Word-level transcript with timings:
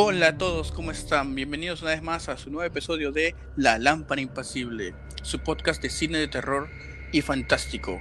Hola 0.00 0.28
a 0.28 0.38
todos, 0.38 0.70
¿cómo 0.70 0.92
están? 0.92 1.34
Bienvenidos 1.34 1.82
una 1.82 1.90
vez 1.90 2.04
más 2.04 2.28
a 2.28 2.36
su 2.36 2.52
nuevo 2.52 2.64
episodio 2.64 3.10
de 3.10 3.34
La 3.56 3.80
Lámpara 3.80 4.20
Impasible, 4.20 4.94
su 5.22 5.40
podcast 5.40 5.82
de 5.82 5.90
cine 5.90 6.18
de 6.18 6.28
terror 6.28 6.68
y 7.10 7.20
fantástico. 7.20 7.98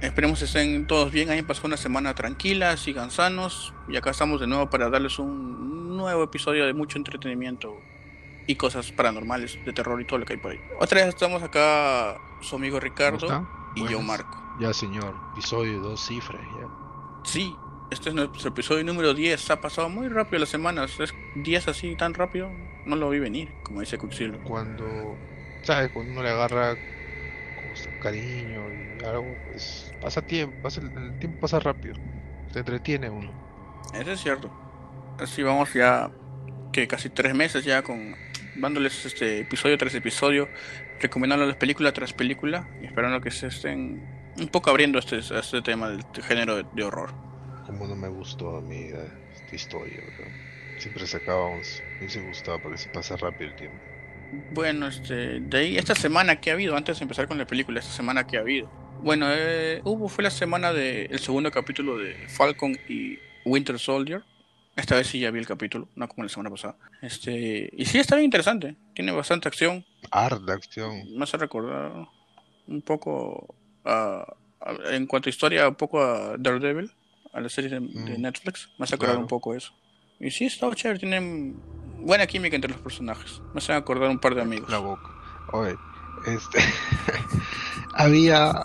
Esperemos 0.00 0.38
que 0.38 0.46
estén 0.46 0.86
todos 0.86 1.12
bien, 1.12 1.28
hayan 1.28 1.46
pasado 1.46 1.66
una 1.66 1.76
semana 1.76 2.14
tranquila, 2.14 2.78
sigan 2.78 3.10
sanos 3.10 3.74
y 3.90 3.98
acá 3.98 4.08
estamos 4.08 4.40
de 4.40 4.46
nuevo 4.46 4.70
para 4.70 4.88
darles 4.88 5.18
un 5.18 5.98
nuevo 5.98 6.24
episodio 6.24 6.64
de 6.64 6.72
mucho 6.72 6.96
entretenimiento 6.96 7.78
y 8.46 8.54
cosas 8.54 8.90
paranormales, 8.90 9.62
de 9.66 9.74
terror 9.74 10.00
y 10.00 10.06
todo 10.06 10.20
lo 10.20 10.24
que 10.24 10.32
hay 10.32 10.38
por 10.38 10.52
ahí. 10.52 10.60
Otra 10.80 11.00
vez 11.00 11.10
estamos 11.10 11.42
acá 11.42 12.16
su 12.40 12.56
amigo 12.56 12.80
Ricardo 12.80 13.46
y 13.74 13.86
yo 13.86 14.00
Marco. 14.00 14.42
Ya 14.60 14.72
señor, 14.72 15.14
episodio 15.34 15.78
dos 15.78 16.06
cifras 16.06 16.40
ya. 16.58 16.68
Sí, 17.22 17.54
este 17.90 18.08
es 18.08 18.14
nuestro 18.14 18.48
episodio 18.48 18.84
número 18.84 19.14
10. 19.14 19.50
Ha 19.50 19.60
pasado 19.60 19.88
muy 19.88 20.08
rápido 20.08 20.40
las 20.40 20.48
semanas. 20.48 20.98
Es 20.98 21.14
10 21.36 21.68
así 21.68 21.94
tan 21.94 22.14
rápido. 22.14 22.50
No 22.84 22.96
lo 22.96 23.10
vi 23.10 23.18
venir, 23.18 23.48
como 23.62 23.80
dice 23.80 23.98
Quicksilver. 23.98 24.40
Cuando, 24.40 25.16
¿sabes? 25.62 25.90
Cuando 25.92 26.12
uno 26.12 26.22
le 26.22 26.30
agarra 26.30 26.74
con 26.74 28.00
cariño 28.00 28.62
y 29.00 29.04
algo, 29.04 29.26
pues 29.50 29.92
pasa 30.00 30.22
tiempo, 30.22 30.56
pasa, 30.62 30.80
el 30.80 31.18
tiempo 31.18 31.40
pasa 31.40 31.60
rápido. 31.60 31.94
Se 32.52 32.60
entretiene 32.60 33.08
uno. 33.08 33.30
Eso 33.94 34.12
es 34.12 34.20
cierto. 34.20 34.50
Así 35.18 35.42
vamos 35.42 35.72
ya, 35.72 36.10
que 36.72 36.88
casi 36.88 37.08
tres 37.08 37.34
meses 37.34 37.64
ya 37.64 37.82
con 37.82 38.16
dándoles 38.56 39.04
este 39.06 39.40
episodio 39.40 39.78
tras 39.78 39.94
episodio, 39.94 40.48
recomendándoles 41.00 41.56
película 41.56 41.92
tras 41.92 42.12
película 42.12 42.68
y 42.82 42.86
esperando 42.86 43.20
que 43.20 43.30
se 43.30 43.46
estén 43.46 44.04
un 44.38 44.48
poco 44.48 44.70
abriendo 44.70 44.98
este, 44.98 45.18
este 45.18 45.62
tema 45.62 45.88
del 45.88 46.04
género 46.22 46.62
de 46.62 46.84
horror 46.84 47.26
como 47.66 47.86
no 47.86 47.96
me 47.96 48.08
gustó 48.08 48.56
a 48.56 48.60
mí 48.60 48.76
eh, 48.76 49.10
esta 49.34 49.56
historia, 49.56 50.02
Siempre 50.78 51.06
se 51.06 51.16
acaba, 51.16 51.48
me 51.48 51.62
hubiese 51.98 52.20
gustado 52.20 52.60
porque 52.60 52.76
se 52.76 52.90
pasa 52.90 53.16
rápido 53.16 53.50
el 53.50 53.56
tiempo. 53.56 53.78
Bueno, 54.52 54.88
este, 54.88 55.40
de 55.40 55.58
ahí, 55.58 55.78
esta 55.78 55.94
semana 55.94 56.38
que 56.38 56.50
ha 56.50 56.52
habido, 56.52 56.76
antes 56.76 56.98
de 56.98 57.04
empezar 57.04 57.26
con 57.26 57.38
la 57.38 57.46
película, 57.46 57.80
esta 57.80 57.92
semana 57.92 58.26
que 58.26 58.36
ha 58.36 58.40
habido. 58.40 58.70
Bueno, 59.02 59.26
eh, 59.30 59.80
hubo, 59.84 60.08
fue 60.08 60.22
la 60.22 60.30
semana 60.30 60.74
del 60.74 61.18
segundo 61.18 61.50
capítulo 61.50 61.96
de 61.96 62.14
Falcon 62.28 62.76
y 62.88 63.18
Winter 63.46 63.78
Soldier. 63.78 64.22
Esta 64.76 64.96
vez 64.96 65.06
sí 65.06 65.18
ya 65.18 65.30
vi 65.30 65.38
el 65.38 65.46
capítulo, 65.46 65.88
no 65.94 66.06
como 66.08 66.24
la 66.24 66.28
semana 66.28 66.50
pasada. 66.50 66.76
Este, 67.00 67.70
y 67.72 67.86
sí 67.86 67.98
está 67.98 68.16
bien 68.16 68.26
interesante, 68.26 68.76
tiene 68.94 69.12
bastante 69.12 69.48
acción. 69.48 69.82
Harta 70.10 70.52
acción. 70.52 71.04
Me 71.16 71.24
hace 71.24 71.38
recordar 71.38 72.06
un 72.66 72.82
poco, 72.82 73.54
en 74.90 75.06
cuanto 75.06 75.28
a 75.28 75.30
historia, 75.30 75.68
un 75.68 75.76
poco 75.76 76.02
a 76.02 76.36
Daredevil 76.38 76.92
a 77.36 77.40
la 77.40 77.48
serie 77.50 77.70
de, 77.70 77.80
mm. 77.80 78.20
Netflix. 78.20 78.70
Me 78.78 78.84
hace 78.84 78.94
acordar 78.94 79.18
un 79.18 79.26
poco 79.26 79.54
eso. 79.54 79.72
Y 80.18 80.30
sí, 80.30 80.46
está 80.46 80.74
chévere, 80.74 80.98
tienen 80.98 81.60
buena 82.00 82.26
química 82.26 82.56
entre 82.56 82.70
los 82.70 82.80
personajes. 82.80 83.42
Me 83.52 83.58
hace 83.58 83.74
acordar 83.74 84.08
un 84.08 84.18
par 84.18 84.34
de 84.34 84.40
amigos. 84.40 84.70
La 84.70 84.78
boca. 84.78 85.10
Oye, 85.52 85.76
este. 86.26 86.58
había. 87.92 88.64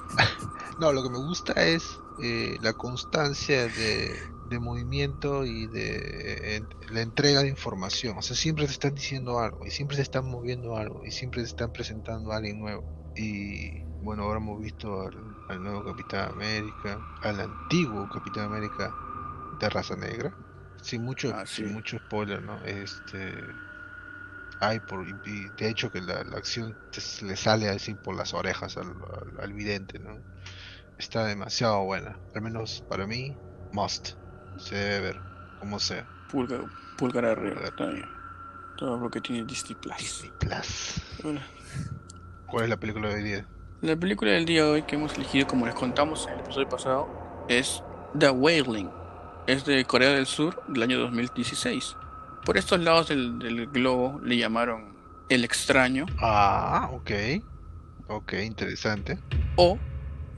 No, 0.79 0.93
lo 0.93 1.03
que 1.03 1.09
me 1.09 1.17
gusta 1.17 1.53
es 1.53 1.99
eh, 2.23 2.57
la 2.61 2.73
constancia 2.73 3.67
de, 3.67 4.15
de, 4.49 4.59
movimiento 4.59 5.45
y 5.45 5.67
de 5.67 6.63
la 6.91 7.01
entrega 7.01 7.41
de 7.41 7.49
información. 7.49 8.17
O 8.17 8.21
sea, 8.21 8.37
siempre 8.37 8.65
te 8.65 8.71
están 8.71 8.95
diciendo 8.95 9.39
algo, 9.39 9.65
y 9.65 9.71
siempre 9.71 9.97
se 9.97 10.03
están 10.03 10.25
moviendo 10.25 10.77
algo, 10.77 11.05
y 11.05 11.11
siempre 11.11 11.41
se 11.41 11.47
están 11.47 11.73
presentando 11.73 12.31
a 12.31 12.37
alguien 12.37 12.59
nuevo. 12.59 12.83
Y 13.15 13.83
bueno, 14.01 14.23
ahora 14.23 14.39
hemos 14.39 14.61
visto 14.61 15.01
al, 15.01 15.40
nuevo 15.59 15.83
Capitán 15.83 16.31
América, 16.31 16.99
al 17.21 17.39
antiguo 17.39 18.09
Capitán 18.09 18.45
América 18.45 18.93
de 19.59 19.69
raza 19.69 19.95
negra. 19.95 20.33
Sin 20.81 21.03
mucho, 21.03 21.31
ah, 21.35 21.45
sin 21.45 21.73
mucho 21.73 21.97
spoiler, 21.97 22.41
¿no? 22.41 22.57
Este 22.63 23.35
hay 24.61 24.79
por 24.79 25.05
de 25.23 25.69
hecho 25.69 25.91
que 25.91 26.01
la, 26.01 26.19
acción 26.19 26.77
le 27.23 27.35
sale 27.35 27.67
así 27.67 27.95
por 27.95 28.15
las 28.15 28.33
orejas 28.33 28.77
al, 28.77 29.53
vidente, 29.53 29.97
¿no? 29.97 30.19
Está 30.99 31.25
demasiado 31.25 31.83
buena, 31.83 32.15
al 32.35 32.41
menos 32.43 32.83
para 32.87 33.07
mí, 33.07 33.35
must. 33.71 34.11
Se 34.57 34.75
debe 34.75 34.99
ver, 34.99 35.21
como 35.59 35.79
sea. 35.79 36.07
Pulgar, 36.29 36.65
pulgar 36.95 37.25
arriba, 37.25 37.61
Todo 38.77 38.99
lo 38.99 39.09
que 39.09 39.19
tiene 39.19 39.45
Disney 39.45 39.75
Plus. 39.75 39.97
Disney 39.97 40.31
Plus. 40.39 41.01
¿Cuál 42.45 42.65
es 42.65 42.69
la 42.69 42.77
película 42.77 43.09
de 43.09 43.15
hoy 43.15 43.23
día? 43.23 43.47
La 43.81 43.95
película 43.95 44.31
del 44.33 44.45
día 44.45 44.63
de 44.63 44.69
hoy 44.69 44.83
que 44.83 44.93
hemos 44.95 45.15
elegido, 45.15 45.47
como 45.47 45.65
les 45.65 45.73
contamos 45.73 46.27
en 46.27 46.33
el 46.33 46.41
episodio 46.41 46.69
pasado, 46.69 47.45
es 47.49 47.81
The 48.17 48.29
Wailing. 48.29 48.91
Es 49.47 49.65
de 49.65 49.83
Corea 49.85 50.11
del 50.11 50.27
Sur 50.27 50.61
del 50.67 50.83
año 50.83 50.99
2016. 50.99 51.95
Por 52.45 52.57
estos 52.57 52.79
lados 52.79 53.07
del, 53.07 53.67
globo 53.73 54.21
le 54.23 54.37
llamaron 54.37 54.95
El 55.29 55.43
extraño. 55.43 56.05
Ah, 56.19 56.91
ok. 56.91 57.11
Ok, 58.07 58.33
interesante. 58.43 59.17
O 59.55 59.79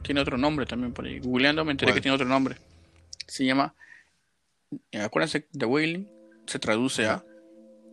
tiene 0.04 0.22
otro 0.22 0.38
nombre 0.38 0.66
también 0.66 0.94
por 0.94 1.04
ahí. 1.04 1.20
Googleando 1.20 1.66
me 1.66 1.72
enteré 1.72 1.94
que 1.94 2.00
tiene 2.00 2.16
otro 2.16 2.28
nombre. 2.28 2.56
Se 3.28 3.46
llama. 3.46 3.76
Acuérdense, 5.04 5.50
The 5.52 5.66
Wailing 5.66 6.10
se 6.48 6.60
traduce 6.60 7.08
a 7.08 7.26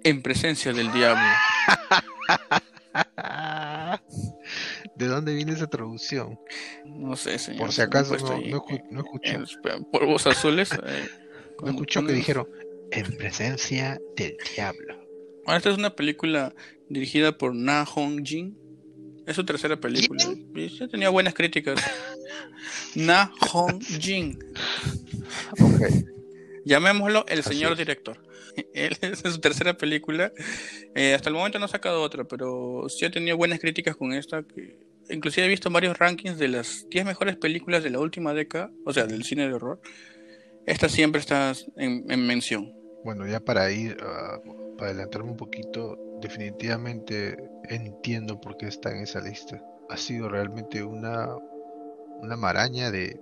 En 0.05 0.23
presencia 0.23 0.73
del 0.73 0.93
diablo. 0.93 1.25
¿De 5.01 5.07
dónde 5.07 5.35
viene 5.35 5.53
esa 5.53 5.67
traducción? 5.67 6.39
No 6.85 7.17
sé, 7.17 7.39
señor. 7.39 7.63
Por 7.63 7.73
si 7.73 7.81
acaso 7.81 8.19
no, 8.19 8.39
no, 8.39 8.65
no, 8.91 9.01
escuché. 9.01 9.39
polvos 9.91 10.27
azules. 10.27 10.71
Eh, 10.73 11.09
no 11.63 11.71
escuchó 11.71 12.05
que 12.05 12.13
dijeron 12.13 12.47
en 12.91 13.17
presencia 13.17 13.99
del 14.15 14.37
diablo. 14.55 14.95
Bueno, 15.47 15.57
esta 15.57 15.71
es 15.71 15.79
una 15.79 15.97
película 15.97 16.55
dirigida 16.91 17.39
por 17.39 17.55
Na 17.55 17.87
Hong 17.87 18.23
Jin. 18.23 18.59
Es 19.27 19.37
su 19.37 19.47
tercera 19.47 19.81
película. 19.81 20.23
Y 20.55 20.69
ya 20.69 20.87
tenía 20.87 21.09
buenas 21.09 21.33
críticas. 21.33 21.81
Na 22.95 23.33
Hong 23.53 23.81
Jin. 23.81 24.39
Ok. 25.61 25.81
Llamémoslo 26.67 27.25
el 27.27 27.43
señor 27.43 27.75
director. 27.75 28.21
Él 28.75 28.99
es 29.01 29.21
su 29.21 29.41
tercera 29.41 29.79
película. 29.79 30.31
Eh, 30.95 31.15
hasta 31.15 31.31
el 31.31 31.37
momento 31.37 31.59
no 31.59 31.65
ha 31.65 31.69
sacado 31.69 32.03
otra, 32.03 32.25
pero 32.25 32.87
sí 32.91 33.07
ha 33.07 33.11
tenido 33.11 33.39
buenas 33.39 33.61
críticas 33.61 33.97
con 33.97 34.13
esta. 34.13 34.43
Que 34.43 34.90
inclusive 35.11 35.47
he 35.47 35.49
visto 35.49 35.71
varios 35.71 35.99
rankings 35.99 36.39
de 36.39 36.49
las 36.49 36.87
10 36.91 37.05
mejores 37.05 37.37
películas 37.37 37.83
de 37.83 37.91
la 37.91 38.01
última 38.01 38.35
década, 38.35 38.71
o 38.85 38.93
sea, 38.93 39.07
del 39.07 39.25
cine 39.25 39.49
de 39.49 39.55
horror. 39.55 39.81
Esta 40.67 40.89
siempre 40.89 41.21
está 41.21 41.53
en, 41.77 42.27
mención. 42.27 42.73
Bueno, 43.05 43.27
ya 43.27 43.41
para 43.41 43.71
ir, 43.71 43.97
uh, 43.97 44.77
para 44.77 44.91
adelantarme 44.91 45.31
un 45.31 45.37
poquito, 45.37 45.99
definitivamente 46.21 47.37
entiendo 47.69 48.41
por 48.41 48.57
qué 48.57 48.67
está 48.67 48.91
en 48.91 48.99
esa 48.99 49.21
lista. 49.21 49.63
Ha 49.89 49.97
sido 49.97 50.29
realmente 50.29 50.83
una, 50.83 51.29
una 52.21 52.37
maraña 52.37 52.91
de, 52.91 53.19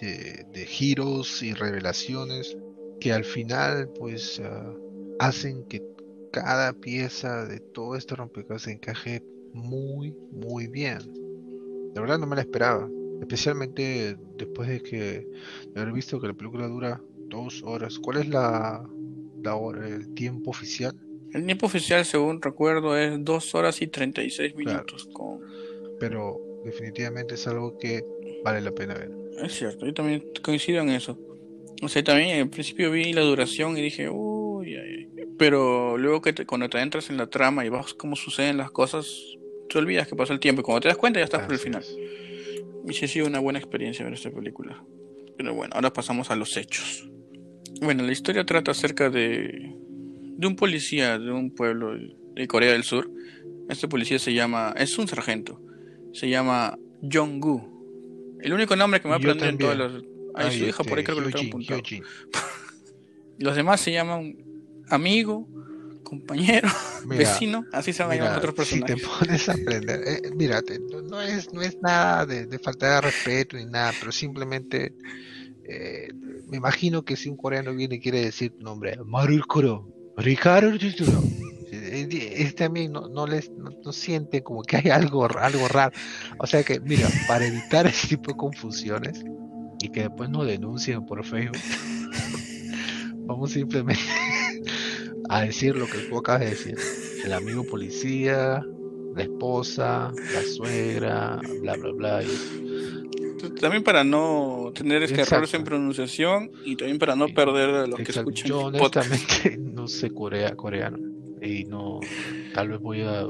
de, 0.00 0.66
giros 0.66 1.42
y 1.42 1.54
revelaciones 1.54 2.56
que 3.00 3.12
al 3.12 3.24
final 3.24 3.88
pues 3.98 4.40
ah, 4.44 4.74
hacen 5.18 5.64
que 5.68 5.82
cada 6.32 6.72
pieza 6.72 7.46
de 7.46 7.60
todo 7.60 7.96
este 7.96 8.14
rompecabezas 8.14 8.68
encaje 8.68 9.22
muy, 9.56 10.14
muy 10.30 10.68
bien. 10.68 10.98
De 11.94 12.00
verdad 12.00 12.18
no 12.18 12.26
me 12.26 12.36
la 12.36 12.42
esperaba. 12.42 12.88
Especialmente 13.20 14.16
después 14.36 14.68
de 14.68 14.82
que 14.82 15.26
de 15.72 15.80
haber 15.80 15.92
visto 15.92 16.20
que 16.20 16.28
la 16.28 16.34
película 16.34 16.68
dura 16.68 17.00
dos 17.28 17.62
horas. 17.64 17.98
¿Cuál 17.98 18.18
es 18.18 18.28
la, 18.28 18.86
la 19.42 19.56
hora, 19.56 19.88
el 19.88 20.14
tiempo 20.14 20.50
oficial? 20.50 20.94
El 21.32 21.44
tiempo 21.44 21.66
oficial, 21.66 22.04
según 22.04 22.40
recuerdo, 22.40 22.96
es 22.96 23.22
dos 23.24 23.54
horas 23.54 23.80
y 23.82 23.86
36 23.86 24.54
minutos. 24.54 25.08
Con... 25.12 25.40
Pero 25.98 26.40
definitivamente 26.64 27.34
es 27.34 27.46
algo 27.46 27.76
que 27.78 28.04
vale 28.44 28.60
la 28.60 28.72
pena 28.72 28.94
ver. 28.94 29.10
Es 29.42 29.54
cierto, 29.54 29.86
yo 29.86 29.92
también 29.92 30.24
coincido 30.42 30.80
en 30.82 30.90
eso. 30.90 31.18
O 31.82 31.88
sea, 31.88 32.02
también 32.02 32.40
al 32.40 32.48
principio 32.48 32.90
vi 32.90 33.12
la 33.12 33.20
duración 33.22 33.76
y 33.76 33.82
dije, 33.82 34.08
uy, 34.08 35.10
pero 35.38 35.98
luego 35.98 36.22
que 36.22 36.46
cuando 36.46 36.68
te 36.68 36.80
entras 36.80 37.10
en 37.10 37.18
la 37.18 37.28
trama 37.28 37.64
y 37.66 37.68
vas 37.68 37.92
cómo 37.92 38.16
suceden 38.16 38.56
las 38.56 38.70
cosas, 38.70 39.36
te 39.68 39.78
olvidas 39.78 40.08
que 40.08 40.16
pasó 40.16 40.32
el 40.32 40.40
tiempo 40.40 40.60
y 40.60 40.64
cuando 40.64 40.80
te 40.80 40.88
das 40.88 40.96
cuenta 40.96 41.20
ya 41.20 41.24
estás 41.24 41.42
por 41.42 41.52
el 41.52 41.58
final. 41.58 41.84
Y 42.88 42.92
sí 42.92 43.04
ha 43.04 43.08
sido 43.08 43.26
una 43.26 43.40
buena 43.40 43.58
experiencia 43.58 44.04
ver 44.04 44.14
esta 44.14 44.30
película. 44.30 44.82
Pero 45.36 45.54
bueno, 45.54 45.74
ahora 45.74 45.92
pasamos 45.92 46.30
a 46.30 46.36
los 46.36 46.56
hechos. 46.56 47.08
Bueno, 47.80 48.02
la 48.04 48.12
historia 48.12 48.44
trata 48.46 48.70
acerca 48.70 49.10
de, 49.10 49.74
de 50.36 50.46
un 50.46 50.56
policía 50.56 51.18
de 51.18 51.30
un 51.30 51.54
pueblo 51.54 51.94
de 52.34 52.48
Corea 52.48 52.72
del 52.72 52.84
Sur. 52.84 53.10
Este 53.68 53.88
policía 53.88 54.18
se 54.18 54.32
llama, 54.32 54.74
es 54.76 54.96
un 54.98 55.08
sargento, 55.08 55.60
se 56.12 56.28
llama 56.28 56.78
Jong-gu. 57.02 58.38
El 58.40 58.52
único 58.52 58.76
nombre 58.76 59.00
que 59.00 59.08
me 59.08 59.14
ha 59.14 59.48
en 59.48 59.58
todos 59.58 59.76
los... 59.76 60.04
Ay, 60.34 60.58
su 60.58 60.64
hija 60.66 60.84
por 60.84 60.98
ahí 60.98 61.04
creo 61.04 61.16
que 61.16 61.24
lo 61.24 61.30
tengo 61.30 61.48
apuntado. 61.48 61.80
los 63.38 63.56
demás 63.56 63.80
se 63.80 63.92
llaman 63.92 64.36
Amigo, 64.88 65.48
compañero, 66.06 66.68
vecino, 67.06 67.64
así 67.72 67.92
se 67.92 68.04
van 68.04 68.20
a 68.20 68.36
otros 68.36 68.54
personajes. 68.54 68.96
Si 68.96 69.02
te 69.02 69.08
pones 69.08 69.48
a 69.48 69.52
aprender, 69.52 70.00
eh, 70.06 70.30
mírate, 70.34 70.78
no, 70.78 71.20
es, 71.20 71.52
no 71.52 71.60
es 71.60 71.76
nada 71.82 72.24
de, 72.24 72.58
falta 72.60 72.94
de 72.94 73.00
respeto 73.00 73.56
ni 73.56 73.66
nada, 73.66 73.92
pero 73.98 74.12
simplemente 74.12 74.94
eh, 75.64 76.08
me 76.46 76.58
imagino 76.58 77.04
que 77.04 77.16
si 77.16 77.28
un 77.28 77.36
coreano 77.36 77.74
viene 77.74 77.96
y 77.96 78.00
quiere 78.00 78.24
decir 78.24 78.52
tu 78.56 78.62
nombre, 78.62 78.96
Marul 79.04 79.44
Ricardo 80.16 80.78
es, 81.72 82.54
también 82.54 82.92
no, 82.92 83.08
no 83.08 83.26
les 83.26 83.50
no, 83.50 83.92
siente 83.92 84.42
como 84.42 84.62
que 84.62 84.76
hay 84.76 84.88
algo 84.88 85.28
algo 85.38 85.68
raro 85.68 85.92
o 86.38 86.46
sea 86.46 86.62
que 86.62 86.80
mira 86.80 87.08
para 87.28 87.46
evitar 87.46 87.86
ese 87.86 88.08
tipo 88.08 88.30
de 88.30 88.36
confusiones 88.36 89.24
y 89.80 89.90
que 89.90 90.02
después 90.02 90.30
no 90.30 90.44
denuncien 90.44 91.04
por 91.04 91.24
Facebook 91.24 91.58
vamos 93.26 93.50
simplemente 93.50 94.00
a 95.28 95.42
decir 95.42 95.76
lo 95.76 95.86
que 95.86 95.98
tú 95.98 96.18
acabas 96.18 96.40
de 96.40 96.50
decir 96.50 96.76
el 97.24 97.32
amigo 97.32 97.64
policía 97.64 98.64
la 99.14 99.22
esposa 99.22 100.12
la 100.34 100.42
suegra 100.42 101.40
bla 101.60 101.76
bla 101.76 101.92
bla 101.92 102.22
también 103.60 103.82
para 103.82 104.04
no 104.04 104.72
tener 104.74 105.02
este 105.02 105.20
errores 105.20 105.52
en 105.54 105.64
pronunciación 105.64 106.50
y 106.64 106.76
también 106.76 106.98
para 106.98 107.16
no 107.16 107.28
perder 107.28 107.70
a 107.70 107.86
los 107.86 108.00
que 108.00 108.10
escuchan. 108.10 108.48
Yo 108.48 108.60
honestamente 108.60 109.56
no 109.58 109.86
sé 109.88 110.10
corea, 110.10 110.56
coreano 110.56 110.98
y 111.40 111.64
no 111.64 112.00
tal 112.54 112.70
vez 112.70 112.80
voy 112.80 113.02
a 113.02 113.24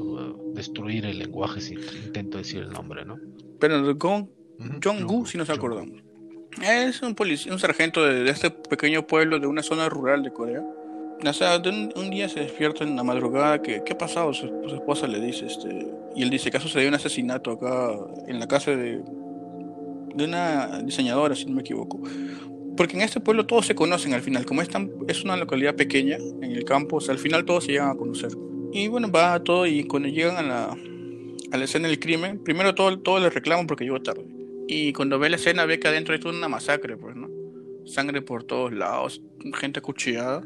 destruir 0.53 1.05
el 1.05 1.19
lenguaje 1.19 1.61
si 1.61 1.75
intento 2.05 2.37
decir 2.37 2.63
el 2.63 2.69
nombre, 2.69 3.05
¿no? 3.05 3.19
Pero 3.59 3.97
con 3.97 4.29
Jong-gu, 4.83 5.25
si 5.25 5.37
nos 5.37 5.49
acordamos. 5.49 6.01
Es 6.63 7.01
un 7.01 7.13
policía, 7.13 7.51
un 7.51 7.59
sargento 7.59 8.03
de, 8.03 8.29
este 8.29 8.49
pequeño 8.49 9.05
pueblo 9.05 9.39
de 9.39 9.47
una 9.47 9.61
zona 9.61 9.89
rural 9.89 10.23
de 10.23 10.31
Corea. 10.31 10.63
O 11.25 11.33
sea, 11.33 11.57
un, 11.57 12.09
día 12.09 12.29
se 12.29 12.41
despierta 12.41 12.83
en 12.83 12.95
la 12.95 13.03
madrugada 13.03 13.61
que 13.61 13.83
¿qué 13.83 13.93
ha 13.93 13.97
pasado? 13.97 14.33
Su, 14.33 14.47
esposa 14.67 15.07
le 15.07 15.19
dice, 15.19 15.47
este, 15.47 15.87
y 16.15 16.23
él 16.23 16.29
dice 16.29 16.51
que 16.51 16.57
ha 16.57 16.59
sucedido 16.59 16.89
un 16.89 16.95
asesinato 16.95 17.51
acá 17.51 17.97
en 18.27 18.39
la 18.39 18.47
casa 18.47 18.71
de, 18.71 19.01
de 20.15 20.23
una 20.23 20.81
diseñadora, 20.83 21.35
si 21.35 21.45
no 21.45 21.53
me 21.53 21.61
equivoco. 21.61 22.01
Porque 22.75 22.95
en 22.95 23.01
este 23.01 23.19
pueblo 23.19 23.47
todos 23.47 23.65
se 23.65 23.73
conocen 23.73 24.13
al 24.13 24.21
final, 24.21 24.45
como 24.45 24.61
es, 24.61 24.69
es 25.07 25.23
una 25.23 25.35
localidad 25.35 25.75
pequeña 25.75 26.17
en 26.17 26.51
el 26.51 26.63
campo, 26.63 26.99
al 27.09 27.17
final 27.17 27.45
todos 27.45 27.65
se 27.65 27.71
llegan 27.71 27.89
a 27.89 27.95
conocer. 27.95 28.31
Y 28.71 28.87
bueno, 28.87 29.11
va 29.11 29.43
todo 29.43 29.65
y 29.65 29.85
cuando 29.85 30.09
llegan 30.09 30.37
a 30.37 30.43
la, 30.43 30.77
a 31.51 31.57
la 31.57 31.63
escena 31.63 31.87
del 31.87 31.99
crimen, 31.99 32.43
primero 32.43 32.75
todo, 32.75 32.99
todo 32.99 33.19
le 33.19 33.31
reclaman 33.31 33.65
porque 33.65 33.85
llegó 33.85 34.01
tarde. 34.01 34.25
Y 34.67 34.93
cuando 34.93 35.17
ve 35.17 35.29
la 35.29 35.37
escena 35.37 35.65
ve 35.65 35.79
que 35.79 35.87
adentro 35.87 36.13
hay 36.13 36.19
toda 36.19 36.35
una 36.35 36.49
masacre, 36.49 36.97
pues, 36.97 37.15
¿no? 37.15 37.29
Sangre 37.85 38.21
por 38.21 38.43
todos 38.43 38.73
lados, 38.73 39.21
gente 39.55 39.79
acuchillada. 39.79 40.43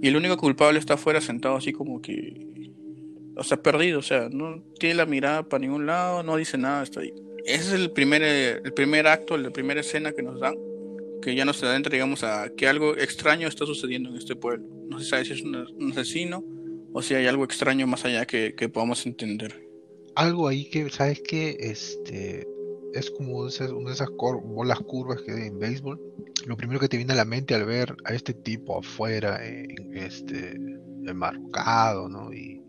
Y 0.00 0.08
el 0.08 0.16
único 0.16 0.36
culpable 0.36 0.78
está 0.78 0.94
afuera 0.94 1.20
sentado 1.20 1.56
así 1.56 1.72
como 1.72 2.00
que... 2.00 2.72
O 3.36 3.44
sea, 3.44 3.62
perdido, 3.62 3.98
o 3.98 4.02
sea, 4.02 4.28
no 4.30 4.62
tiene 4.78 4.94
la 4.94 5.06
mirada 5.06 5.42
para 5.46 5.60
ningún 5.60 5.84
lado, 5.86 6.22
no 6.22 6.36
dice 6.36 6.56
nada, 6.56 6.82
está 6.82 7.00
ahí. 7.00 7.12
Ese 7.44 7.66
es 7.66 7.72
el 7.72 7.90
primer, 7.90 8.22
el 8.22 8.72
primer 8.72 9.06
acto, 9.06 9.36
la 9.36 9.50
primera 9.50 9.80
escena 9.80 10.12
que 10.12 10.22
nos 10.22 10.40
dan 10.40 10.54
que 11.26 11.34
ya 11.34 11.44
nos 11.44 11.62
adentra, 11.62 11.90
digamos, 11.90 12.22
a 12.22 12.50
que 12.56 12.68
algo 12.68 12.96
extraño 12.96 13.48
está 13.48 13.66
sucediendo 13.66 14.10
en 14.10 14.16
este 14.16 14.36
pueblo. 14.36 14.64
No 14.88 15.00
se 15.00 15.06
sabe 15.06 15.24
si 15.24 15.32
es 15.32 15.42
un, 15.42 15.56
asesino 15.90 16.44
o 16.92 17.02
si 17.02 17.14
hay 17.14 17.26
algo 17.26 17.44
extraño 17.44 17.86
más 17.86 18.04
allá 18.04 18.26
que, 18.26 18.54
que 18.54 18.68
podamos 18.68 19.04
entender. 19.06 19.66
Algo 20.14 20.46
ahí 20.46 20.70
que, 20.70 20.88
¿sabes 20.88 21.20
que 21.20 21.56
Este, 21.58 22.46
es 22.98 23.10
como 23.10 23.38
una 23.38 23.90
de 23.90 23.92
esas 23.92 24.08
bolas 24.10 24.80
curvas 24.80 25.22
que 25.22 25.32
hay 25.32 25.48
en 25.48 25.58
béisbol. 25.58 26.00
Lo 26.46 26.56
primero 26.56 26.80
que 26.80 26.88
te 26.88 26.96
viene 26.96 27.12
a 27.12 27.16
la 27.16 27.24
mente 27.24 27.54
al 27.54 27.64
ver 27.64 27.96
a 28.04 28.14
este 28.14 28.34
tipo 28.34 28.78
afuera, 28.78 29.44
en, 29.46 29.96
este, 29.96 30.52
enmarcado, 31.04 32.08
¿no? 32.08 32.32
Y 32.32 32.62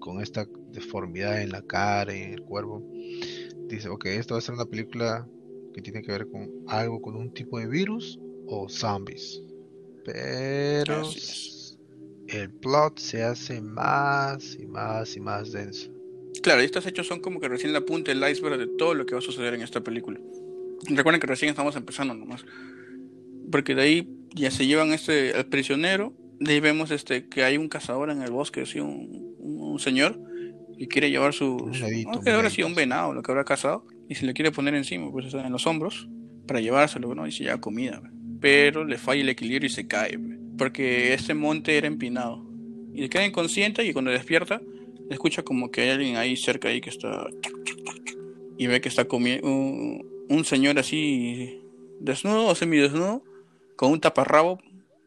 con 0.00 0.20
esta 0.20 0.46
deformidad 0.72 1.40
en 1.42 1.50
la 1.50 1.62
cara 1.62 2.16
y 2.16 2.22
en 2.22 2.32
el 2.34 2.42
cuerpo. 2.42 2.82
Dice, 3.68 3.88
ok, 3.88 4.06
esto 4.06 4.34
va 4.34 4.38
a 4.38 4.42
ser 4.42 4.54
una 4.54 4.64
película 4.64 5.28
tiene 5.82 6.02
que 6.02 6.12
ver 6.12 6.28
con 6.28 6.50
algo 6.66 7.00
con 7.00 7.16
un 7.16 7.32
tipo 7.32 7.58
de 7.58 7.66
virus 7.66 8.18
o 8.46 8.68
zombies. 8.68 9.42
Pero 10.04 11.02
el 12.28 12.50
plot 12.50 12.98
se 12.98 13.22
hace 13.22 13.60
más 13.60 14.54
y 14.58 14.66
más 14.66 15.16
y 15.16 15.20
más 15.20 15.52
denso. 15.52 15.92
Claro, 16.42 16.60
estos 16.60 16.86
hechos 16.86 17.06
son 17.06 17.20
como 17.20 17.40
que 17.40 17.48
recién 17.48 17.72
la 17.72 17.80
punta 17.80 18.12
del 18.12 18.30
iceberg 18.30 18.58
de 18.58 18.66
todo 18.66 18.94
lo 18.94 19.06
que 19.06 19.14
va 19.14 19.18
a 19.18 19.22
suceder 19.22 19.54
en 19.54 19.62
esta 19.62 19.82
película. 19.82 20.20
Recuerden 20.88 21.20
que 21.20 21.26
recién 21.26 21.50
estamos 21.50 21.76
empezando 21.76 22.14
nomás. 22.14 22.44
Porque 23.50 23.74
de 23.74 23.82
ahí 23.82 24.08
ya 24.34 24.50
se 24.50 24.66
llevan 24.66 24.92
este 24.92 25.34
al 25.34 25.46
prisionero. 25.46 26.14
De 26.38 26.52
ahí 26.52 26.60
vemos 26.60 26.90
este 26.90 27.28
que 27.28 27.42
hay 27.44 27.56
un 27.56 27.68
cazador 27.68 28.10
en 28.10 28.22
el 28.22 28.30
bosque, 28.30 28.62
así 28.62 28.78
un, 28.78 29.34
un, 29.38 29.78
señor, 29.80 30.20
y 30.76 30.86
quiere 30.86 31.10
llevar 31.10 31.34
su. 31.34 31.56
Un 31.56 31.72
no, 32.04 32.20
que 32.20 32.30
habrá 32.30 32.50
sido 32.50 32.68
un 32.68 32.74
venado 32.74 33.12
lo 33.12 33.22
que 33.22 33.32
habrá 33.32 33.44
cazado 33.44 33.86
y 34.08 34.14
se 34.14 34.24
le 34.24 34.34
quiere 34.34 34.52
poner 34.52 34.74
encima, 34.74 35.10
pues 35.10 35.32
en 35.34 35.52
los 35.52 35.66
hombros, 35.66 36.08
para 36.46 36.60
llevárselo, 36.60 37.14
¿no? 37.14 37.26
Y 37.26 37.32
se 37.32 37.44
lleva 37.44 37.60
comida, 37.60 38.00
pero 38.40 38.84
le 38.84 38.96
falla 38.96 39.20
el 39.20 39.28
equilibrio 39.28 39.66
y 39.66 39.70
se 39.70 39.86
cae, 39.86 40.18
porque 40.56 41.12
ese 41.12 41.34
monte 41.34 41.76
era 41.76 41.86
empinado. 41.86 42.46
Y 42.94 43.02
le 43.02 43.08
queda 43.10 43.26
inconsciente 43.26 43.84
y 43.84 43.92
cuando 43.92 44.10
despierta, 44.10 44.60
escucha 45.10 45.42
como 45.42 45.70
que 45.70 45.82
hay 45.82 45.90
alguien 45.90 46.16
ahí 46.16 46.36
cerca 46.36 46.68
ahí 46.68 46.80
que 46.80 46.90
está... 46.90 47.26
Y 48.56 48.66
ve 48.66 48.80
que 48.80 48.88
está 48.88 49.04
comiendo 49.06 49.46
un, 49.46 50.44
señor 50.44 50.78
así 50.78 51.62
desnudo 52.00 52.46
o 52.46 52.54
semidesnudo, 52.54 53.22
con 53.76 53.92
un 53.92 54.00
taparrabo, 54.00 54.58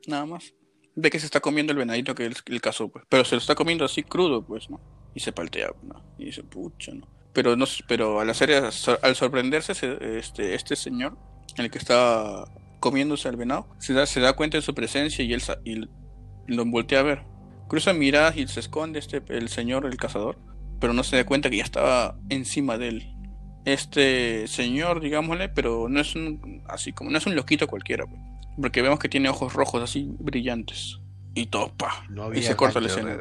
nada 0.08 0.26
más. 0.26 0.54
Ve 0.96 1.10
que 1.10 1.20
se 1.20 1.26
está 1.26 1.42
comiendo 1.42 1.74
el 1.74 1.80
venadito 1.80 2.16
que 2.16 2.26
él, 2.26 2.62
cazó, 2.62 2.88
pues. 2.88 3.04
Pero 3.10 3.26
se 3.26 3.36
lo 3.36 3.40
está 3.40 3.54
comiendo 3.54 3.84
así 3.84 4.04
crudo, 4.04 4.46
pues, 4.46 4.70
¿no? 4.70 4.80
Y 5.14 5.20
se 5.20 5.34
paltea. 5.34 5.74
Y 6.18 6.26
dice, 6.26 6.44
pucha, 6.44 6.94
¿no? 6.94 7.08
pero 7.34 7.56
no 7.56 7.66
pero 7.88 8.20
al 8.20 8.30
hacer 8.30 8.52
al 8.52 9.16
sorprenderse 9.16 9.74
este 10.18 10.56
este 10.56 10.76
señor 10.76 11.18
el 11.58 11.70
que 11.70 11.78
está 11.78 12.46
comiéndose 12.80 13.28
al 13.28 13.38
venado 13.38 13.68
se 13.80 13.94
da 13.94 14.06
se 14.06 14.20
da 14.20 14.34
cuenta 14.34 14.58
de 14.58 14.62
su 14.62 14.74
presencia 14.74 15.24
y 15.24 15.34
él 15.34 15.42
y 15.66 16.54
lo 16.54 16.66
voltea 16.66 17.00
a 17.00 17.04
ver 17.04 17.24
cruza 17.72 17.94
miradas 17.94 18.36
y 18.36 18.46
se 18.48 18.60
esconde 18.60 19.00
este 19.00 19.22
el 19.30 19.48
señor 19.48 19.86
el 19.86 19.96
cazador 19.96 20.38
pero 20.82 20.94
no 20.94 21.04
se 21.04 21.16
da 21.16 21.26
cuenta 21.26 21.50
que 21.50 21.56
ya 21.58 21.64
estaba 21.64 22.18
encima 22.28 22.78
de 22.78 22.90
él 22.90 23.16
este 23.64 24.46
señor 24.48 25.00
digámosle 25.00 25.48
pero 25.48 25.88
no 25.88 26.02
es 26.02 26.14
un 26.16 26.64
así 26.68 26.92
como 26.92 27.12
no 27.12 27.18
es 27.18 27.26
un 27.26 27.36
loquito 27.36 27.68
cualquiera 27.68 28.06
pues, 28.06 28.20
porque 28.60 28.82
vemos 28.82 29.00
que 29.00 29.08
tiene 29.08 29.30
ojos 29.30 29.54
rojos 29.54 29.82
así 29.82 30.14
brillantes 30.20 31.00
y 31.34 31.46
topa 31.46 32.04
y 32.36 32.42
se 32.42 32.58
corta 32.58 32.82
la 32.82 32.88
escena 32.88 33.18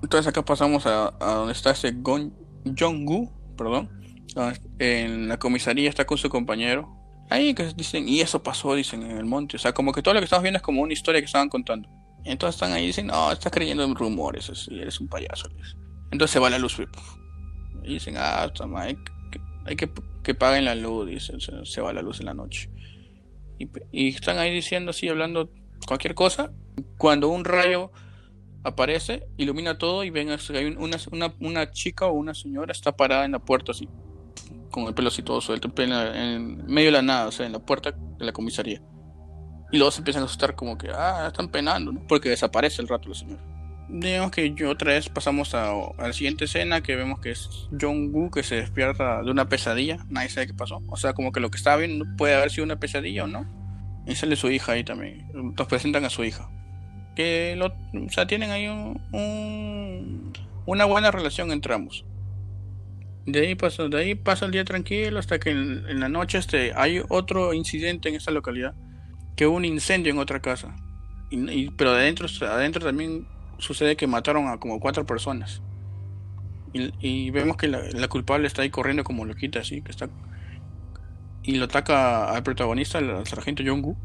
entonces 0.00 0.28
acá 0.28 0.44
pasamos 0.44 0.86
a, 0.86 1.08
a 1.18 1.34
donde 1.34 1.52
está 1.52 1.72
ese 1.72 1.90
Gon 1.90 2.32
Jong-gu 2.78 3.38
perdón, 3.58 3.90
ah, 4.36 4.54
en 4.78 5.28
la 5.28 5.38
comisaría 5.38 5.90
está 5.90 6.06
con 6.06 6.16
su 6.16 6.30
compañero. 6.30 6.94
Ahí 7.28 7.52
que 7.52 7.64
dicen, 7.74 8.08
y 8.08 8.20
eso 8.20 8.42
pasó, 8.42 8.74
dicen, 8.74 9.02
en 9.02 9.18
el 9.18 9.26
monte. 9.26 9.56
O 9.56 9.58
sea, 9.58 9.74
como 9.74 9.92
que 9.92 10.00
todo 10.00 10.14
lo 10.14 10.20
que 10.20 10.24
estamos 10.24 10.42
viendo 10.42 10.56
es 10.56 10.62
como 10.62 10.80
una 10.80 10.94
historia 10.94 11.20
que 11.20 11.26
estaban 11.26 11.50
contando. 11.50 11.90
Entonces 12.24 12.56
están 12.56 12.72
ahí 12.72 12.84
y 12.84 12.86
dicen, 12.88 13.06
no, 13.06 13.32
estás 13.32 13.52
creyendo 13.52 13.84
en 13.84 13.94
rumores, 13.94 14.50
así, 14.50 14.78
eres 14.78 15.00
un 15.00 15.08
payaso. 15.08 15.48
Entonces 16.10 16.32
se 16.32 16.38
va 16.38 16.50
la 16.50 16.58
luz, 16.58 16.78
y 17.84 17.94
dicen, 17.94 18.16
ah, 18.18 18.50
hay, 18.76 18.96
que, 18.96 19.40
hay 19.64 19.76
que, 19.76 19.90
que 20.22 20.34
paguen 20.34 20.64
la 20.64 20.74
luz, 20.74 21.08
dicen, 21.08 21.40
se, 21.40 21.80
va 21.80 21.92
la 21.92 22.02
luz 22.02 22.20
en 22.20 22.26
la 22.26 22.34
noche. 22.34 22.70
Y, 23.58 23.68
y 23.92 24.08
están 24.08 24.38
ahí 24.38 24.52
diciendo 24.52 24.90
así, 24.90 25.08
hablando 25.08 25.50
cualquier 25.86 26.14
cosa. 26.14 26.52
Cuando 26.96 27.28
un 27.28 27.44
rayo 27.44 27.90
aparece, 28.62 29.26
ilumina 29.36 29.78
todo 29.78 30.04
y 30.04 30.10
ven 30.10 30.28
que 30.28 30.58
hay 30.58 30.66
una, 30.66 30.96
una, 31.10 31.34
una, 31.40 31.70
chica 31.70 32.06
o 32.06 32.12
una 32.12 32.34
señora 32.34 32.72
está 32.72 32.96
parada 32.96 33.24
en 33.24 33.32
la 33.32 33.38
puerta 33.38 33.72
así, 33.72 33.88
con 34.70 34.84
el 34.84 34.94
pelo 34.94 35.08
así 35.08 35.22
todo 35.22 35.40
suelto, 35.40 35.72
en, 35.76 36.66
medio 36.66 36.88
de 36.88 36.92
la 36.92 37.02
nada, 37.02 37.28
o 37.28 37.32
sea, 37.32 37.46
en 37.46 37.52
la 37.52 37.60
puerta 37.60 37.92
de 37.92 38.24
la 38.24 38.32
comisaría. 38.32 38.82
Y 39.70 39.78
luego 39.78 39.90
se 39.90 40.00
empiezan 40.00 40.22
a 40.22 40.26
asustar 40.26 40.54
como 40.54 40.78
que, 40.78 40.90
ah, 40.90 41.26
están 41.28 41.48
penando, 41.48 41.92
¿no? 41.92 42.06
Porque 42.06 42.28
desaparece 42.28 42.80
el 42.82 42.88
rato 42.88 43.08
la 43.08 43.14
señora. 43.14 43.42
Digamos 43.88 44.30
que 44.30 44.52
yo 44.54 44.70
otra 44.70 44.92
vez 44.92 45.08
pasamos 45.08 45.54
a, 45.54 45.72
la 45.98 46.12
siguiente 46.12 46.44
escena 46.44 46.82
que 46.82 46.94
vemos 46.94 47.20
que 47.20 47.30
es 47.30 47.48
John 47.78 48.10
Woo 48.12 48.30
que 48.30 48.42
se 48.42 48.56
despierta 48.56 49.22
de 49.22 49.30
una 49.30 49.48
pesadilla, 49.48 49.98
nadie 50.08 50.28
sabe 50.28 50.46
qué 50.48 50.54
pasó. 50.54 50.82
O 50.88 50.96
sea, 50.96 51.14
como 51.14 51.32
que 51.32 51.40
lo 51.40 51.50
que 51.50 51.56
estaba 51.56 51.76
viendo 51.76 52.04
puede 52.16 52.34
haber 52.34 52.50
sido 52.50 52.64
una 52.64 52.78
pesadilla 52.78 53.24
o 53.24 53.26
no. 53.26 53.46
Y 54.06 54.14
sale 54.14 54.36
su 54.36 54.50
hija 54.50 54.72
ahí 54.72 54.84
también. 54.84 55.30
Nos 55.32 55.66
presentan 55.66 56.04
a 56.04 56.10
su 56.10 56.24
hija 56.24 56.48
que 57.18 57.56
lo, 57.56 57.66
o 57.66 58.08
sea, 58.10 58.28
tienen 58.28 58.52
ahí 58.52 58.68
un, 58.68 60.32
una 60.66 60.84
buena 60.84 61.10
relación 61.10 61.50
entre 61.50 61.74
ambos. 61.74 62.04
De 63.26 63.40
ahí, 63.40 63.56
pasa, 63.56 63.88
de 63.88 63.98
ahí 63.98 64.14
pasa 64.14 64.46
el 64.46 64.52
día 64.52 64.64
tranquilo 64.64 65.18
hasta 65.18 65.40
que 65.40 65.50
en, 65.50 65.98
la 65.98 66.08
noche 66.08 66.38
este, 66.38 66.72
hay 66.76 67.02
otro 67.08 67.54
incidente 67.54 68.08
en 68.08 68.14
esta 68.14 68.30
localidad, 68.30 68.72
que 69.38 69.46
hubo 69.46 69.56
un 69.56 69.64
incendio 69.64 70.12
en 70.12 70.18
otra 70.18 70.40
casa. 70.40 70.74
Pero 71.76 71.90
adentro, 71.90 72.26
adentro 72.48 72.84
también 72.84 73.24
sucede 73.58 73.96
que 73.96 74.08
mataron 74.08 74.48
a 74.48 74.58
como 74.58 74.80
cuatro 74.80 75.06
personas. 75.06 75.62
Y, 76.72 77.30
vemos 77.30 77.56
que 77.56 77.68
la, 77.68 78.08
culpable 78.08 78.48
está 78.48 78.62
ahí 78.62 78.70
corriendo 78.70 79.04
como 79.04 79.24
loquita, 79.24 79.60
así, 79.60 79.80
que 79.80 79.92
está... 79.92 80.10
Y 81.44 81.54
lo 81.54 81.66
ataca 81.66 82.32
al 82.32 82.42
protagonista, 82.42 82.98
al 82.98 83.24
sargento 83.28 83.62
Yongu 83.62 83.96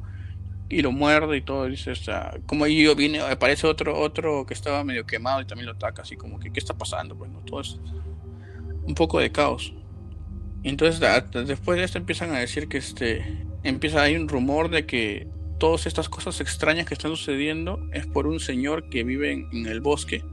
y 0.69 0.83
lo 0.83 0.91
muerde 0.91 1.37
y 1.37 1.41
todo. 1.41 1.65
Dice, 1.65 1.91
o 1.91 1.95
sea, 1.95 2.35
como 2.45 2.65
ahí 2.65 2.93
viene, 2.93 3.19
aparece 3.19 3.65
otro, 3.65 3.99
otro 3.99 4.45
que 4.45 4.53
estaba 4.53 4.83
medio 4.83 5.07
quemado 5.07 5.41
y 5.41 5.45
también 5.45 5.65
lo 5.65 5.73
ataca, 5.73 6.03
así 6.03 6.15
como 6.15 6.39
que, 6.39 6.51
¿qué 6.51 6.59
está 6.59 6.75
pasando? 6.75 7.15
Bueno, 7.15 7.39
todo 7.39 7.61
es 7.61 7.79
un 8.83 8.93
poco 8.93 9.17
de 9.19 9.31
caos. 9.31 9.73
Y 10.61 10.69
entonces, 10.69 11.01
después 11.47 11.79
de 11.79 11.85
esto 11.85 11.97
empiezan 11.97 12.35
a 12.35 12.39
decir 12.39 12.67
que 12.67 12.77
este, 12.77 13.47
empieza 13.63 14.01
hay 14.01 14.15
un 14.15 14.27
rumor 14.27 14.69
de 14.69 14.85
que 14.85 15.27
todas 15.57 15.85
estas 15.85 16.09
cosas 16.09 16.41
extrañas 16.41 16.85
que 16.85 16.93
están 16.93 17.11
sucediendo 17.11 17.87
es 17.93 18.05
por 18.05 18.27
un 18.27 18.39
señor 18.39 18.89
que 18.89 19.03
vive 19.03 19.31
en, 19.31 19.65
el 19.65 19.81
bosque 19.81 20.23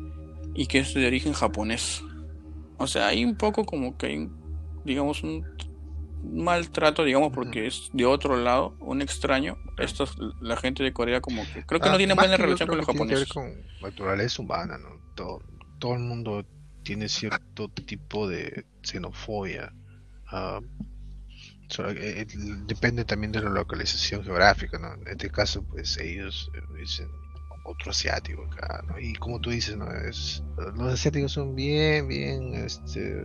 y 0.54 0.66
que 0.66 0.80
es 0.80 0.92
de 0.94 1.06
origen 1.06 1.32
japonés. 1.32 2.02
O 2.78 2.86
sea, 2.86 3.08
hay 3.08 3.24
un 3.24 3.36
poco 3.36 3.64
como 3.64 3.96
que 3.96 4.06
hay, 4.06 4.28
digamos, 4.84 5.22
un 5.22 5.46
maltrato, 6.24 7.04
digamos, 7.04 7.32
porque 7.32 7.66
es 7.66 7.90
de 7.92 8.06
otro 8.06 8.36
lado, 8.36 8.74
un 8.80 9.02
extraño. 9.02 9.56
Esto 9.78 10.06
la 10.40 10.56
gente 10.56 10.82
de 10.82 10.92
Corea 10.92 11.20
como 11.20 11.42
que 11.54 11.64
creo 11.64 11.80
que 11.80 11.88
no 11.88 11.94
ah, 11.94 11.98
tiene 11.98 12.14
buena 12.14 12.36
relación 12.36 12.68
con 12.68 12.78
los 12.78 12.86
japoneses. 12.86 13.28
Tiene 13.28 13.46
que 13.46 13.54
ver 13.54 13.64
con 13.80 13.90
naturaleza 13.90 14.42
humana, 14.42 14.78
¿no? 14.78 15.00
Todo, 15.14 15.42
todo 15.78 15.94
el 15.94 16.00
mundo 16.00 16.44
tiene 16.82 17.08
cierto 17.08 17.68
tipo 17.68 18.28
de 18.28 18.64
xenofobia. 18.82 19.72
Uh, 20.32 20.64
depende 22.66 23.04
también 23.04 23.32
de 23.32 23.40
la 23.40 23.50
localización 23.50 24.22
geográfica, 24.24 24.78
¿no? 24.78 24.94
En 24.94 25.08
este 25.08 25.30
caso, 25.30 25.62
pues 25.62 25.96
ellos 25.98 26.50
eh, 26.54 26.60
dicen 26.76 27.08
otro 27.64 27.90
asiático 27.90 28.44
acá, 28.46 28.82
¿no? 28.88 28.98
Y 28.98 29.14
como 29.14 29.40
tú 29.40 29.50
dices, 29.50 29.76
¿no? 29.76 29.90
Es, 29.90 30.42
los 30.56 30.92
asiáticos 30.92 31.32
son 31.32 31.54
bien, 31.54 32.08
bien 32.08 32.54
este, 32.54 33.22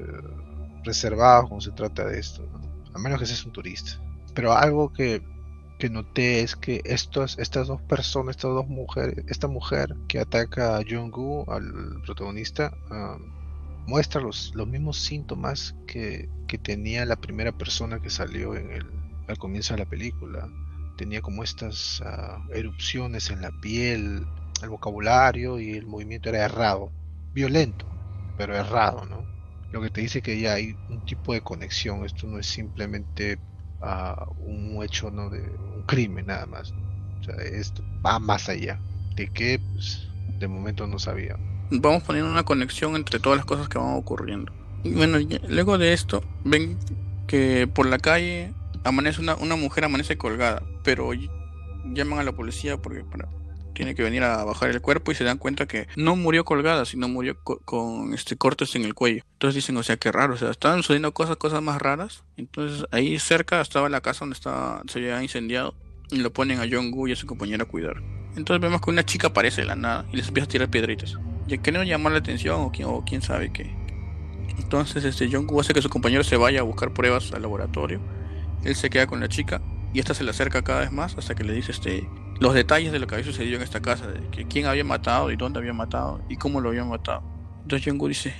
reservados 0.83 1.49
cuando 1.49 1.65
se 1.65 1.71
trata 1.71 2.05
de 2.05 2.19
esto, 2.19 2.47
¿no? 2.51 2.61
A 2.93 2.99
menos 2.99 3.19
que 3.19 3.25
seas 3.25 3.45
un 3.45 3.51
turista. 3.51 3.99
Pero 4.33 4.53
algo 4.53 4.91
que, 4.93 5.21
que 5.79 5.89
noté 5.89 6.41
es 6.41 6.55
que 6.55 6.81
estos, 6.85 7.37
estas 7.39 7.67
dos 7.67 7.81
personas, 7.81 8.35
estas 8.35 8.51
dos 8.51 8.67
mujeres, 8.67 9.25
esta 9.27 9.47
mujer 9.47 9.95
que 10.07 10.19
ataca 10.19 10.77
a 10.77 10.83
Jung-gu, 10.83 11.45
al 11.49 12.01
protagonista, 12.05 12.71
muestra 13.87 14.21
los, 14.21 14.53
los 14.55 14.67
mismos 14.67 14.97
síntomas 14.97 15.75
que, 15.87 16.29
tenía 16.63 17.03
la 17.03 17.17
primera 17.17 17.51
persona 17.51 17.99
que 17.99 18.09
salió 18.09 18.55
en 18.55 18.71
el, 18.71 18.85
al 19.27 19.37
comienzo 19.37 19.73
de 19.73 19.81
la 19.81 19.89
película. 19.89 20.47
Tenía 20.97 21.21
como 21.21 21.43
estas 21.43 22.01
ah, 22.05 22.41
erupciones 22.53 23.29
en 23.29 23.41
la 23.41 23.51
piel, 23.61 24.25
el 24.63 24.69
vocabulario 24.69 25.59
y 25.59 25.71
el 25.71 25.85
movimiento 25.85 26.29
era 26.29 26.45
errado, 26.45 26.93
violento, 27.33 27.85
pero 28.37 28.55
errado, 28.55 29.05
¿no? 29.05 29.25
Lo 29.71 29.81
que 29.81 29.89
te 29.89 29.99
dice 29.99 30.21
que 30.21 30.39
ya 30.39 30.53
hay 30.53 30.77
un 30.89 31.03
tipo 31.03 31.33
de 31.33 31.41
conexión, 31.41 32.05
esto 32.05 32.25
no 32.25 32.39
es 32.39 32.47
simplemente 32.47 33.37
ah, 33.81 34.25
un 34.37 34.81
hecho 34.81 35.11
¿no? 35.11 35.29
de 35.29 35.41
un 35.41 35.83
crimen 35.85 36.27
nada 36.27 36.45
más. 36.45 36.73
Esto 37.51 37.83
va 38.05 38.17
más 38.19 38.47
allá. 38.47 38.79
¿De 39.17 39.27
qué? 39.27 39.59
Pues, 39.73 40.07
de 40.39 40.47
momento 40.47 40.87
no 40.87 40.99
sabía 40.99 41.35
vamos 41.71 42.03
poniendo 42.03 42.31
una 42.31 42.43
conexión 42.43 42.95
entre 42.95 43.19
todas 43.19 43.37
las 43.37 43.45
cosas 43.45 43.69
que 43.69 43.77
van 43.77 43.95
ocurriendo. 43.95 44.51
Y 44.83 44.91
bueno, 44.93 45.17
luego 45.47 45.77
de 45.77 45.93
esto, 45.93 46.23
ven 46.43 46.77
que 47.27 47.67
por 47.67 47.87
la 47.87 47.97
calle 47.97 48.53
amanece 48.83 49.21
una, 49.21 49.35
una 49.35 49.55
mujer 49.55 49.83
amanece 49.83 50.17
colgada, 50.17 50.61
pero 50.83 51.11
llaman 51.85 52.19
a 52.19 52.23
la 52.23 52.33
policía 52.33 52.77
porque 52.77 53.03
tiene 53.73 53.93
que 53.95 54.03
venir 54.03 54.23
a 54.23 54.43
bajar 54.43 54.69
el 54.69 54.81
cuerpo 54.81 55.11
y 55.11 55.15
se 55.15 55.23
dan 55.23 55.37
cuenta 55.37 55.67
que 55.67 55.87
no 55.95 56.15
murió 56.15 56.45
colgada, 56.45 56.85
sino 56.85 57.07
murió 57.07 57.37
con 57.43 58.13
este 58.13 58.37
cortes 58.37 58.75
en 58.75 58.85
el 58.85 58.93
cuello. 58.93 59.23
Entonces 59.33 59.55
dicen, 59.55 59.75
o 59.77 59.83
sea, 59.83 59.97
qué 59.97 60.11
raro, 60.11 60.35
o 60.35 60.37
sea, 60.37 60.51
estaban 60.51 60.77
sucediendo 60.77 61.13
cosas, 61.13 61.35
cosas 61.37 61.61
más 61.61 61.81
raras. 61.81 62.23
Entonces 62.37 62.85
ahí 62.91 63.19
cerca 63.19 63.61
estaba 63.61 63.89
la 63.89 64.01
casa 64.01 64.19
donde 64.19 64.35
estaba, 64.35 64.81
se 64.87 64.99
había 64.99 65.21
incendiado 65.21 65.75
y 66.09 66.17
lo 66.17 66.31
ponen 66.31 66.59
a 66.59 66.67
John 66.71 66.91
Gu 66.91 67.07
y 67.07 67.11
a 67.11 67.15
su 67.15 67.27
compañera 67.27 67.63
a 67.63 67.67
cuidar. 67.67 68.01
Entonces 68.35 68.61
vemos 68.61 68.81
que 68.81 68.89
una 68.89 69.05
chica 69.05 69.27
aparece 69.27 69.61
de 69.61 69.67
la 69.67 69.75
nada 69.75 70.05
y 70.11 70.17
les 70.17 70.27
empieza 70.27 70.45
a 70.45 70.49
tirar 70.49 70.69
piedritas 70.69 71.17
ya 71.47 71.57
que 71.57 71.71
no 71.71 71.83
llamar 71.83 72.13
la 72.13 72.19
atención 72.19 72.61
o 72.61 72.71
quién, 72.71 72.87
o 72.87 73.03
quién 73.05 73.21
sabe 73.21 73.51
qué. 73.51 73.75
Entonces 74.57 75.03
este 75.03 75.29
John 75.31 75.47
hace 75.59 75.73
que 75.73 75.81
su 75.81 75.89
compañero 75.89 76.23
se 76.23 76.37
vaya 76.37 76.61
a 76.61 76.63
buscar 76.63 76.93
pruebas 76.93 77.31
al 77.33 77.41
laboratorio. 77.41 77.99
Él 78.63 78.75
se 78.75 78.89
queda 78.89 79.07
con 79.07 79.19
la 79.19 79.27
chica 79.27 79.61
y 79.93 79.99
esta 79.99 80.13
se 80.13 80.23
le 80.23 80.31
acerca 80.31 80.63
cada 80.63 80.81
vez 80.81 80.91
más 80.91 81.17
hasta 81.17 81.35
que 81.35 81.43
le 81.43 81.53
dice 81.53 81.71
este 81.71 82.07
los 82.39 82.53
detalles 82.53 82.91
de 82.91 82.99
lo 82.99 83.07
que 83.07 83.15
había 83.15 83.25
sucedido 83.25 83.57
en 83.57 83.61
esta 83.61 83.81
casa, 83.81 84.07
de 84.07 84.27
que 84.29 84.45
quién 84.45 84.65
había 84.65 84.83
matado 84.83 85.31
y 85.31 85.37
dónde 85.37 85.59
había 85.59 85.73
matado 85.73 86.21
y 86.27 86.35
cómo 86.35 86.59
lo 86.59 86.69
había 86.69 86.83
matado. 86.83 87.23
Entonces 87.61 87.87
John 87.87 88.09
dice, 88.09 88.33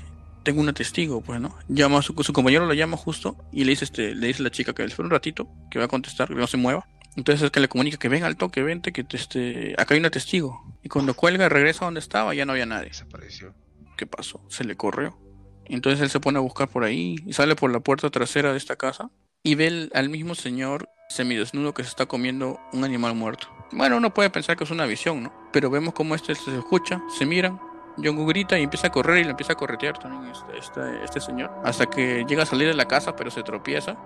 tengo 0.44 0.62
una 0.62 0.74
testigo, 0.74 1.22
pues, 1.22 1.40
¿no? 1.40 1.56
Llama 1.68 2.00
a 2.00 2.02
su, 2.02 2.14
su 2.22 2.34
compañero, 2.34 2.66
lo 2.66 2.74
llama 2.74 2.98
justo 2.98 3.38
y 3.52 3.64
le 3.64 3.72
dice, 3.72 3.86
este, 3.86 4.14
le 4.14 4.28
dice 4.28 4.42
a 4.42 4.44
la 4.44 4.52
chica 4.52 4.74
que 4.74 4.84
espera 4.84 5.06
un 5.06 5.12
ratito, 5.12 5.48
que 5.72 5.80
va 5.80 5.86
a 5.86 5.88
contestar, 5.88 6.28
que 6.28 6.36
no 6.36 6.48
se 6.48 6.58
mueva. 6.58 6.88
Entonces 7.16 7.44
es 7.44 7.52
que 7.52 7.60
le 7.60 7.70
comunica 7.70 7.98
que 7.98 8.10
ven 8.10 8.24
al 8.24 8.36
toque, 8.36 8.62
vente, 8.62 8.92
que 8.92 9.06
este, 9.12 9.74
acá 9.78 9.94
hay 9.94 10.02
un 10.02 10.10
testigo. 10.10 10.64
Y 10.84 10.90
cuando 10.90 11.14
cuelga, 11.14 11.48
regresa 11.50 11.86
a 11.86 11.88
donde 11.88 12.00
estaba, 12.00 12.34
ya 12.34 12.46
no 12.46 12.52
había 12.52 12.66
nadie. 12.66 12.90
Desapareció. 12.90 13.54
¿Qué 13.98 14.06
pasó? 14.06 14.42
Se 14.50 14.64
le 14.66 14.76
corrió. 14.76 15.18
Entonces 15.66 16.02
él 16.02 16.10
se 16.10 16.20
pone 16.20 16.38
a 16.38 16.42
buscar 16.42 16.68
por 16.68 16.84
ahí 16.84 17.16
y 17.26 17.34
sale 17.34 17.56
por 17.56 17.72
la 17.72 17.80
puerta 17.80 18.10
trasera 18.10 18.52
de 18.52 18.58
esta 18.58 18.76
casa 18.76 19.10
y 19.42 19.56
ve 19.56 19.90
al 19.94 20.10
mismo 20.10 20.36
señor 20.36 20.90
semidesnudo 21.10 21.74
que 21.74 21.84
se 21.84 21.90
está 21.90 22.06
comiendo 22.06 22.60
un 22.74 22.84
animal 22.84 23.16
muerto. 23.16 23.48
Bueno, 23.72 23.98
uno 23.98 24.14
puede 24.14 24.30
pensar 24.30 24.58
que 24.58 24.64
es 24.64 24.72
una 24.72 24.86
visión, 24.86 25.24
¿no? 25.24 25.34
Pero 25.52 25.70
vemos 25.70 25.94
cómo 25.94 26.16
este 26.16 26.36
se 26.36 26.56
escucha, 26.56 27.02
se 27.18 27.26
miran, 27.26 27.60
Jongu 27.98 28.26
grita 28.26 28.60
y 28.60 28.64
empieza 28.64 28.88
a 28.88 28.92
correr 28.92 29.20
y 29.20 29.24
le 29.24 29.32
empieza 29.32 29.54
a 29.54 29.56
corretear 29.56 29.98
también 29.98 30.32
este, 30.32 30.58
este, 30.58 31.04
este 31.04 31.22
señor. 31.22 31.52
Hasta 31.64 31.86
que 31.86 32.26
llega 32.28 32.44
a 32.44 32.46
salir 32.46 32.68
de 32.68 32.74
la 32.74 32.88
casa, 32.88 33.16
pero 33.16 33.32
se 33.32 33.44
tropieza 33.44 33.98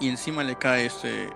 y 0.00 0.08
encima 0.08 0.42
le 0.44 0.56
cae 0.56 0.86
este, 0.86 1.30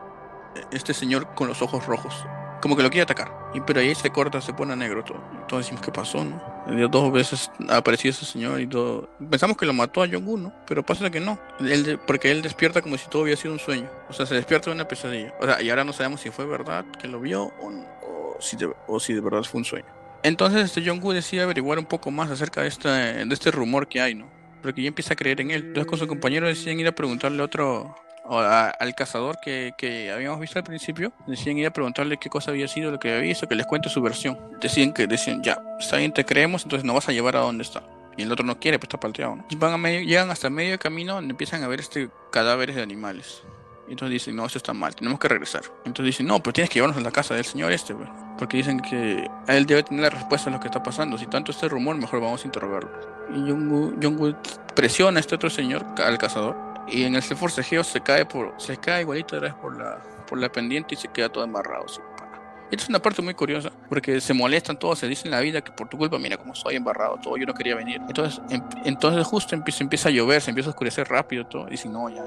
este 0.72 0.94
señor 0.94 1.34
con 1.34 1.48
los 1.48 1.62
ojos 1.62 1.86
rojos. 1.86 2.14
Como 2.60 2.76
que 2.76 2.82
lo 2.82 2.90
quiere 2.90 3.04
atacar. 3.04 3.32
Y, 3.54 3.60
pero 3.60 3.80
ahí 3.80 3.94
se 3.94 4.10
corta, 4.10 4.40
se 4.40 4.52
pone 4.52 4.76
negro 4.76 5.02
todo. 5.02 5.22
Entonces 5.32 5.66
decimos, 5.66 5.82
¿qué 5.82 5.90
pasó? 5.90 6.24
No? 6.24 6.40
Dos 6.88 7.10
veces 7.10 7.50
ha 7.68 7.78
aparecido 7.78 8.10
ese 8.10 8.26
señor 8.26 8.60
y 8.60 8.66
todo. 8.66 9.08
Pensamos 9.30 9.56
que 9.56 9.64
lo 9.64 9.72
mató 9.72 10.02
a 10.02 10.06
Jong-un, 10.06 10.42
¿no? 10.44 10.52
Pero 10.66 10.84
pasa 10.84 11.10
que 11.10 11.20
no. 11.20 11.38
Él, 11.60 11.98
porque 12.06 12.30
él 12.30 12.42
despierta 12.42 12.82
como 12.82 12.98
si 12.98 13.08
todo 13.08 13.22
había 13.22 13.36
sido 13.36 13.54
un 13.54 13.58
sueño. 13.58 13.88
O 14.10 14.12
sea, 14.12 14.26
se 14.26 14.34
despierta 14.34 14.70
de 14.70 14.74
una 14.74 14.86
pesadilla. 14.86 15.32
O 15.40 15.46
sea, 15.46 15.62
y 15.62 15.70
ahora 15.70 15.84
no 15.84 15.92
sabemos 15.94 16.20
si 16.20 16.30
fue 16.30 16.44
verdad 16.44 16.84
que 17.00 17.08
lo 17.08 17.18
vio 17.18 17.44
o, 17.44 18.36
si, 18.40 18.56
de, 18.56 18.70
o 18.86 19.00
si 19.00 19.14
de 19.14 19.20
verdad 19.20 19.42
fue 19.42 19.58
un 19.58 19.64
sueño. 19.64 19.86
Entonces 20.22 20.64
este 20.64 20.86
Jong-gu 20.86 21.12
decide 21.12 21.42
averiguar 21.42 21.78
un 21.78 21.86
poco 21.86 22.10
más 22.10 22.30
acerca 22.30 22.60
de, 22.62 22.68
esta, 22.68 22.94
de 22.94 23.34
este 23.34 23.50
rumor 23.50 23.88
que 23.88 24.02
hay, 24.02 24.14
¿no? 24.14 24.28
Porque 24.62 24.82
ya 24.82 24.88
empieza 24.88 25.14
a 25.14 25.16
creer 25.16 25.40
en 25.40 25.50
él. 25.50 25.64
Entonces 25.68 25.88
con 25.88 25.98
su 25.98 26.06
compañero 26.06 26.46
deciden 26.46 26.78
ir 26.78 26.86
a 26.86 26.92
preguntarle 26.92 27.40
a 27.40 27.46
otro, 27.46 27.96
al 28.24 28.94
cazador 28.94 29.38
que, 29.40 29.74
que, 29.76 30.12
habíamos 30.12 30.40
visto 30.40 30.58
al 30.58 30.64
principio, 30.64 31.12
decían 31.26 31.58
ir 31.58 31.66
a 31.66 31.72
preguntarle 31.72 32.16
qué 32.18 32.28
cosa 32.28 32.50
había 32.50 32.68
sido 32.68 32.90
lo 32.90 32.98
que 32.98 33.10
había 33.10 33.22
visto, 33.22 33.48
que 33.48 33.54
les 33.54 33.66
cuente 33.66 33.88
su 33.88 34.00
versión. 34.00 34.38
Decían 34.60 34.92
que 34.92 35.06
decían, 35.06 35.42
ya, 35.42 35.60
está 35.78 35.96
bien, 35.96 36.12
te 36.12 36.24
creemos, 36.24 36.62
entonces 36.64 36.84
no 36.84 36.94
vas 36.94 37.08
a 37.08 37.12
llevar 37.12 37.36
a 37.36 37.40
donde 37.40 37.62
está. 37.62 37.82
Y 38.16 38.22
el 38.22 38.32
otro 38.32 38.44
no 38.44 38.58
quiere, 38.58 38.78
pues 38.78 38.88
está 38.88 39.00
palteado. 39.00 39.36
¿no? 39.36 39.44
Van 39.56 39.72
a 39.72 39.78
medio, 39.78 40.00
llegan 40.02 40.30
hasta 40.30 40.50
medio 40.50 40.78
camino 40.78 41.14
donde 41.14 41.32
empiezan 41.32 41.62
a 41.62 41.68
ver 41.68 41.80
este 41.80 42.10
cadáveres 42.30 42.76
de 42.76 42.82
animales. 42.82 43.42
Y 43.88 43.92
entonces 43.92 44.12
dicen, 44.12 44.36
no, 44.36 44.46
eso 44.46 44.58
está 44.58 44.72
mal, 44.72 44.94
tenemos 44.94 45.18
que 45.18 45.26
regresar. 45.26 45.62
Entonces 45.84 46.04
dicen, 46.06 46.26
no, 46.26 46.40
pero 46.40 46.52
tienes 46.52 46.70
que 46.70 46.74
llevarnos 46.74 46.98
a 46.98 47.00
la 47.00 47.10
casa 47.10 47.34
del 47.34 47.44
señor 47.44 47.72
este, 47.72 47.92
pues". 47.92 48.08
Porque 48.38 48.56
dicen 48.56 48.78
que 48.80 49.28
él 49.48 49.66
debe 49.66 49.82
tener 49.82 50.02
la 50.02 50.10
respuesta 50.10 50.48
a 50.48 50.52
lo 50.52 50.60
que 50.60 50.68
está 50.68 50.80
pasando. 50.80 51.18
Si 51.18 51.26
tanto 51.26 51.50
este 51.50 51.68
rumor, 51.68 51.96
mejor 51.96 52.20
vamos 52.20 52.44
a 52.44 52.46
interrogarlo. 52.46 52.90
Y 53.34 53.50
Jungwood 53.50 54.34
presiona 54.76 55.18
a 55.18 55.20
este 55.20 55.34
otro 55.34 55.50
señor, 55.50 55.84
al 55.98 56.18
cazador, 56.18 56.56
y 56.90 57.04
en 57.04 57.16
ese 57.16 57.34
forcejeo 57.34 57.84
se 57.84 58.00
cae 58.00 58.26
por 58.26 58.54
se 58.58 58.76
cae 58.76 59.02
igualito 59.02 59.40
por 59.60 59.78
la 59.78 59.98
por 60.26 60.38
la 60.38 60.50
pendiente 60.50 60.94
y 60.94 60.98
se 60.98 61.08
queda 61.08 61.28
todo 61.28 61.44
embarrado 61.44 61.86
Esta 61.86 62.82
es 62.84 62.88
una 62.88 63.00
parte 63.00 63.22
muy 63.22 63.34
curiosa 63.34 63.70
porque 63.88 64.20
se 64.20 64.34
molestan 64.34 64.78
todos 64.78 64.98
se 64.98 65.08
dicen 65.08 65.26
en 65.26 65.32
la 65.32 65.40
vida 65.40 65.60
que 65.62 65.72
por 65.72 65.88
tu 65.88 65.98
culpa 65.98 66.18
mira 66.18 66.36
como 66.36 66.54
soy 66.54 66.76
embarrado 66.76 67.18
todo 67.22 67.36
yo 67.36 67.46
no 67.46 67.54
quería 67.54 67.74
venir. 67.74 68.00
Entonces 68.08 68.40
em, 68.50 68.62
entonces 68.84 69.26
justo 69.26 69.54
empieza, 69.54 69.82
empieza 69.82 70.08
a 70.08 70.12
llover 70.12 70.40
se 70.42 70.50
empieza 70.50 70.70
a 70.70 70.72
oscurecer 70.72 71.08
rápido 71.08 71.46
todo 71.46 71.66
y 71.68 71.72
dicen 71.72 71.92
no 71.92 72.08
ya 72.08 72.22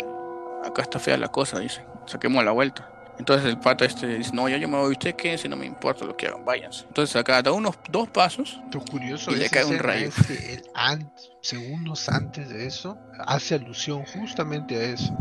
acá 0.66 0.82
está 0.82 1.00
fea 1.00 1.18
la 1.18 1.28
cosa 1.28 1.60
dicen 1.60 1.86
saquemos 2.06 2.44
la 2.44 2.52
vuelta 2.52 2.93
entonces 3.20 3.48
el 3.48 3.60
pata 3.60 3.86
este 3.86 4.08
dice, 4.08 4.32
no, 4.34 4.50
ya 4.50 4.58
yo 4.58 4.68
me 4.68 4.78
voy, 4.78 4.92
usted 4.92 5.16
quédense, 5.16 5.48
no 5.48 5.56
me 5.56 5.66
importa 5.66 6.06
lo 6.06 6.16
que 6.16 6.28
hagan, 6.28 6.44
váyanse. 6.44 6.86
Entonces 6.88 7.16
acá 7.16 7.42
da 7.42 7.52
unos 7.52 7.76
dos 7.90 8.10
pasos 8.10 8.60
lo 8.72 8.82
curioso 8.82 9.32
y 9.32 9.36
le 9.36 9.50
cae 9.50 9.66
un 9.66 9.80
rayo. 9.80 10.08
Es 10.08 10.28
que 10.28 10.54
él, 10.54 10.64
segundos 11.42 12.10
antes 12.10 12.50
de 12.50 12.66
eso, 12.66 12.98
hace 13.26 13.56
alusión 13.56 14.06
justamente 14.06 14.76
a 14.76 14.84
eso. 14.84 15.14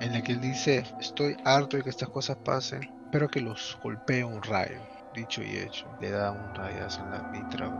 En 0.00 0.14
el 0.14 0.22
que 0.22 0.32
él 0.32 0.40
dice, 0.40 0.84
estoy 1.00 1.36
harto 1.44 1.76
de 1.76 1.82
que 1.82 1.90
estas 1.90 2.08
cosas 2.08 2.36
pasen, 2.44 2.90
pero 3.10 3.28
que 3.28 3.40
los 3.40 3.78
golpee 3.82 4.24
un 4.24 4.42
rayo 4.42 4.93
dicho 5.14 5.42
y 5.42 5.56
hecho, 5.56 5.86
le 6.00 6.10
da 6.10 6.32
un 6.32 6.54
rayazo 6.54 7.02
en 7.04 7.10
la 7.10 7.22
mitra, 7.30 7.70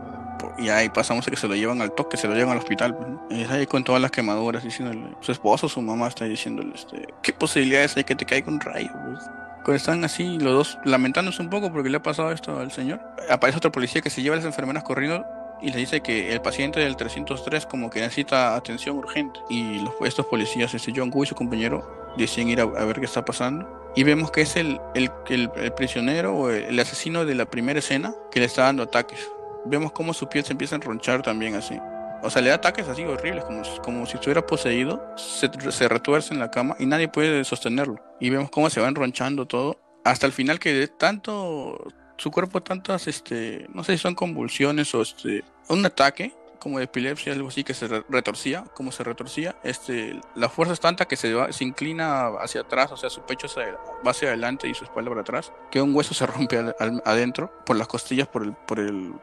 Y 0.57 0.69
ahí 0.69 0.89
pasamos 0.89 1.27
a 1.27 1.31
que 1.31 1.37
se 1.37 1.47
lo 1.47 1.55
llevan 1.55 1.81
al 1.81 1.91
toque, 1.91 2.17
se 2.17 2.27
lo 2.27 2.33
llevan 2.33 2.53
al 2.53 2.57
hospital, 2.59 2.95
pues, 2.95 3.09
Y 3.29 3.43
es 3.43 3.51
ahí 3.51 3.67
con 3.67 3.83
todas 3.83 4.01
las 4.01 4.11
quemaduras, 4.11 4.63
diciéndole, 4.63 5.15
su 5.21 5.31
esposo, 5.31 5.69
su 5.69 5.81
mamá 5.81 6.07
está 6.07 6.25
diciéndole, 6.25 6.73
este, 6.73 7.05
¿qué 7.21 7.33
posibilidades 7.33 7.95
hay 7.97 8.03
que 8.03 8.15
te 8.15 8.25
caiga 8.25 8.47
un 8.47 8.59
rayo, 8.59 8.91
pues? 9.05 9.23
Cuando 9.63 9.77
están 9.77 10.03
así, 10.03 10.37
los 10.37 10.53
dos 10.53 10.79
lamentándose 10.85 11.41
un 11.41 11.49
poco 11.49 11.71
porque 11.71 11.89
le 11.89 11.97
ha 11.97 12.03
pasado 12.03 12.31
esto 12.31 12.59
al 12.59 12.71
señor, 12.71 13.01
aparece 13.29 13.57
otro 13.57 13.71
policía 13.71 14.01
que 14.01 14.09
se 14.09 14.21
lleva 14.21 14.35
a 14.35 14.37
las 14.37 14.45
enfermeras 14.45 14.83
corriendo 14.83 15.25
y 15.61 15.71
le 15.71 15.77
dice 15.77 16.01
que 16.01 16.31
el 16.31 16.41
paciente 16.41 16.79
del 16.79 16.95
303 16.95 17.65
como 17.65 17.89
que 17.89 17.99
necesita 17.99 18.55
atención 18.55 18.97
urgente. 18.97 19.39
Y 19.49 19.79
los, 19.79 19.93
estos 20.03 20.27
policías, 20.27 20.73
este 20.73 20.93
John 20.95 21.09
Gu 21.09 21.23
y 21.23 21.27
su 21.27 21.35
compañero 21.35 22.13
deciden 22.17 22.49
ir 22.49 22.61
a, 22.61 22.65
ver 22.65 22.99
qué 22.99 23.05
está 23.05 23.25
pasando 23.25 23.84
y 23.95 24.03
vemos 24.03 24.31
que 24.31 24.41
es 24.41 24.55
el, 24.57 24.79
el, 24.93 25.09
el, 25.29 25.73
prisionero 25.73 26.35
o 26.35 26.49
el, 26.49 26.77
asesino 26.79 27.25
de 27.25 27.33
la 27.33 27.45
primera 27.45 27.79
escena 27.79 28.13
que 28.31 28.41
le 28.41 28.45
está 28.45 28.63
dando 28.63 28.83
ataques. 28.83 29.19
Vemos 29.65 29.93
cómo 29.93 30.13
su 30.13 30.27
piel 30.27 30.43
se 30.43 30.51
empieza 30.51 30.75
a 30.75 30.77
enronchar 30.77 31.21
también 31.21 31.55
así. 31.55 31.79
o 32.21 32.29
sea, 32.29 32.41
le 32.41 32.49
da 32.49 32.55
ataques 32.55 32.87
así 32.87 33.03
horribles, 33.03 33.45
como, 33.45 33.61
como 33.81 34.05
si 34.05 34.15
estuviera 34.15 34.45
poseído, 34.45 35.01
se, 35.15 35.49
se 35.71 35.87
retuerce 35.87 36.33
en 36.33 36.39
la 36.39 36.51
cama 36.51 36.75
y 36.77 36.85
nadie 36.85 37.07
puede 37.07 37.43
sostenerlo. 37.45 37.95
Y 38.19 38.29
vemos 38.29 38.49
cómo 38.49 38.69
se 38.69 38.81
va 38.81 38.87
enronchando 38.89 39.45
todo, 39.45 39.79
hasta 40.03 40.25
el 40.25 40.33
final 40.33 40.59
que 40.59 40.73
de 40.73 40.87
tanto, 40.87 41.87
su 42.17 42.31
cuerpo 42.31 42.61
tantas, 42.61 43.07
este, 43.07 43.65
no 43.73 43.83
sé 43.83 43.93
si 43.93 43.99
son 43.99 44.13
convulsiones 44.13 44.93
o 44.93 45.01
este, 45.01 45.43
un 45.69 45.85
ataque, 45.85 46.33
como 46.65 46.79
de 46.79 46.85
epilepsia, 46.85 47.31
algo 47.31 47.49
así, 47.49 47.63
que 47.63 47.75
se 47.75 47.87
retorcía, 48.09 48.63
como 48.73 48.91
se 48.91 49.03
retorcía, 49.03 49.55
este, 49.61 50.19
la 50.33 50.49
fuerza 50.49 50.73
es 50.73 50.79
tanta 50.79 51.05
que 51.05 51.15
se, 51.15 51.31
va, 51.31 51.51
se 51.51 51.63
inclina 51.63 52.29
hacia 52.39 52.61
atrás, 52.61 52.91
o 52.91 52.97
sea, 52.97 53.11
su 53.11 53.21
pecho 53.21 53.47
se 53.47 53.61
va 53.61 54.09
hacia 54.09 54.29
adelante 54.29 54.67
y 54.67 54.73
su 54.73 54.83
espalda 54.83 55.11
para 55.11 55.21
atrás, 55.21 55.53
que 55.69 55.79
un 55.79 55.93
hueso 55.93 56.15
se 56.15 56.25
rompe 56.25 56.73
adentro, 57.05 57.53
por 57.67 57.75
las 57.75 57.87
costillas, 57.87 58.27
por 58.27 58.41
el, 58.41 58.53
por 58.53 58.79
el 58.79 59.13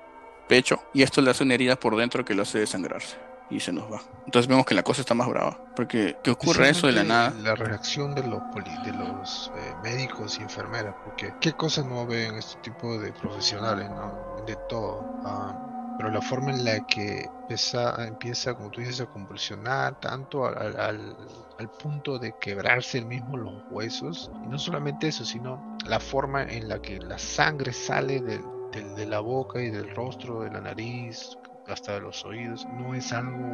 pecho, 0.46 0.84
y 0.94 1.02
esto 1.02 1.20
le 1.20 1.32
hace 1.32 1.42
una 1.42 1.54
herida 1.54 1.74
por 1.74 1.96
dentro 1.96 2.24
que 2.24 2.36
lo 2.36 2.42
hace 2.42 2.60
desangrarse 2.60 3.16
y 3.50 3.58
se 3.58 3.72
nos 3.72 3.92
va. 3.92 4.00
Entonces 4.24 4.46
vemos 4.46 4.64
que 4.64 4.76
la 4.76 4.84
cosa 4.84 5.00
está 5.00 5.14
más 5.14 5.28
brava. 5.28 5.58
Porque, 5.74 6.16
¿qué 6.22 6.30
ocurre 6.30 6.70
eso 6.70 6.86
de 6.86 6.92
la 6.92 7.02
nada? 7.02 7.34
La 7.42 7.56
reacción 7.56 8.14
de 8.14 8.22
los, 8.22 8.40
de 8.54 8.92
los 8.92 9.50
eh, 9.56 9.74
médicos 9.82 10.38
y 10.38 10.42
enfermeras, 10.42 10.94
porque 11.04 11.34
¿qué 11.40 11.52
cosas 11.54 11.86
no 11.86 12.06
ven 12.06 12.36
este 12.36 12.60
tipo 12.60 12.98
de 12.98 13.12
profesionales? 13.12 13.90
¿no? 13.90 14.44
De 14.46 14.56
todo. 14.68 15.04
Ah, 15.24 15.71
pero 15.96 16.10
la 16.10 16.20
forma 16.20 16.50
en 16.50 16.64
la 16.64 16.80
que 16.80 17.28
empieza, 17.42 18.06
empieza 18.06 18.54
como 18.54 18.70
tú 18.70 18.80
dices, 18.80 19.00
a 19.00 19.06
convulsionar 19.06 20.00
tanto 20.00 20.46
al, 20.46 20.78
al, 20.78 21.70
punto 21.80 22.18
de 22.18 22.34
quebrarse 22.40 22.98
el 22.98 23.06
mismo 23.06 23.36
los 23.36 23.62
huesos, 23.70 24.30
y 24.44 24.48
no 24.48 24.58
solamente 24.58 25.08
eso, 25.08 25.24
sino 25.24 25.76
la 25.86 26.00
forma 26.00 26.42
en 26.44 26.68
la 26.68 26.80
que 26.80 26.98
la 26.98 27.18
sangre 27.18 27.72
sale 27.72 28.20
de, 28.20 28.40
de, 28.72 29.06
la 29.06 29.20
boca 29.20 29.60
y 29.60 29.70
del 29.70 29.94
rostro, 29.94 30.40
de 30.40 30.50
la 30.50 30.60
nariz, 30.60 31.36
hasta 31.68 31.94
de 31.94 32.00
los 32.00 32.24
oídos, 32.24 32.66
no 32.72 32.94
es 32.94 33.12
algo, 33.12 33.46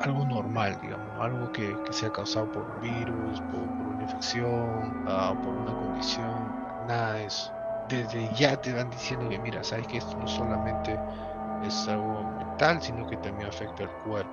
algo 0.00 0.24
normal, 0.26 0.78
digamos, 0.82 1.20
algo 1.20 1.50
que, 1.52 1.76
que 1.84 1.92
sea 1.92 2.12
causado 2.12 2.50
por 2.52 2.62
un 2.62 2.80
virus, 2.80 3.40
por, 3.40 3.60
una 3.60 4.02
infección, 4.02 5.06
uh, 5.06 5.42
por 5.42 5.54
una 5.54 5.72
condición, 5.72 6.54
nada 6.86 7.14
de 7.14 7.26
eso. 7.26 7.52
Desde 7.88 8.28
ya 8.34 8.60
te 8.60 8.72
van 8.72 8.90
diciendo 8.90 9.28
que 9.28 9.38
mira, 9.38 9.62
sabes 9.62 9.86
que 9.86 9.98
esto 9.98 10.16
no 10.16 10.26
solamente 10.26 10.98
es 11.64 11.88
algo 11.88 12.22
mental, 12.38 12.82
sino 12.82 13.06
que 13.06 13.16
también 13.16 13.48
afecta 13.48 13.84
al 13.84 13.90
cuerpo. 14.04 14.30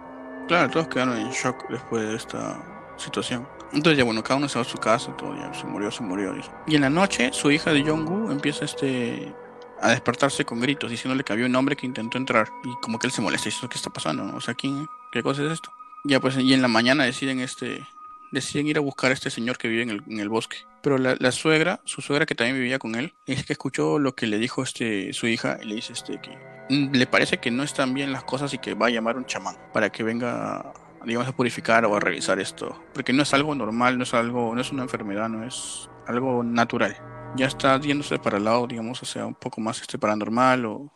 Claro, 0.47 0.69
todos 0.69 0.87
quedaron 0.87 1.17
en 1.17 1.29
shock 1.31 1.69
después 1.69 2.03
de 2.03 2.15
esta 2.15 2.61
situación. 2.97 3.47
Entonces 3.71 3.97
ya 3.97 4.03
bueno, 4.03 4.23
cada 4.23 4.37
uno 4.37 4.47
se 4.47 4.59
va 4.59 4.61
a 4.63 4.67
su 4.67 4.77
casa, 4.77 5.15
todo 5.17 5.35
ya 5.35 5.53
se 5.53 5.65
murió, 5.65 5.89
se 5.89 6.03
murió. 6.03 6.35
Y 6.67 6.75
en 6.75 6.81
la 6.81 6.89
noche 6.89 7.31
su 7.33 7.49
hija 7.51 7.71
de 7.71 7.83
Jong-gu 7.83 8.31
empieza 8.31 8.65
este 8.65 9.33
a 9.81 9.89
despertarse 9.89 10.45
con 10.45 10.61
gritos, 10.61 10.89
diciéndole 10.89 11.23
que 11.23 11.33
había 11.33 11.45
un 11.45 11.55
hombre 11.55 11.75
que 11.75 11.85
intentó 11.85 12.17
entrar 12.17 12.47
y 12.63 12.73
como 12.81 12.99
que 12.99 13.07
él 13.07 13.11
se 13.11 13.21
molesta 13.21 13.49
y 13.49 13.51
dice, 13.51 13.67
¿qué 13.67 13.75
está 13.75 13.89
pasando? 13.89 14.33
O 14.35 14.39
sea, 14.39 14.53
¿quién, 14.53 14.87
¿qué 15.11 15.21
cosa 15.21 15.43
es 15.43 15.51
esto? 15.51 15.71
Ya 16.05 16.19
pues, 16.19 16.37
y 16.37 16.53
en 16.53 16.61
la 16.61 16.69
mañana 16.69 17.03
deciden 17.03 17.39
este 17.39 17.85
deciden 18.31 18.67
ir 18.67 18.77
a 18.77 18.81
buscar 18.81 19.11
a 19.11 19.13
este 19.13 19.29
señor 19.29 19.57
que 19.57 19.67
vive 19.67 19.83
en 19.83 20.19
el, 20.19 20.29
bosque. 20.29 20.57
Pero 20.81 20.97
la, 20.97 21.31
suegra, 21.31 21.81
su 21.85 22.01
suegra 22.01 22.25
que 22.25 22.33
también 22.33 22.57
vivía 22.57 22.79
con 22.79 22.95
él, 22.95 23.13
es 23.27 23.45
que 23.45 23.53
escuchó 23.53 23.99
lo 23.99 24.15
que 24.15 24.25
le 24.25 24.39
dijo 24.39 24.63
este 24.63 25.13
su 25.13 25.27
hija 25.27 25.59
y 25.61 25.67
le 25.67 25.75
dice 25.75 25.93
este 25.93 26.19
que 26.19 26.35
le 26.69 27.07
parece 27.07 27.37
que 27.37 27.51
no 27.51 27.63
están 27.63 27.93
bien 27.93 28.11
las 28.11 28.23
cosas 28.23 28.53
y 28.53 28.57
que 28.57 28.73
va 28.73 28.87
a 28.87 28.89
llamar 28.89 29.17
un 29.17 29.25
chamán 29.25 29.55
para 29.73 29.89
que 29.91 30.03
venga 30.03 30.73
digamos 31.05 31.27
a 31.27 31.35
purificar 31.35 31.85
o 31.85 31.95
a 31.95 31.99
revisar 31.99 32.39
esto. 32.39 32.81
Porque 32.93 33.13
no 33.13 33.23
es 33.23 33.33
algo 33.33 33.53
normal 33.55 33.97
no 33.97 34.03
es 34.03 34.13
algo 34.13 34.53
no 34.55 34.61
es 34.61 34.71
una 34.71 34.83
enfermedad 34.83 35.29
no 35.29 35.43
es 35.43 35.89
algo 36.07 36.43
natural. 36.43 36.95
Ya 37.35 37.47
está 37.47 37.79
yéndose 37.79 38.19
para 38.19 38.37
el 38.37 38.45
lado 38.45 38.67
digamos 38.67 39.01
o 39.01 39.05
sea 39.05 39.25
un 39.25 39.35
poco 39.35 39.61
más 39.61 39.81
este 39.81 39.97
paranormal 39.97 40.65
o, 40.65 40.91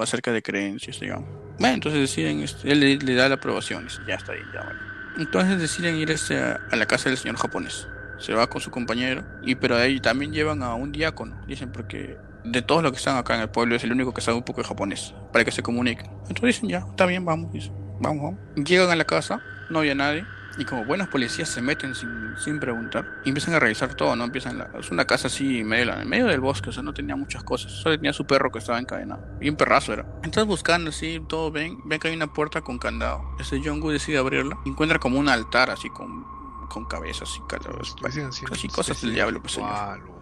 acerca 0.00 0.32
de 0.32 0.42
creencias 0.42 1.00
digamos. 1.00 1.28
Bueno 1.58 1.74
entonces 1.74 2.00
deciden 2.00 2.40
este, 2.40 2.70
él 2.70 2.80
le, 2.80 3.14
da 3.14 3.28
la 3.28 3.36
aprobación 3.36 3.88
ya 4.06 4.14
está 4.14 4.32
ahí 4.32 4.42
ya 4.54 4.72
entonces 5.16 5.58
deciden 5.58 5.96
ir 5.96 6.10
este 6.10 6.38
a, 6.38 6.60
a 6.70 6.76
la 6.76 6.86
casa 6.86 7.08
del 7.08 7.18
señor 7.18 7.36
japonés. 7.36 7.88
Se 8.18 8.34
va 8.34 8.48
con 8.48 8.60
su 8.60 8.70
compañero 8.70 9.24
y 9.42 9.54
pero 9.56 9.76
ahí 9.76 10.00
también 10.00 10.32
llevan 10.32 10.62
a 10.62 10.74
un 10.74 10.92
diácono 10.92 11.40
dicen 11.46 11.72
porque 11.72 12.16
de 12.44 12.62
todos 12.62 12.82
los 12.82 12.92
que 12.92 12.98
están 12.98 13.16
acá 13.16 13.34
en 13.34 13.42
el 13.42 13.50
pueblo 13.50 13.76
es 13.76 13.84
el 13.84 13.92
único 13.92 14.12
que 14.14 14.20
sabe 14.20 14.38
un 14.38 14.44
poco 14.44 14.62
de 14.62 14.68
japonés 14.68 15.14
para 15.32 15.44
que 15.44 15.50
se 15.50 15.62
comuniquen. 15.62 16.06
Entonces 16.28 16.42
dicen, 16.42 16.68
ya, 16.68 16.78
está 16.78 17.06
bien, 17.06 17.24
vamos, 17.24 17.50
vamos, 18.00 18.22
vamos. 18.22 18.40
Llegan 18.68 18.90
a 18.90 18.96
la 18.96 19.04
casa, 19.04 19.40
no 19.70 19.80
había 19.80 19.94
nadie. 19.94 20.24
Y 20.56 20.64
como 20.64 20.84
buenos 20.84 21.06
policías 21.06 21.48
se 21.48 21.62
meten 21.62 21.94
sin, 21.94 22.36
sin 22.36 22.58
preguntar 22.58 23.06
y 23.24 23.28
empiezan 23.28 23.54
a 23.54 23.60
revisar 23.60 23.94
todo, 23.94 24.16
¿no? 24.16 24.24
Empiezan 24.24 24.58
la, 24.58 24.68
es 24.76 24.90
una 24.90 25.04
casa 25.04 25.28
así 25.28 25.60
en 25.60 25.68
medio, 25.68 25.94
en 25.94 26.08
medio 26.08 26.26
del 26.26 26.40
bosque, 26.40 26.70
o 26.70 26.72
sea, 26.72 26.82
no 26.82 26.92
tenía 26.92 27.14
muchas 27.14 27.44
cosas. 27.44 27.70
Solo 27.70 27.94
tenía 27.94 28.12
su 28.12 28.26
perro 28.26 28.50
que 28.50 28.58
estaba 28.58 28.80
encadenado. 28.80 29.24
Y 29.40 29.48
un 29.50 29.56
perrazo 29.56 29.92
era. 29.92 30.06
Entonces 30.24 30.46
buscando 30.46 30.90
así, 30.90 31.22
todo 31.28 31.52
ven, 31.52 31.78
ven 31.84 32.00
que 32.00 32.08
hay 32.08 32.16
una 32.16 32.32
puerta 32.32 32.60
con 32.60 32.78
candado. 32.78 33.22
Ese 33.38 33.62
Jonggu 33.62 33.90
decide 33.90 34.18
abrirla. 34.18 34.58
Encuentra 34.66 34.98
como 34.98 35.20
un 35.20 35.28
altar 35.28 35.70
así 35.70 35.90
con, 35.90 36.24
con 36.68 36.86
cabezas 36.86 37.30
y 37.36 37.48
calabazas. 37.48 37.94
Así 38.50 38.66
cosas 38.66 39.00
del 39.00 39.14
diablo, 39.14 39.40
pues 39.40 39.52
señor 39.52 40.18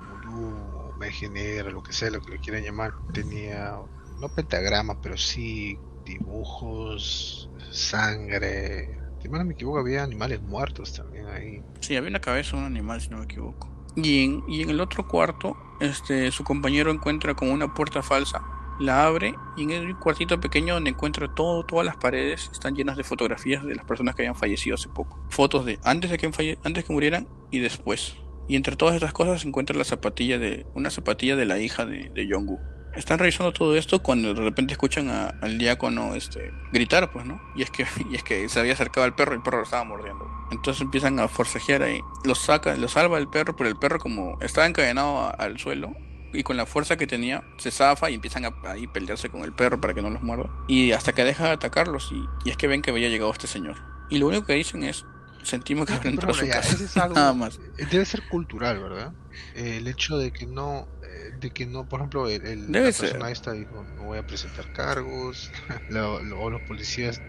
magia 0.96 1.28
lo 1.64 1.82
que 1.82 1.92
sea, 1.92 2.10
lo 2.10 2.20
que 2.20 2.34
lo 2.34 2.40
quieran 2.40 2.62
llamar, 2.62 2.92
tenía, 3.12 3.76
no 4.20 4.28
pentagrama, 4.28 5.00
pero 5.00 5.16
sí 5.16 5.78
dibujos, 6.04 7.50
sangre. 7.70 8.98
Si 9.20 9.28
no 9.28 9.44
me 9.44 9.54
equivoco, 9.54 9.78
había 9.78 10.02
animales 10.02 10.40
muertos 10.42 10.92
también 10.92 11.26
ahí. 11.26 11.62
Sí, 11.80 11.96
había 11.96 12.10
una 12.10 12.20
cabeza 12.20 12.52
de 12.52 12.62
un 12.62 12.64
animal, 12.66 13.00
si 13.00 13.08
no 13.08 13.18
me 13.18 13.24
equivoco. 13.24 13.68
Y 13.96 14.24
en, 14.24 14.44
y 14.48 14.62
en 14.62 14.70
el 14.70 14.80
otro 14.80 15.08
cuarto, 15.08 15.56
este, 15.80 16.30
su 16.30 16.44
compañero 16.44 16.90
encuentra 16.90 17.34
como 17.34 17.52
una 17.52 17.72
puerta 17.72 18.02
falsa 18.02 18.42
la 18.78 19.06
abre 19.06 19.34
y 19.56 19.62
en 19.62 19.70
el 19.70 19.96
cuartito 19.96 20.38
pequeño 20.40 20.74
donde 20.74 20.90
encuentra 20.90 21.32
todo, 21.34 21.64
todas 21.64 21.86
las 21.86 21.96
paredes 21.96 22.50
están 22.52 22.74
llenas 22.74 22.96
de 22.96 23.04
fotografías 23.04 23.64
de 23.64 23.74
las 23.74 23.84
personas 23.84 24.14
que 24.14 24.22
habían 24.22 24.34
fallecido 24.34 24.74
hace 24.74 24.88
poco. 24.88 25.18
Fotos 25.28 25.64
de 25.64 25.78
antes 25.82 26.10
de 26.10 26.18
que, 26.18 26.58
antes 26.62 26.84
que 26.84 26.92
murieran 26.92 27.26
y 27.50 27.60
después. 27.60 28.16
Y 28.48 28.56
entre 28.56 28.76
todas 28.76 28.94
estas 28.94 29.12
cosas 29.12 29.42
se 29.42 29.48
encuentra 29.48 29.76
la 29.76 29.84
zapatilla 29.84 30.38
de 30.38 30.66
una 30.74 30.90
zapatilla 30.90 31.36
de 31.36 31.46
la 31.46 31.58
hija 31.58 31.84
de, 31.84 32.10
de 32.14 32.26
Yongu. 32.26 32.60
Están 32.94 33.18
revisando 33.18 33.52
todo 33.52 33.76
esto 33.76 34.02
cuando 34.02 34.32
de 34.32 34.40
repente 34.40 34.72
escuchan 34.72 35.10
al 35.10 35.58
diácono 35.58 36.14
este, 36.14 36.50
gritar, 36.72 37.12
pues, 37.12 37.26
¿no? 37.26 37.40
Y 37.54 37.62
es 37.62 37.70
que 37.70 37.86
y 38.10 38.14
es 38.14 38.22
que 38.22 38.48
se 38.48 38.58
había 38.58 38.72
acercado 38.72 39.04
al 39.04 39.14
perro 39.14 39.32
y 39.32 39.36
el 39.36 39.42
perro 39.42 39.58
lo 39.58 39.64
estaba 39.64 39.84
mordiendo. 39.84 40.26
Entonces 40.50 40.80
empiezan 40.80 41.18
a 41.20 41.28
forcejear 41.28 41.82
ahí. 41.82 42.00
Lo 42.24 42.34
saca, 42.34 42.76
lo 42.76 42.88
salva 42.88 43.18
el 43.18 43.28
perro, 43.28 43.54
pero 43.56 43.68
el 43.68 43.76
perro 43.76 43.98
como 43.98 44.38
estaba 44.40 44.66
encadenado 44.66 45.32
al 45.38 45.58
suelo 45.58 45.94
y 46.32 46.42
con 46.42 46.56
la 46.56 46.66
fuerza 46.66 46.96
que 46.96 47.06
tenía 47.06 47.44
se 47.58 47.70
zafa 47.70 48.10
y 48.10 48.14
empiezan 48.14 48.44
a 48.44 48.54
ahí 48.64 48.86
pelearse 48.86 49.28
con 49.28 49.42
el 49.42 49.52
perro 49.52 49.80
para 49.80 49.92
que 49.92 50.02
no 50.02 50.08
los 50.08 50.22
muerda. 50.22 50.50
Y 50.68 50.92
hasta 50.92 51.12
que 51.12 51.24
deja 51.24 51.44
de 51.44 51.50
atacarlos 51.50 52.10
y, 52.12 52.48
y 52.48 52.50
es 52.50 52.56
que 52.56 52.66
ven 52.66 52.80
que 52.80 52.90
había 52.90 53.08
llegado 53.08 53.30
este 53.30 53.46
señor. 53.46 53.76
Y 54.08 54.18
lo 54.18 54.28
único 54.28 54.46
que 54.46 54.54
dicen 54.54 54.84
es, 54.84 55.04
sentimos 55.46 55.86
que 55.86 55.94
habrá 55.94 56.10
entrado 56.10 56.34
a 56.34 56.36
su 56.36 56.48
casa. 56.48 57.08
Nada 57.08 57.32
más. 57.32 57.58
Eh, 57.78 57.86
debe 57.90 58.04
ser 58.04 58.22
cultural, 58.28 58.78
¿verdad? 58.80 59.12
Eh, 59.54 59.78
el 59.78 59.88
hecho 59.88 60.18
de 60.18 60.32
que 60.32 60.46
no, 60.46 60.88
eh, 61.02 61.32
de 61.38 61.50
que 61.50 61.66
no, 61.66 61.88
por 61.88 62.00
ejemplo, 62.00 62.28
el, 62.28 62.70
la 62.72 62.82
persona 62.82 63.30
esta 63.30 63.52
dijo, 63.52 63.84
no 63.96 64.04
voy 64.04 64.18
a 64.18 64.26
presentar 64.26 64.72
cargos, 64.72 65.50
o 66.38 66.50
los 66.50 66.60
policías, 66.62 67.20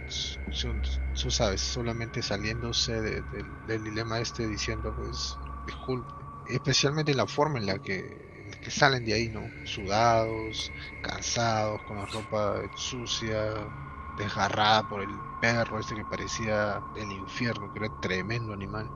son, 0.52 0.82
tú 1.22 1.32
sabes, 1.32 1.62
solamente 1.62 2.22
saliéndose 2.22 3.02
del 3.02 3.84
dilema 3.84 4.20
este 4.20 4.48
diciendo, 4.48 4.94
pues, 4.96 5.36
disculpe. 5.66 6.12
Especialmente 6.50 7.14
la 7.14 7.28
forma 7.28 7.60
en 7.60 7.66
la 7.66 7.78
que 7.80 8.28
que 8.62 8.72
salen 8.72 9.06
de 9.06 9.14
ahí, 9.14 9.30
¿no? 9.30 9.42
Sudados, 9.66 10.72
cansados, 11.02 11.82
con 11.84 11.98
la 11.98 12.06
ropa 12.06 12.62
sucia, 12.76 13.54
desgarrada 14.18 14.88
por 14.88 15.02
el 15.02 15.10
perro 15.42 15.80
este 15.80 15.96
que 15.96 16.06
parecía 16.06 16.82
el 16.96 17.12
infierno, 17.12 17.72
que 17.74 17.86
era 17.86 18.00
tremendo 18.02 18.54
animal. 18.54 18.90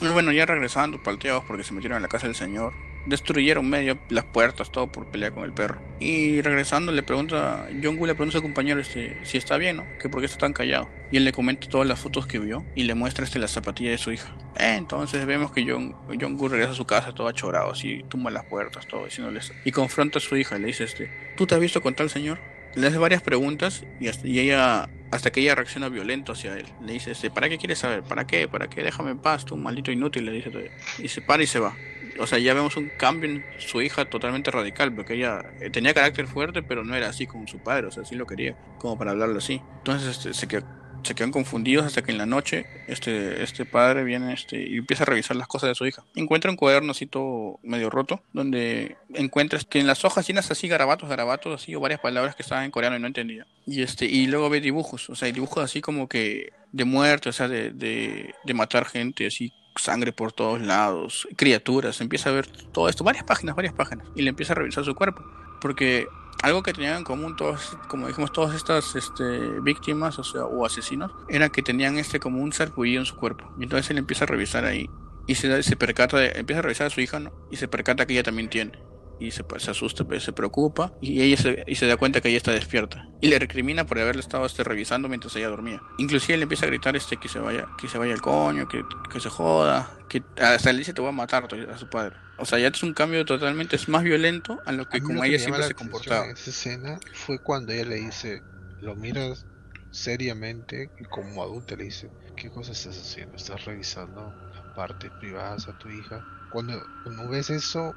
Bueno, 0.00 0.32
ya 0.32 0.46
regresando, 0.46 1.02
palteados 1.02 1.44
porque 1.44 1.62
se 1.62 1.74
metieron 1.74 1.96
en 1.96 2.02
la 2.02 2.08
casa 2.08 2.26
del 2.26 2.34
señor, 2.34 2.72
destruyeron 3.06 3.68
medio 3.68 3.98
las 4.08 4.24
puertas, 4.24 4.70
todo 4.70 4.90
por 4.90 5.06
pelear 5.06 5.32
con 5.32 5.44
el 5.44 5.52
perro. 5.52 5.80
Y 6.00 6.40
regresando 6.40 6.92
le 6.92 7.02
pregunta, 7.02 7.68
John 7.82 7.96
Gu 7.96 8.06
le 8.06 8.14
pregunta 8.14 8.38
a 8.38 8.40
su 8.40 8.42
compañero 8.42 8.80
este, 8.80 9.24
si 9.24 9.38
está 9.38 9.56
bien, 9.56 9.76
¿no? 9.76 9.84
Que 10.00 10.08
por 10.08 10.20
qué 10.20 10.26
está 10.26 10.38
tan 10.38 10.52
callado. 10.52 10.88
Y 11.10 11.16
él 11.16 11.24
le 11.24 11.32
comenta 11.32 11.68
todas 11.68 11.86
las 11.86 12.00
fotos 12.00 12.26
que 12.26 12.38
vio 12.38 12.64
y 12.74 12.84
le 12.84 12.94
muestra 12.94 13.24
este, 13.24 13.38
la 13.38 13.48
zapatilla 13.48 13.90
de 13.90 13.98
su 13.98 14.12
hija. 14.12 14.34
Eh, 14.58 14.74
entonces 14.76 15.24
vemos 15.26 15.52
que 15.52 15.64
John, 15.68 15.94
John 16.20 16.38
regresa 16.38 16.72
a 16.72 16.74
su 16.74 16.84
casa 16.84 17.12
todo 17.12 17.28
achorado, 17.28 17.72
así, 17.72 18.04
tumba 18.08 18.30
las 18.30 18.44
puertas, 18.44 18.86
todo, 18.86 19.04
diciéndoles. 19.04 19.52
Y 19.64 19.72
confronta 19.72 20.18
a 20.18 20.22
su 20.22 20.36
hija 20.36 20.56
y 20.56 20.60
le 20.60 20.66
dice, 20.68 20.84
este, 20.84 21.10
¿tú 21.36 21.46
te 21.46 21.54
has 21.54 21.60
visto 21.60 21.80
con 21.80 21.94
tal 21.94 22.10
señor? 22.10 22.38
Le 22.74 22.86
hace 22.86 22.98
varias 22.98 23.22
preguntas 23.22 23.84
y, 24.00 24.08
hasta, 24.08 24.26
y 24.26 24.38
ella 24.38 24.88
hasta 25.10 25.30
que 25.30 25.40
ella 25.40 25.54
reacciona 25.54 25.90
violento 25.90 26.32
hacia 26.32 26.56
él. 26.56 26.66
Le 26.80 26.94
dice, 26.94 27.10
este, 27.10 27.30
¿para 27.30 27.48
qué 27.48 27.58
quieres 27.58 27.78
saber? 27.80 28.02
¿Para 28.02 28.26
qué? 28.26 28.48
¿Para 28.48 28.68
qué? 28.68 28.82
Déjame 28.82 29.10
en 29.10 29.18
paz, 29.18 29.44
tú 29.44 29.56
maldito 29.56 29.92
inútil, 29.92 30.24
le 30.24 30.32
dice. 30.32 30.70
Y 30.98 31.08
se 31.08 31.20
para 31.20 31.42
y 31.42 31.46
se 31.46 31.58
va. 31.58 31.74
O 32.18 32.26
sea, 32.26 32.38
ya 32.38 32.54
vemos 32.54 32.76
un 32.76 32.90
cambio 32.98 33.30
en 33.30 33.44
su 33.58 33.82
hija 33.82 34.06
totalmente 34.06 34.50
radical, 34.50 34.94
porque 34.94 35.14
ella 35.14 35.44
eh, 35.60 35.70
tenía 35.70 35.92
carácter 35.92 36.26
fuerte, 36.26 36.62
pero 36.62 36.82
no 36.82 36.94
era 36.94 37.08
así 37.08 37.26
como 37.26 37.46
su 37.46 37.58
padre, 37.58 37.86
o 37.86 37.90
sea, 37.90 38.04
sí 38.04 38.14
lo 38.14 38.26
quería, 38.26 38.56
como 38.78 38.98
para 38.98 39.10
hablarlo 39.10 39.38
así. 39.38 39.60
Entonces 39.78 40.16
este, 40.16 40.34
se 40.34 40.48
quedó 40.48 40.64
se 41.02 41.14
quedan 41.14 41.30
confundidos 41.30 41.86
hasta 41.86 42.02
que 42.02 42.12
en 42.12 42.18
la 42.18 42.26
noche 42.26 42.66
este, 42.86 43.42
este 43.42 43.64
padre 43.64 44.04
viene 44.04 44.32
este, 44.32 44.62
y 44.68 44.76
empieza 44.76 45.02
a 45.04 45.06
revisar 45.06 45.36
las 45.36 45.48
cosas 45.48 45.68
de 45.68 45.74
su 45.74 45.86
hija. 45.86 46.04
Encuentra 46.14 46.50
un 46.50 46.56
cuaderno 46.56 46.92
así 46.92 47.06
todo 47.06 47.58
medio 47.62 47.90
roto, 47.90 48.22
donde 48.32 48.96
encuentras 49.14 49.64
que 49.64 49.80
en 49.80 49.86
las 49.86 50.04
hojas 50.04 50.26
llenas 50.26 50.50
así 50.50 50.68
garabatos, 50.68 51.08
garabatos, 51.08 51.62
así, 51.62 51.74
o 51.74 51.80
varias 51.80 52.00
palabras 52.00 52.34
que 52.34 52.42
estaban 52.42 52.64
en 52.64 52.70
coreano 52.70 52.96
y 52.96 53.00
no 53.00 53.06
entendía. 53.06 53.46
Y, 53.66 53.82
este, 53.82 54.06
y 54.06 54.26
luego 54.26 54.50
ve 54.50 54.60
dibujos, 54.60 55.10
o 55.10 55.14
sea, 55.14 55.30
dibujos 55.30 55.62
así 55.62 55.80
como 55.80 56.08
que 56.08 56.52
de 56.72 56.84
muerte, 56.84 57.28
o 57.28 57.32
sea, 57.32 57.48
de, 57.48 57.70
de, 57.70 58.34
de 58.44 58.54
matar 58.54 58.86
gente, 58.86 59.26
así 59.26 59.52
sangre 59.76 60.12
por 60.12 60.32
todos 60.32 60.60
lados, 60.60 61.26
criaturas, 61.36 62.00
empieza 62.00 62.30
a 62.30 62.32
ver 62.32 62.46
todo 62.46 62.88
esto, 62.88 63.04
varias 63.04 63.24
páginas, 63.24 63.56
varias 63.56 63.74
páginas, 63.74 64.06
y 64.14 64.22
le 64.22 64.30
empieza 64.30 64.52
a 64.52 64.56
revisar 64.56 64.84
su 64.84 64.94
cuerpo, 64.94 65.24
porque 65.60 66.06
algo 66.42 66.62
que 66.62 66.72
tenían 66.72 66.98
en 66.98 67.04
común 67.04 67.36
todos, 67.36 67.76
como 67.88 68.08
dijimos, 68.08 68.32
todas 68.32 68.54
estas 68.54 68.96
este, 68.96 69.60
víctimas, 69.60 70.18
o 70.18 70.24
sea, 70.24 70.44
o 70.44 70.66
asesinos, 70.66 71.12
era 71.28 71.48
que 71.50 71.62
tenían 71.62 71.98
este 71.98 72.20
como 72.20 72.42
un 72.42 72.52
sarpullido 72.52 73.00
en 73.00 73.06
su 73.06 73.16
cuerpo, 73.16 73.52
y 73.58 73.64
entonces 73.64 73.90
él 73.90 73.98
empieza 73.98 74.24
a 74.24 74.28
revisar 74.28 74.64
ahí, 74.64 74.88
y 75.26 75.34
se, 75.36 75.62
se 75.62 75.76
percata, 75.76 76.18
de, 76.18 76.32
empieza 76.34 76.60
a 76.60 76.62
revisar 76.62 76.86
a 76.86 76.90
su 76.90 77.00
hija, 77.00 77.20
y 77.50 77.56
se 77.56 77.68
percata 77.68 78.06
que 78.06 78.14
ella 78.14 78.22
también 78.22 78.50
tiene, 78.50 78.72
y 79.18 79.30
se, 79.30 79.44
se 79.58 79.70
asusta, 79.70 80.04
pues, 80.04 80.22
se 80.22 80.32
preocupa 80.32 80.92
y 81.00 81.20
ella 81.22 81.36
se, 81.36 81.64
y 81.66 81.74
se 81.76 81.86
da 81.86 81.96
cuenta 81.96 82.20
que 82.20 82.28
ella 82.28 82.38
está 82.38 82.52
despierta 82.52 83.08
y 83.20 83.28
le 83.28 83.38
recrimina 83.38 83.86
por 83.86 83.98
haberle 83.98 84.20
estado 84.20 84.46
este, 84.46 84.64
revisando 84.64 85.08
mientras 85.08 85.34
ella 85.36 85.48
dormía. 85.48 85.80
Inclusive 85.98 86.36
le 86.36 86.44
empieza 86.44 86.66
a 86.66 86.68
gritar 86.68 86.96
este 86.96 87.16
que 87.16 87.28
se 87.28 87.38
vaya, 87.38 87.68
que 87.78 87.88
se 87.88 87.98
vaya 87.98 88.12
el 88.12 88.20
coño, 88.20 88.68
que, 88.68 88.82
que 89.10 89.20
se 89.20 89.28
joda, 89.28 89.90
que 90.08 90.22
hasta 90.40 90.72
le 90.72 90.78
dice 90.78 90.92
te 90.92 91.00
voy 91.00 91.10
a 91.10 91.12
matar 91.12 91.48
a 91.70 91.78
su 91.78 91.88
padre. 91.88 92.16
O 92.38 92.44
sea, 92.44 92.58
ya 92.58 92.68
es 92.68 92.82
un 92.82 92.94
cambio 92.94 93.24
totalmente, 93.24 93.76
es 93.76 93.88
más 93.88 94.02
violento 94.02 94.60
a 94.66 94.72
lo 94.72 94.88
que 94.88 95.00
como 95.00 95.18
lo 95.18 95.24
ella 95.24 95.34
que 95.34 95.38
siempre 95.38 95.60
llama 95.60 95.68
se 95.68 95.74
comportaba. 95.74 96.24
En 96.24 96.32
esa 96.32 96.50
escena 96.50 96.98
fue 97.12 97.38
cuando 97.38 97.72
ella 97.72 97.84
le 97.84 97.96
dice, 97.96 98.42
lo 98.80 98.96
miras 98.96 99.46
seriamente 99.92 100.90
y 100.98 101.04
como 101.04 101.42
adulta 101.42 101.76
le 101.76 101.84
dice, 101.84 102.10
¿qué 102.36 102.50
cosa 102.50 102.72
estás 102.72 102.98
haciendo? 102.98 103.36
¿Estás 103.36 103.64
revisando 103.64 104.34
partes 104.74 105.10
privadas 105.20 105.68
a 105.68 105.78
tu 105.78 105.88
hija? 105.88 106.24
Cuando, 106.50 106.82
cuando 107.04 107.28
ves 107.28 107.50
eso, 107.50 107.94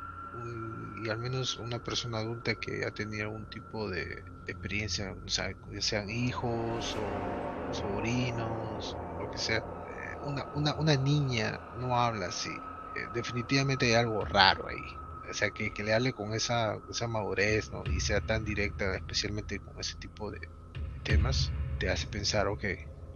y 0.95 1.09
al 1.09 1.17
menos 1.19 1.57
una 1.57 1.79
persona 1.79 2.19
adulta 2.19 2.55
que 2.55 2.85
ha 2.85 2.91
tenido 2.91 3.23
algún 3.23 3.45
tipo 3.47 3.89
de, 3.89 4.23
experiencia, 4.45 5.13
o 5.13 5.29
sea, 5.29 5.51
ya 5.71 5.81
sean 5.81 6.09
hijos 6.09 6.95
o 6.95 7.73
sobrinos, 7.73 8.95
o 8.95 9.23
lo 9.23 9.29
que 9.29 9.37
sea, 9.37 9.57
eh, 9.57 10.15
una, 10.21 10.45
una, 10.53 10.75
una 10.75 10.95
niña 10.95 11.59
no 11.73 11.99
habla 11.99 12.27
así. 12.27 12.49
Eh, 12.95 13.07
definitivamente 13.13 13.87
hay 13.87 13.93
algo 13.93 14.23
raro 14.25 14.67
ahí. 14.67 14.83
O 15.29 15.33
sea, 15.33 15.49
que, 15.49 15.71
que 15.71 15.83
le 15.83 15.93
hable 15.93 16.13
con 16.13 16.33
esa, 16.33 16.77
esa 16.89 17.07
madurez, 17.07 17.71
¿no? 17.71 17.83
Y 17.91 17.99
sea 17.99 18.21
tan 18.21 18.43
directa, 18.45 18.95
especialmente 18.95 19.59
con 19.59 19.79
ese 19.79 19.95
tipo 19.97 20.31
de 20.31 20.39
temas, 21.03 21.51
te 21.79 21.89
hace 21.89 22.07
pensar, 22.07 22.47
ok, 22.47 22.65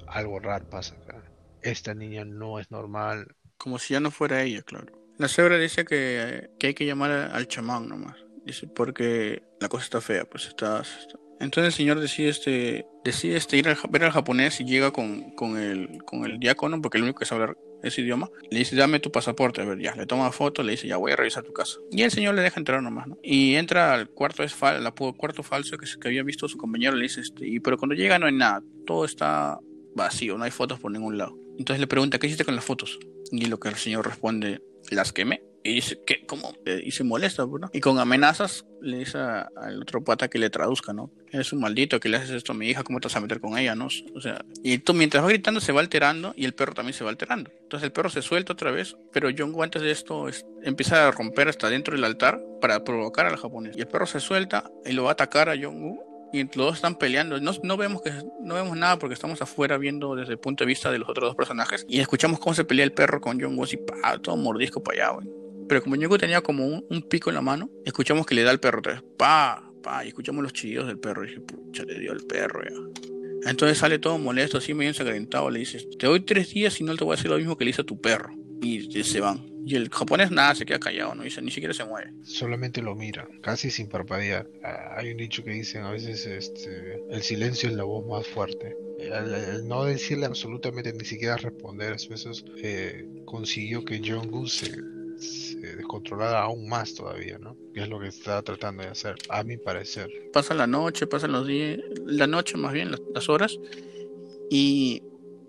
algo 0.07 0.39
raro 0.39 0.65
pasa 0.69 0.95
acá. 0.95 1.23
Esta 1.61 1.93
niña 1.93 2.25
no 2.25 2.59
es 2.59 2.71
normal. 2.71 3.27
Como 3.57 3.77
si 3.77 3.93
ya 3.93 3.99
no 3.99 4.09
fuera 4.09 4.41
ella, 4.41 4.63
claro. 4.63 4.98
La 5.19 5.27
cebra 5.27 5.57
dice 5.59 5.85
que, 5.85 6.49
que 6.57 6.67
hay 6.67 6.73
que 6.73 6.85
llamar 6.85 7.11
al 7.11 7.47
chamán 7.47 7.87
nomás. 7.87 8.15
Dice, 8.45 8.67
porque 8.67 9.43
la 9.59 9.69
cosa 9.69 9.83
está 9.83 10.01
fea, 10.01 10.25
pues 10.25 10.47
está... 10.47 10.81
está- 10.81 11.19
Entonces 11.39 11.73
el 11.73 11.77
señor 11.77 11.99
decide 11.99 12.29
este, 12.29 12.85
decide 13.03 13.35
este 13.37 13.57
ir 13.57 13.67
a 13.69 13.77
ver 13.89 14.03
al 14.05 14.11
japonés 14.11 14.59
y 14.61 14.65
llega 14.65 14.91
con, 14.91 15.31
con, 15.35 15.57
el, 15.57 16.01
con 16.05 16.25
el 16.25 16.39
diácono, 16.39 16.81
porque 16.81 16.97
el 16.97 17.03
único 17.03 17.19
que 17.19 17.25
sabe 17.25 17.41
hablar 17.43 17.57
ese 17.83 18.01
idioma. 18.01 18.29
Le 18.49 18.59
dice, 18.59 18.75
dame 18.75 18.99
tu 18.99 19.11
pasaporte, 19.11 19.61
a 19.61 19.65
ver, 19.65 19.79
ya. 19.79 19.95
Le 19.95 20.05
toma 20.05 20.31
foto, 20.31 20.63
le 20.63 20.71
dice, 20.71 20.87
ya 20.87 20.97
voy 20.97 21.11
a 21.11 21.15
revisar 21.15 21.43
tu 21.43 21.53
casa. 21.53 21.77
Y 21.91 22.01
el 22.01 22.11
señor 22.11 22.35
le 22.35 22.41
deja 22.41 22.59
entrar 22.59 22.81
nomás, 22.81 23.07
¿no? 23.07 23.17
Y 23.23 23.55
entra 23.55 23.93
al 23.93 24.09
cuarto, 24.09 24.43
es 24.43 24.53
fal, 24.53 24.83
la, 24.83 24.91
cuarto 24.91 25.43
falso 25.43 25.77
que, 25.77 25.85
que 25.99 26.07
había 26.07 26.23
visto 26.23 26.47
su 26.47 26.57
compañero, 26.57 26.95
le 26.95 27.03
dice, 27.03 27.21
este, 27.21 27.47
y, 27.47 27.59
pero 27.59 27.77
cuando 27.77 27.95
llega 27.95 28.19
no 28.19 28.25
hay 28.25 28.33
nada, 28.33 28.63
todo 28.85 29.05
está 29.05 29.59
vacío, 29.95 30.37
no 30.37 30.43
hay 30.45 30.51
fotos 30.51 30.79
por 30.79 30.91
ningún 30.91 31.17
lado. 31.17 31.37
Entonces 31.57 31.79
le 31.79 31.87
pregunta, 31.87 32.19
¿qué 32.19 32.27
hiciste 32.27 32.45
con 32.45 32.55
las 32.55 32.65
fotos? 32.65 32.99
Y 33.31 33.45
lo 33.45 33.59
que 33.59 33.69
el 33.69 33.75
señor 33.75 34.05
responde, 34.05 34.61
las 34.95 35.11
quemé. 35.13 35.43
Y 35.61 35.73
dice, 35.75 35.99
¿qué? 36.05 36.25
¿Cómo? 36.25 36.53
Eh, 36.65 36.81
Y 36.85 36.91
se 36.91 37.03
molesta, 37.03 37.45
pues, 37.45 37.59
¿no? 37.61 37.69
Y 37.73 37.81
con 37.81 37.99
amenazas 37.99 38.65
le 38.81 38.99
dice 38.99 39.17
al 39.17 39.81
otro 39.81 40.01
pata 40.01 40.29
que 40.29 40.39
le 40.39 40.49
traduzca, 40.49 40.93
¿no? 40.93 41.11
Eres 41.33 41.51
un 41.51 41.59
maldito 41.59 41.99
que 41.99 42.07
le 42.07 42.15
haces 42.15 42.29
esto 42.29 42.53
a 42.53 42.55
mi 42.55 42.69
hija, 42.69 42.81
¿cómo 42.83 43.01
te 43.01 43.07
vas 43.09 43.17
a 43.17 43.19
meter 43.19 43.41
con 43.41 43.57
ella, 43.57 43.75
no? 43.75 43.87
O 44.15 44.21
sea, 44.21 44.45
y 44.63 44.77
tú 44.77 44.93
mientras 44.93 45.21
va 45.21 45.27
gritando 45.27 45.59
se 45.59 45.73
va 45.73 45.81
alterando 45.81 46.33
y 46.37 46.45
el 46.45 46.53
perro 46.53 46.73
también 46.73 46.93
se 46.93 47.03
va 47.03 47.09
alterando. 47.09 47.51
Entonces 47.61 47.85
el 47.85 47.91
perro 47.91 48.09
se 48.09 48.21
suelta 48.21 48.53
otra 48.53 48.71
vez, 48.71 48.95
pero 49.11 49.29
John 49.37 49.53
antes 49.61 49.81
de 49.81 49.91
esto 49.91 50.29
es- 50.29 50.45
empieza 50.63 51.09
a 51.09 51.11
romper 51.11 51.49
hasta 51.49 51.69
dentro 51.69 51.93
del 51.93 52.05
altar 52.05 52.41
para 52.61 52.85
provocar 52.85 53.25
al 53.25 53.35
japonés. 53.35 53.75
Y 53.75 53.81
el 53.81 53.87
perro 53.87 54.05
se 54.05 54.21
suelta 54.21 54.71
y 54.85 54.93
lo 54.93 55.03
va 55.03 55.09
a 55.09 55.13
atacar 55.13 55.49
a 55.49 55.55
John 55.61 55.99
y 56.31 56.43
los 56.43 56.55
dos 56.55 56.75
están 56.75 56.95
peleando. 56.95 57.39
No, 57.39 57.51
no 57.63 57.77
vemos 57.77 58.01
que 58.01 58.11
no 58.43 58.55
vemos 58.55 58.77
nada 58.77 58.99
porque 58.99 59.13
estamos 59.13 59.41
afuera 59.41 59.77
viendo 59.77 60.15
desde 60.15 60.33
el 60.33 60.39
punto 60.39 60.63
de 60.63 60.67
vista 60.67 60.91
de 60.91 60.99
los 60.99 61.09
otros 61.09 61.29
dos 61.29 61.35
personajes 61.35 61.85
y 61.87 61.99
escuchamos 61.99 62.39
cómo 62.39 62.53
se 62.53 62.63
pelea 62.63 62.85
el 62.85 62.93
perro 62.93 63.21
con 63.21 63.39
John 63.39 63.55
Woo 63.55 63.63
así, 63.63 63.77
pa, 63.77 64.17
todo 64.19 64.37
mordisco 64.37 64.81
para 64.81 65.05
allá, 65.05 65.15
güey. 65.15 65.29
Pero 65.67 65.83
como 65.83 65.95
John 65.95 66.07
Woo 66.07 66.17
tenía 66.17 66.41
como 66.41 66.65
un, 66.65 67.01
pico 67.03 67.29
en 67.29 67.35
la 67.35 67.41
mano, 67.41 67.69
escuchamos 67.85 68.25
que 68.25 68.35
le 68.35 68.43
da 68.43 68.51
al 68.51 68.59
perro 68.59 68.81
vez, 68.81 69.03
pa, 69.17 69.71
pa, 69.83 70.03
y 70.03 70.09
escuchamos 70.09 70.43
los 70.43 70.53
chillidos 70.53 70.87
del 70.87 70.99
perro. 70.99 71.23
Y 71.23 71.27
dije, 71.27 71.41
pucha, 71.41 71.83
le 71.83 71.99
dio 71.99 72.11
al 72.11 72.21
perro 72.21 72.61
ya. 72.63 73.49
Entonces 73.49 73.77
sale 73.77 73.99
todo 73.99 74.17
molesto, 74.17 74.57
así 74.57 74.73
medio 74.73 74.89
ensangrentado, 74.89 75.49
le 75.49 75.59
dice, 75.59 75.79
te 75.97 76.07
doy 76.07 76.21
tres 76.21 76.53
días 76.53 76.79
y 76.81 76.83
no 76.83 76.95
te 76.95 77.03
voy 77.03 77.13
a 77.13 77.19
hacer 77.19 77.31
lo 77.31 77.37
mismo 77.37 77.57
que 77.57 77.65
le 77.65 77.71
hice 77.71 77.81
a 77.81 77.85
tu 77.85 78.01
perro. 78.01 78.33
Y, 78.61 78.97
y 78.97 79.03
se 79.03 79.21
van. 79.21 79.45
Y 79.69 79.75
el 79.75 79.89
japonés 79.89 80.31
nada, 80.31 80.55
se 80.55 80.65
queda 80.65 80.79
callado, 80.79 81.13
no 81.13 81.21
dice, 81.21 81.43
ni 81.43 81.51
siquiera 81.51 81.75
se 81.75 81.85
mueve. 81.85 82.11
Solamente 82.23 82.81
lo 82.81 82.95
mira, 82.95 83.27
casi 83.43 83.69
sin 83.69 83.87
parpadear. 83.87 84.47
Ah, 84.63 84.95
Hay 84.97 85.11
un 85.11 85.17
dicho 85.17 85.43
que 85.43 85.51
dicen 85.51 85.83
a 85.83 85.91
veces 85.91 86.25
este, 86.25 87.03
el 87.11 87.21
silencio 87.21 87.69
es 87.69 87.75
la 87.75 87.83
voz 87.83 88.03
más 88.07 88.25
fuerte. 88.25 88.75
El, 88.97 89.31
el 89.31 89.67
no 89.67 89.83
decirle 89.85 90.25
absolutamente 90.25 90.91
ni 90.91 91.05
siquiera 91.05 91.37
responder 91.37 91.89
a 91.89 92.09
veces 92.09 92.43
eh, 92.63 93.07
consiguió 93.25 93.85
que 93.85 94.01
John 94.03 94.31
Goose 94.31 94.65
se, 95.19 95.51
se 95.59 95.75
descontrolara 95.75 96.41
aún 96.41 96.67
más 96.67 96.95
todavía, 96.95 97.37
¿no? 97.37 97.55
Que 97.71 97.81
es 97.81 97.89
lo 97.89 97.99
que 97.99 98.07
está 98.07 98.41
tratando 98.41 98.81
de 98.81 98.89
hacer, 98.89 99.15
a 99.29 99.43
mi 99.43 99.57
parecer. 99.57 100.09
pasa 100.33 100.55
la 100.55 100.65
noche, 100.65 101.05
pasan 101.05 101.31
los 101.31 101.45
días, 101.45 101.77
la 102.07 102.25
noche 102.25 102.57
más 102.57 102.73
bien, 102.73 102.89
las, 102.89 103.01
las 103.13 103.29
horas, 103.29 103.59
y, 104.49 105.03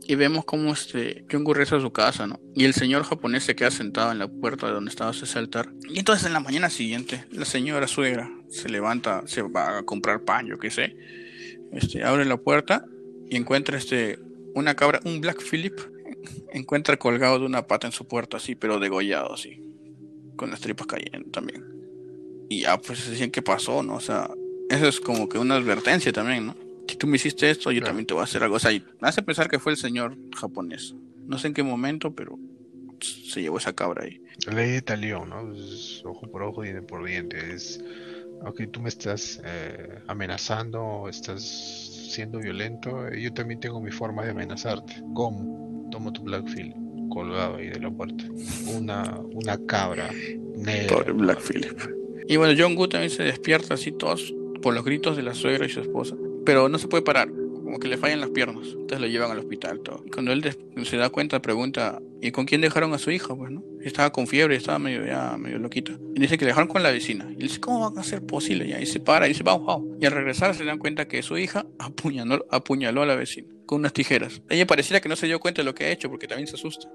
y 0.07 0.15
vemos 0.15 0.45
cómo 0.45 0.73
este 0.73 1.25
regresa 1.29 1.77
a 1.77 1.81
su 1.81 1.93
casa, 1.93 2.27
¿no? 2.27 2.41
Y 2.55 2.65
el 2.65 2.75
señor 2.75 3.05
japonés 3.05 3.45
se 3.45 3.55
queda 3.55 3.71
sentado 3.71 4.13
en 4.13 4.19
la 4.19 4.29
puerta 4.29 4.67
de 4.67 4.73
donde 4.73 4.91
estaba 4.91 5.11
ese 5.11 5.39
altar. 5.39 5.73
Y 5.89 5.99
entonces 5.99 6.27
en 6.27 6.33
la 6.33 6.41
mañana 6.41 6.71
siguiente, 6.71 7.25
la 7.31 7.45
señora 7.45 7.87
suegra 7.87 8.31
se 8.49 8.69
levanta, 8.69 9.23
se 9.27 9.43
va 9.43 9.79
a 9.79 9.83
comprar 9.85 10.25
pan, 10.25 10.47
yo 10.47 10.59
qué 10.59 10.71
sé, 10.71 10.97
este, 11.73 12.03
abre 12.03 12.25
la 12.25 12.37
puerta 12.37 12.85
y 13.29 13.37
encuentra 13.37 13.79
este, 13.79 14.19
una 14.55 14.75
cabra, 14.75 15.01
un 15.05 15.21
Black 15.21 15.43
Phillip, 15.43 15.79
encuentra 16.53 16.97
colgado 16.97 17.39
de 17.39 17.47
una 17.47 17.67
pata 17.67 17.87
en 17.87 17.93
su 17.93 18.07
puerta, 18.07 18.39
así, 18.39 18.55
pero 18.55 18.81
degollado, 18.81 19.35
así, 19.35 19.63
con 20.37 20.51
las 20.51 20.61
tripas 20.61 20.87
cayendo 20.87 21.31
también. 21.31 21.65
Y 22.49 22.63
ya, 22.63 22.79
pues 22.79 23.09
decían 23.09 23.31
qué 23.31 23.43
pasó, 23.43 23.83
¿no? 23.83 23.95
O 23.95 24.01
sea, 24.01 24.29
eso 24.69 24.89
es 24.89 25.01
como 25.01 25.29
que 25.29 25.39
una 25.39 25.55
advertencia 25.55 26.13
también, 26.13 26.47
¿no? 26.47 26.70
Si 26.91 26.97
tú 26.97 27.07
me 27.07 27.17
hiciste 27.17 27.49
esto, 27.51 27.71
yo 27.71 27.79
Claro. 27.81 27.91
también 27.91 28.07
te 28.07 28.15
voy 28.15 28.21
a 28.23 28.25
hacer 28.25 28.43
algo. 28.43 28.57
O 28.57 28.59
sea, 28.59 28.71
me 28.73 29.09
hace 29.09 29.23
pensar 29.23 29.49
que 29.49 29.59
fue 29.59 29.73
el 29.73 29.79
señor 29.79 30.17
japonés. 30.37 30.95
No 31.27 31.39
sé 31.39 31.47
en 31.49 31.55
qué 31.55 31.63
momento, 31.63 32.15
pero 32.15 32.37
se 33.01 33.41
llevó 33.41 33.59
esa 33.59 33.73
cabra 33.73 34.05
ahí. 34.05 34.21
La 34.47 34.55
ley 34.55 34.71
de 34.73 34.83
talión, 34.83 35.29
¿no? 35.31 35.53
Es 35.55 36.03
ojo 36.05 36.29
por 36.31 36.43
ojo, 36.43 36.63
diente 36.63 36.83
por 36.83 37.05
diente. 37.07 37.37
Es, 37.55 37.83
ok, 38.45 38.63
tú 38.73 38.81
me 38.81 38.89
estás 38.89 39.41
eh, 39.45 40.01
amenazando, 40.09 41.07
estás 41.09 41.43
siendo 42.11 42.41
violento, 42.41 43.07
eh, 43.09 43.23
yo 43.23 43.33
también 43.33 43.61
tengo 43.61 43.81
mi 43.81 43.93
forma 43.93 44.25
de 44.25 44.31
amenazarte. 44.33 44.95
¿Cómo? 45.15 45.89
Tomo 45.93 46.13
tu 46.13 46.23
Blackfield 46.23 46.75
colgado 47.11 47.57
ahí 47.57 47.69
de 47.69 47.79
la 47.81 47.91
puerta. 47.91 48.25
Una, 48.77 49.19
una 49.33 49.59
cabra 49.67 50.11
negra. 50.57 50.97
Pobre 50.97 51.13
Black 51.13 51.41
Phillip. 51.41 51.79
Y 52.29 52.37
bueno, 52.37 52.55
John 52.61 52.75
Good 52.75 52.89
también 52.91 53.11
se 53.11 53.23
despierta 53.23 53.75
así 53.75 53.93
todos 53.93 54.35
por 54.63 54.75
los 54.75 54.85
gritos 54.85 55.17
de 55.17 55.23
la 55.23 55.35
suegra 55.35 55.67
y 55.67 55.69
su 55.69 55.81
esposa. 55.81 56.17
Pero 56.45 56.69
no 56.69 56.79
se 56.79 56.89
puede 56.89 57.03
parar, 57.03 57.29
como 57.31 57.79
que 57.79 57.89
le 57.89 57.97
fallan 57.97 58.21
las 58.21 58.31
piernas. 58.31 58.67
Entonces 58.69 59.01
lo 59.01 59.07
llevan 59.07 59.31
al 59.31 59.39
hospital 59.39 59.81
todo. 59.81 60.03
Y 60.07 60.11
cuando 60.11 60.33
él 60.33 60.45
se 60.85 60.97
da 60.97 61.11
cuenta, 61.11 61.41
pregunta, 61.43 62.01
¿y 62.21 62.31
con 62.31 62.47
quién 62.47 62.61
dejaron 62.61 62.93
a 62.95 62.99
su 62.99 63.11
hija? 63.11 63.35
Pues, 63.35 63.51
¿no? 63.51 63.63
Estaba 63.83 64.11
con 64.11 64.27
fiebre, 64.27 64.57
estaba 64.57 64.79
medio 64.79 65.07
ya, 65.07 65.37
medio 65.39 65.59
loquita. 65.59 65.93
Y 66.15 66.21
dice 66.21 66.37
que 66.39 66.45
le 66.45 66.51
dejaron 66.51 66.69
con 66.69 66.83
la 66.83 66.91
vecina. 66.91 67.29
Y 67.33 67.43
dice, 67.43 67.61
¿cómo 67.61 67.93
va 67.93 68.01
a 68.01 68.05
ser 68.05 68.23
posible? 68.25 68.67
Ya, 68.69 68.81
y 68.81 68.87
se 68.87 69.01
para 69.01 69.27
y 69.27 69.31
dice, 69.31 69.43
vamos, 69.43 69.67
vamos. 69.67 69.97
Y 70.01 70.07
al 70.07 70.13
regresar 70.13 70.55
se 70.55 70.65
dan 70.65 70.79
cuenta 70.79 71.07
que 71.09 71.23
su 71.23 71.37
hija 71.39 71.67
apuñaló, 71.79 72.45
apuñaló 72.51 73.03
a 73.03 73.07
la 73.07 73.15
vecina 73.17 73.49
con 73.67 73.79
unas 73.81 73.93
tijeras. 73.93 74.43
Ella 74.49 74.67
pareciera 74.67 75.01
que 75.01 75.09
no 75.09 75.15
se 75.17 75.27
dio 75.27 75.39
cuenta 75.39 75.61
de 75.63 75.65
lo 75.67 75.75
que 75.75 75.85
ha 75.85 75.91
hecho 75.91 76.11
porque 76.11 76.27
también 76.27 76.49
se 76.49 76.57
asusta. 76.57 76.89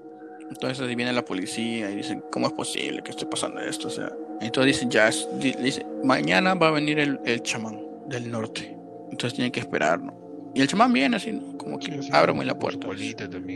Entonces 0.50 0.86
viene 0.94 1.12
la 1.12 1.24
policía 1.24 1.90
y 1.90 1.96
dicen, 1.96 2.22
¿cómo 2.30 2.46
es 2.46 2.52
posible 2.52 3.02
que 3.02 3.10
esté 3.10 3.26
pasando 3.26 3.60
esto? 3.60 3.88
O 3.88 3.90
sea, 3.90 4.12
entonces 4.40 4.74
dicen, 4.74 4.90
ya, 4.90 5.08
es- 5.08 5.26
dice, 5.40 5.84
mañana 6.04 6.54
va 6.54 6.68
a 6.68 6.70
venir 6.72 6.98
el, 7.00 7.18
el 7.24 7.42
chamán 7.42 7.80
del 8.08 8.30
norte. 8.30 8.75
Entonces 9.10 9.34
tienen 9.34 9.52
que 9.52 9.60
esperar, 9.60 10.00
¿no? 10.02 10.14
Y 10.54 10.60
el 10.62 10.68
chamán 10.68 10.92
viene 10.92 11.16
así, 11.16 11.32
¿no? 11.32 11.56
Como 11.58 11.78
que 11.78 12.02
Sí, 12.02 12.08
ábrame 12.12 12.38
con- 12.38 12.46
la 12.46 12.58
puerta. 12.58 12.86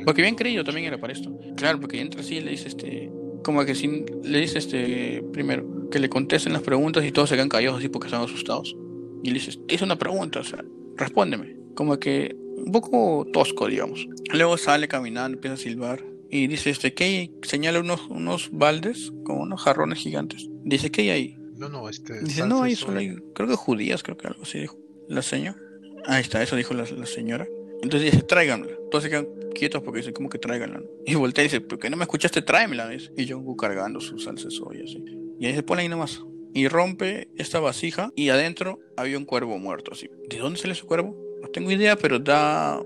Porque 0.05 0.23
bien 0.23 0.35
creído 0.35 0.65
también 0.65 0.87
era 0.87 0.99
para 1.01 1.13
esto. 1.13 1.35
Claro, 1.57 1.81
porque 1.81 2.01
entra 2.01 2.21
así 2.21 2.37
y 2.37 2.41
le 2.41 2.51
dice 2.51 2.69
este. 2.69 3.11
Como 3.43 3.65
que 3.65 3.75
sin, 3.75 4.05
le 4.23 4.39
dice 4.41 4.59
este 4.59 5.23
primero 5.33 5.89
que 5.91 5.99
le 5.99 6.11
contesten 6.11 6.53
las 6.53 6.63
preguntas 6.63 7.05
y 7.07 7.11
todos 7.11 7.31
se 7.31 7.37
quedan 7.37 7.49
callados 7.49 7.79
así 7.79 7.89
porque 7.89 8.09
están 8.09 8.23
asustados. 8.23 8.77
Y 9.23 9.29
le 9.29 9.35
dice, 9.35 9.59
hice 9.69 9.83
una 9.85 9.97
pregunta, 9.97 10.41
o 10.41 10.45
sea, 10.45 10.63
respóndeme. 10.97 11.57
Como 11.75 11.99
que 11.99 12.37
un 12.59 12.71
poco 12.71 13.27
tosco, 13.33 13.67
digamos. 13.67 14.07
Luego 14.33 14.59
sale 14.59 14.87
caminando, 14.89 15.37
empieza 15.37 15.55
a 15.55 15.57
silbar 15.57 16.05
y 16.29 16.47
dice, 16.49 16.69
este, 16.71 16.93
¿qué 16.93 17.05
hay? 17.05 17.35
Señala 17.43 17.81
unos, 17.81 18.07
unos 18.09 18.51
baldes 18.53 19.11
con 19.25 19.39
unos 19.39 19.63
jarrones 19.63 19.99
gigantes. 19.99 20.47
Dice, 20.65 20.91
¿qué 20.91 21.01
hay 21.03 21.11
ahí? 21.11 21.37
No, 21.57 21.71
no, 21.71 21.89
este. 21.89 22.21
Dice, 22.23 22.47
no, 22.47 22.63
hay 22.63 22.77
solo 22.77 22.99
hay, 23.01 23.17
creo 23.35 23.49
que 23.49 23.57
judías, 23.57 24.03
creo 24.03 24.19
que 24.19 24.29
algo 24.29 24.43
así 24.43 24.59
dijo 24.61 24.79
la 25.11 25.23
señora. 25.23 25.59
Ahí 26.07 26.23
está, 26.23 26.43
eso 26.43 26.57
dijo 26.57 26.73
la, 26.73 26.85
la 26.85 27.07
señora. 27.07 27.47
Entonces 27.83 28.13
dice, 28.13 28.25
tráiganla. 28.25 28.69
Todos 28.91 29.05
se 29.05 29.11
quedan 29.11 29.27
quietos 29.55 29.83
porque 29.83 29.99
dicen, 29.99 30.15
¿cómo 30.15 30.29
que 30.29 30.39
tráiganla? 30.39 30.83
Y 31.05 31.15
voltea 31.15 31.45
y 31.45 31.49
dice, 31.49 31.61
¿por 31.61 31.79
qué 31.79 31.91
no 31.91 31.97
me 31.97 32.05
escuchaste? 32.05 32.43
Tráemela. 32.43 32.91
Y 33.17 33.29
Jongu 33.29 33.57
cargando 33.57 34.01
su 34.01 34.19
salsa 34.19 34.49
de 34.49 34.85
así. 34.85 35.05
Y 35.39 35.47
ahí 35.47 35.55
se 35.55 35.63
pone 35.63 35.83
ahí 35.83 35.89
nomás. 35.89 36.23
Y 36.55 36.69
rompe 36.69 37.29
esta 37.37 37.61
vasija 37.61 38.11
y 38.17 38.29
adentro 38.29 38.81
había 38.97 39.19
un 39.19 39.25
cuervo 39.25 39.59
muerto, 39.59 39.93
así. 39.93 40.11
¿De 40.29 40.39
dónde 40.39 40.59
sale 40.59 40.73
ese 40.73 40.85
cuervo? 40.85 41.17
No 41.43 41.49
tengo 41.49 41.71
idea, 41.71 41.97
pero 41.97 42.19
da... 42.19 42.81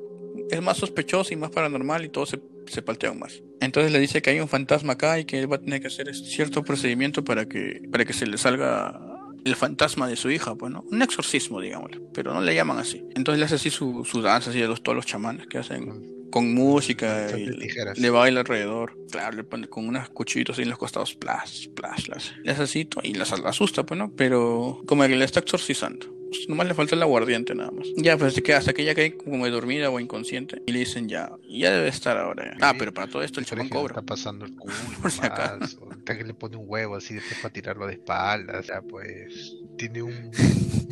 Es 0.51 0.61
más 0.61 0.77
sospechoso 0.77 1.33
y 1.33 1.37
más 1.37 1.51
paranormal 1.51 2.05
y 2.05 2.09
todo 2.09 2.27
se 2.27 2.39
se 2.67 2.83
paltean 2.83 3.19
más. 3.19 3.43
Entonces 3.61 3.93
le 3.93 3.99
dice 3.99 4.23
que 4.23 4.31
hay 4.31 4.41
un 4.41 4.49
fantasma 4.49 4.95
acá 4.95 5.19
y 5.19 5.25
que 5.25 5.39
él 5.39 5.51
va 5.51 5.57
a 5.57 5.61
tener 5.61 5.81
que 5.81 5.89
hacer 5.89 6.15
cierto 6.15 6.63
procedimiento 6.63 7.25
para 7.25 7.47
que, 7.47 7.83
para 7.91 8.05
que 8.05 8.13
se 8.13 8.27
le 8.27 8.39
salga 8.39 9.01
el 9.45 9.57
fantasma 9.57 10.09
de 10.09 10.17
su 10.17 10.31
hija, 10.31 10.55
pues, 10.55 10.73
¿no? 10.73 10.85
Un 10.91 11.03
exorcismo, 11.03 11.61
digámoslo, 11.61 12.01
pero 12.13 12.33
no 12.33 12.41
le 12.41 12.55
llaman 12.55 12.79
así. 12.79 13.05
Entonces 13.15 13.39
le 13.39 13.45
hace 13.45 13.57
así 13.57 13.71
su, 13.71 14.05
su 14.05 14.23
danza, 14.23 14.51
así 14.51 14.63
a 14.63 14.67
los, 14.67 14.83
todos 14.83 14.97
los 14.97 15.07
chamanes 15.07 15.47
que 15.47 15.59
hacen 15.59 16.15
con 16.31 16.53
música 16.53 17.31
y 17.39 17.47
le 17.47 18.11
baila 18.11 18.41
alrededor. 18.41 18.99
Claro, 19.11 19.37
le 19.37 19.45
pone 19.45 19.69
con 19.69 19.87
unos 19.87 20.09
cuchillitos 20.09 20.59
ahí 20.59 20.65
en 20.65 20.71
los 20.71 20.79
costados, 20.79 21.15
plas, 21.15 21.69
plas, 21.77 22.03
plas. 22.03 22.35
Le 22.43 22.51
hace 22.51 22.63
así 22.65 22.89
y 23.05 23.15
las 23.15 23.33
asusta, 23.33 23.87
pues, 23.87 23.99
¿no? 23.99 24.11
Pero 24.17 24.83
como 24.87 25.05
que 25.05 25.15
le 25.15 25.25
está 25.25 25.41
exorcizando. 25.41 26.13
Pues, 26.35 26.49
nomás 26.49 26.67
le 26.67 26.75
falta 26.75 26.97
el 26.97 27.03
aguardiente 27.03 27.55
nada 27.55 27.71
más. 27.71 27.87
Ya, 27.97 28.19
pues 28.19 28.41
que 28.41 28.55
hasta 28.55 28.73
que 28.73 28.83
ella 28.83 28.95
cae 28.95 29.17
como 29.17 29.49
dormida 29.49 29.91
o 29.91 30.01
inconsciente. 30.01 30.63
Y 30.67 30.73
le 30.73 30.81
dicen 30.81 31.09
ya, 31.09 31.31
ya 31.49 31.71
debe 31.71 31.89
estar 31.89 32.17
ahora. 32.19 32.57
Ah, 32.61 32.75
pero 32.77 32.93
para 32.93 33.07
todo 33.07 33.23
esto 33.23 33.41
el 33.41 33.47
chamán 33.47 33.69
cobra. 33.69 33.93
Está 33.93 34.03
pasando 34.03 34.45
el 34.45 34.55
culo. 34.57 34.75
Por 35.03 35.11
si 35.11 35.25
acaso. 35.25 35.89
que 36.05 36.25
le 36.25 36.35
pone 36.35 36.57
un 36.57 36.65
huevo 36.67 36.97
así 36.97 37.15
después 37.15 37.39
para 37.41 37.53
tirarlo 37.53 37.87
de 37.87 37.95
espaldas. 37.95 38.61
O 38.61 38.63
sea, 38.65 38.83
pues 38.83 39.57
tiene 39.77 40.03
un, 40.03 40.31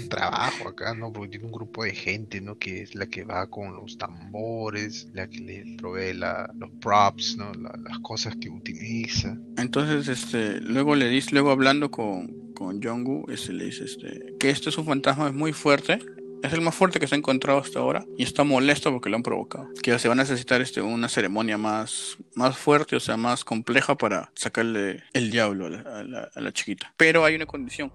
trabajo 0.08 0.68
acá, 0.68 0.94
¿no? 0.94 1.12
Porque 1.12 1.30
tiene 1.30 1.46
un 1.46 1.52
grupo 1.52 1.84
de 1.84 1.94
gente, 1.94 2.40
¿no? 2.40 2.58
Que 2.58 2.82
es 2.82 2.94
la 2.94 3.06
que 3.06 3.24
va 3.24 3.48
con 3.48 3.74
los 3.74 3.98
tambores, 3.98 5.08
la 5.12 5.28
que 5.28 5.38
le 5.38 5.76
provee 5.78 6.12
la, 6.12 6.52
los 6.56 6.70
props, 6.80 7.36
¿no? 7.36 7.52
las 7.54 7.98
cosas 8.00 8.36
que 8.36 8.50
utiliza. 8.50 9.36
Entonces, 9.56 10.08
este, 10.08 10.60
luego 10.60 10.94
le 10.94 11.08
dice, 11.08 11.30
luego 11.32 11.50
hablando 11.50 11.90
con, 11.90 12.51
con 12.64 12.82
Jonggu, 12.82 13.30
este, 13.30 13.52
le 13.52 13.66
dice, 13.66 13.84
este, 13.84 14.34
que 14.38 14.50
este 14.50 14.70
es 14.70 14.78
un 14.78 14.86
fantasma 14.86 15.32
muy 15.32 15.52
fuerte. 15.52 15.98
Es 16.42 16.52
el 16.52 16.60
más 16.60 16.74
fuerte 16.74 16.98
que 16.98 17.06
se 17.06 17.14
ha 17.14 17.18
encontrado 17.18 17.60
hasta 17.60 17.78
ahora 17.78 18.04
y 18.18 18.24
está 18.24 18.42
molesto 18.42 18.90
porque 18.90 19.08
lo 19.08 19.16
han 19.16 19.22
provocado. 19.22 19.68
Que 19.80 19.96
se 19.98 20.08
va 20.08 20.14
a 20.14 20.16
necesitar 20.16 20.60
este, 20.60 20.80
una 20.82 21.08
ceremonia 21.08 21.56
más, 21.56 22.16
más 22.34 22.56
fuerte, 22.56 22.96
o 22.96 23.00
sea, 23.00 23.16
más 23.16 23.44
compleja 23.44 23.96
para 23.96 24.32
sacarle 24.34 25.04
el 25.12 25.30
diablo 25.30 25.66
a 25.66 26.02
la, 26.02 26.30
a 26.34 26.40
la 26.40 26.52
chiquita. 26.52 26.92
Pero 26.96 27.24
hay 27.24 27.36
una 27.36 27.46
condición 27.46 27.92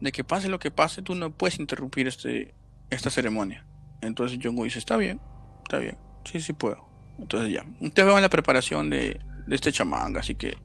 de 0.00 0.12
que 0.12 0.24
pase 0.24 0.48
lo 0.48 0.58
que 0.58 0.70
pase, 0.70 1.00
tú 1.02 1.14
no 1.14 1.30
puedes 1.30 1.58
interrumpir 1.58 2.08
este, 2.08 2.54
esta 2.90 3.10
ceremonia. 3.10 3.64
Entonces 4.00 4.38
Jong 4.42 4.62
dice, 4.64 4.78
está 4.78 4.96
bien, 4.96 5.20
está 5.62 5.78
bien, 5.78 5.96
sí, 6.24 6.40
sí 6.40 6.52
puedo. 6.52 6.88
Entonces 7.18 7.52
ya, 7.52 7.64
te 7.90 8.02
veo 8.02 8.16
en 8.16 8.22
la 8.22 8.28
preparación 8.28 8.90
de, 8.90 9.20
de 9.46 9.54
este 9.54 9.70
chamán, 9.70 10.16
así 10.16 10.34
que 10.34 10.56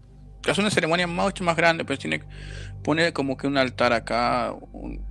hace 0.51 0.61
una 0.61 0.69
ceremonia 0.69 1.07
mucho 1.07 1.43
más 1.43 1.55
grande, 1.55 1.85
pues 1.85 1.99
tiene 1.99 2.21
pone 2.83 3.11
como 3.13 3.37
que 3.37 3.47
un 3.47 3.57
altar 3.57 3.93
acá, 3.93 4.55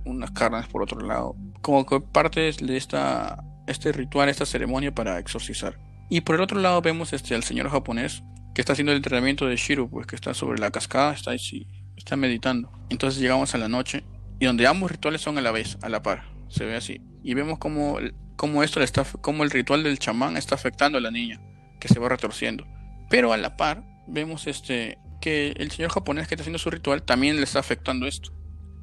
unas 0.05 0.31
carnes 0.31 0.67
por 0.67 0.81
otro 0.81 0.99
lado, 1.01 1.35
como 1.61 1.85
que 1.85 1.99
parte 1.99 2.51
de 2.51 2.77
esta, 2.77 3.43
este 3.67 3.91
ritual, 3.91 4.29
esta 4.29 4.45
ceremonia 4.45 4.93
para 4.93 5.19
exorcizar. 5.19 5.77
Y 6.09 6.21
por 6.21 6.35
el 6.35 6.41
otro 6.41 6.59
lado 6.59 6.81
vemos 6.81 7.13
este, 7.13 7.35
al 7.35 7.43
señor 7.43 7.69
japonés 7.69 8.23
que 8.55 8.61
está 8.61 8.73
haciendo 8.73 8.93
el 8.93 8.97
entrenamiento 8.97 9.45
de 9.45 9.57
Shiro, 9.57 9.89
pues 9.89 10.07
que 10.07 10.15
está 10.15 10.33
sobre 10.33 10.59
la 10.59 10.71
cascada, 10.71 11.13
está 11.13 11.31
ahí, 11.31 11.67
está 11.95 12.15
meditando. 12.15 12.71
Entonces 12.89 13.21
llegamos 13.21 13.53
a 13.53 13.57
la 13.59 13.67
noche 13.67 14.03
y 14.39 14.45
donde 14.45 14.65
ambos 14.65 14.89
rituales 14.89 15.21
son 15.21 15.37
a 15.37 15.41
la 15.41 15.51
vez, 15.51 15.77
a 15.81 15.89
la 15.89 16.01
par. 16.01 16.23
Se 16.49 16.65
ve 16.65 16.75
así. 16.75 17.01
Y 17.23 17.33
vemos 17.33 17.59
cómo, 17.59 17.99
cómo 18.35 18.63
esto 18.63 18.79
le 18.79 18.85
está, 18.85 19.03
cómo 19.21 19.43
el 19.43 19.51
ritual 19.51 19.83
del 19.83 19.99
chamán 19.99 20.37
está 20.37 20.55
afectando 20.55 20.97
a 20.97 21.01
la 21.01 21.11
niña, 21.11 21.39
que 21.79 21.89
se 21.89 21.99
va 21.99 22.09
retorciendo. 22.09 22.65
Pero 23.09 23.33
a 23.33 23.37
la 23.37 23.57
par, 23.57 23.83
vemos 24.07 24.47
este 24.47 24.97
que 25.19 25.53
el 25.57 25.71
señor 25.71 25.91
japonés 25.91 26.27
que 26.27 26.35
está 26.35 26.43
haciendo 26.43 26.59
su 26.59 26.69
ritual 26.69 27.03
también 27.03 27.37
le 27.37 27.43
está 27.43 27.59
afectando 27.59 28.07
esto. 28.07 28.31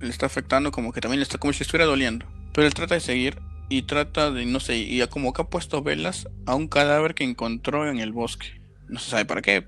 Le 0.01 0.11
está 0.11 0.27
afectando 0.27 0.71
como 0.73 0.93
que 0.93 1.01
también 1.01 1.21
le 1.21 1.25
está 1.25 1.39
como 1.39 1.53
si 1.53 1.63
estuviera 1.63 1.87
doliendo. 1.87 2.27
Pero 2.53 2.67
él 2.67 2.75
trata 2.75 2.95
de 2.95 3.01
seguir 3.01 3.39
y 3.69 3.83
trata 3.83 4.31
de, 4.31 4.45
no 4.47 4.61
sé, 4.61 4.77
y 4.77 5.05
como 5.09 5.33
que 5.33 5.43
ha 5.43 5.47
puesto 5.47 5.83
velas 5.83 6.29
a 6.47 6.55
un 6.55 6.69
cadáver 6.69 7.15
que 7.15 7.25
encontró 7.25 7.89
en 7.89 7.99
el 7.99 8.13
bosque. 8.13 8.61
No 8.89 9.01
se 9.01 9.11
sabe 9.11 9.25
para 9.25 9.43
qué, 9.43 9.67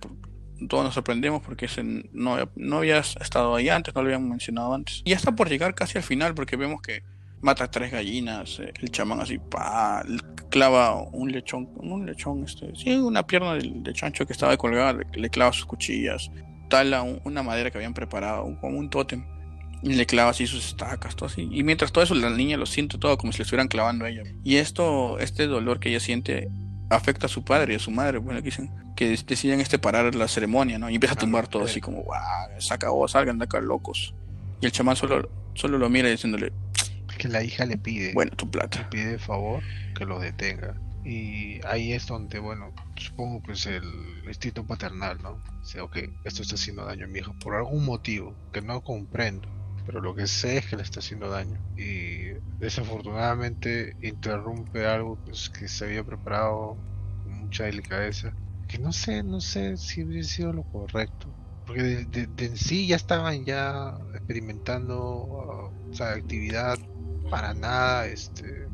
todos 0.69 0.85
nos 0.85 0.95
sorprendemos 0.95 1.43
porque 1.43 1.67
ese 1.67 1.83
no, 1.85 2.37
no 2.55 2.79
había 2.79 2.99
estado 2.99 3.55
ahí 3.55 3.69
antes, 3.69 3.95
no 3.95 4.03
lo 4.03 4.09
habían 4.09 4.29
mencionado 4.29 4.75
antes. 4.75 5.03
Y 5.05 5.11
ya 5.11 5.17
está 5.17 5.33
por 5.33 5.49
llegar 5.49 5.75
casi 5.75 5.99
al 5.99 6.05
final 6.05 6.35
porque 6.35 6.57
vemos 6.57 6.83
que 6.83 7.03
mata 7.41 7.71
tres 7.71 7.93
gallinas, 7.93 8.59
eh, 8.61 8.73
el 8.81 8.91
chamán 8.91 9.21
así, 9.21 9.39
pa, 9.39 10.05
clava 10.51 10.95
un 10.95 11.31
lechón, 11.31 11.69
un 11.77 12.07
lechón, 12.07 12.45
este, 12.45 12.75
sí, 12.75 12.95
una 12.95 13.27
pierna 13.27 13.55
de, 13.55 13.93
chancho 13.93 14.27
que 14.27 14.33
estaba 14.33 14.57
colgada, 14.57 14.99
le 15.15 15.31
clava 15.31 15.53
sus 15.53 15.67
cuchillas, 15.67 16.31
tala 16.69 17.03
una 17.03 17.43
madera 17.43 17.71
que 17.71 17.79
habían 17.79 17.95
preparado, 17.95 18.45
como 18.61 18.79
un 18.79 18.91
tótem, 18.91 19.25
y 19.83 19.95
le 19.95 20.07
clava 20.07 20.31
así 20.31 20.47
sus 20.47 20.67
estacas, 20.67 21.17
todo 21.17 21.27
así. 21.27 21.49
Y 21.51 21.63
mientras 21.63 21.93
todo 21.93 22.03
eso, 22.03 22.15
la 22.15 22.31
niña 22.31 22.57
lo 22.57 22.67
siente 22.67 22.99
todo 22.99 23.17
como 23.19 23.33
si 23.33 23.39
le 23.39 23.43
estuvieran 23.43 23.69
clavando 23.69 24.05
a 24.05 24.11
ella. 24.11 24.23
Y 24.43 24.57
esto, 24.57 25.19
este 25.19 25.47
dolor 25.47 25.81
que 25.81 25.91
ella 25.91 26.01
siente, 26.01 26.49
afecta 26.91 27.27
a 27.27 27.29
su 27.29 27.45
padre 27.45 27.75
y 27.75 27.77
a 27.77 27.81
su 27.81 27.91
madre, 27.91 28.19
bueno, 28.19 28.41
que 28.41 28.47
dicen 28.47 28.71
que 28.97 29.11
deciden 29.11 29.61
este 29.61 29.79
parar 29.79 30.15
la 30.15 30.27
ceremonia, 30.27 30.79
¿no? 30.79 30.89
Y 30.89 30.95
empieza 30.95 31.15
a 31.15 31.19
tumbar 31.19 31.49
todo 31.49 31.65
así 31.65 31.81
como, 31.81 32.03
guau, 32.03 32.21
se 32.59 32.73
acabó, 32.73 33.07
salgan 33.07 33.39
de 33.39 33.45
acá 33.45 33.61
locos. 33.61 34.15
Y 34.61 34.67
el 34.67 34.73
chamán 34.73 34.97
solo, 34.97 35.29
solo 35.55 35.77
lo 35.77 35.91
mira 35.91 36.09
diciéndole, 36.09 36.53
que 37.19 37.29
la 37.29 37.43
hija 37.43 37.67
le 37.67 37.77
pide, 37.77 38.13
bueno, 38.15 38.33
tu 38.37 38.51
plata. 38.51 38.79
Le 38.79 38.85
pide 38.87 39.13
de 39.13 39.19
favor 39.19 39.63
que 39.97 40.05
lo 40.05 40.19
detenga. 40.19 40.75
Y 41.07 41.61
ahí 41.65 41.93
es 41.93 42.07
donde, 42.07 42.41
bueno, 42.41 42.73
supongo 42.97 43.41
que 43.43 43.53
es 43.53 43.67
el 43.67 43.85
instinto 44.27 44.67
paternal, 44.67 45.19
¿no? 45.23 45.31
O 45.31 45.65
sea, 45.65 45.85
ok, 45.85 45.99
esto 46.25 46.43
está 46.43 46.57
haciendo 46.57 46.85
daño 46.85 47.05
a 47.05 47.09
mi 47.09 47.21
hijo 47.21 47.33
por 47.39 47.55
algún 47.55 47.85
motivo 47.85 48.35
que 48.53 48.61
no 48.61 48.81
comprendo 48.81 49.49
pero 49.87 50.01
lo 50.01 50.15
que 50.15 50.27
sé 50.27 50.59
es 50.59 50.67
que 50.67 50.77
le 50.77 50.83
está 50.83 50.99
haciendo 50.99 51.31
daño 51.31 51.59
y 51.77 52.33
desafortunadamente 52.59 53.97
interrumpe 54.03 54.85
algo 54.85 55.17
pues, 55.25 55.49
que 55.49 55.69
se 55.69 55.85
había 55.85 56.03
preparado 56.03 56.77
con 57.23 57.33
mucha 57.33 57.65
delicadeza 57.65 58.35
que 58.69 58.79
no 58.79 58.93
sé 58.93 59.23
no 59.23 59.41
sé 59.41 59.77
si 59.77 60.03
hubiera 60.03 60.27
sido 60.27 60.53
lo 60.53 60.65
correcto 60.65 61.29
porque 61.67 61.83
de, 61.83 62.29
en 62.45 62.57
sí 62.57 62.89
ya 62.89 62.97
estaban 62.97 63.45
ya 63.45 63.97
experimentando 64.15 65.25
uh, 65.25 66.03
actividad 66.03 66.77
para 67.31 67.55
nada 67.55 68.07
este 68.09 68.66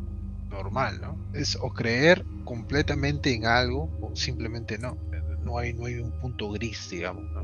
normal 0.53 1.01
no 1.01 1.19
es 1.35 1.57
o 1.61 1.73
creer 1.73 2.25
completamente 2.45 3.35
en 3.35 3.47
algo 3.47 3.91
o 4.01 4.15
simplemente 4.15 4.79
no 4.79 4.97
no 5.43 5.59
hay 5.59 5.73
no 5.73 5.87
hay 5.87 5.95
un 5.95 6.13
punto 6.21 6.51
gris 6.51 6.91
digamos 6.91 7.25
¿no? 7.33 7.43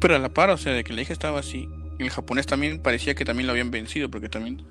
pero 0.00 0.16
a 0.16 0.18
la 0.18 0.32
par 0.32 0.50
o 0.50 0.56
sea 0.56 0.72
de 0.72 0.84
que 0.84 0.92
la 0.92 1.02
hija 1.02 1.12
estaba 1.12 1.40
así 1.40 1.68
el 1.98 2.10
japonés 2.10 2.46
también 2.46 2.80
parecía 2.80 3.14
que 3.14 3.24
también 3.24 3.46
lo 3.46 3.52
habían 3.52 3.70
vencido 3.70 4.10
porque 4.10 4.28
también 4.28 4.64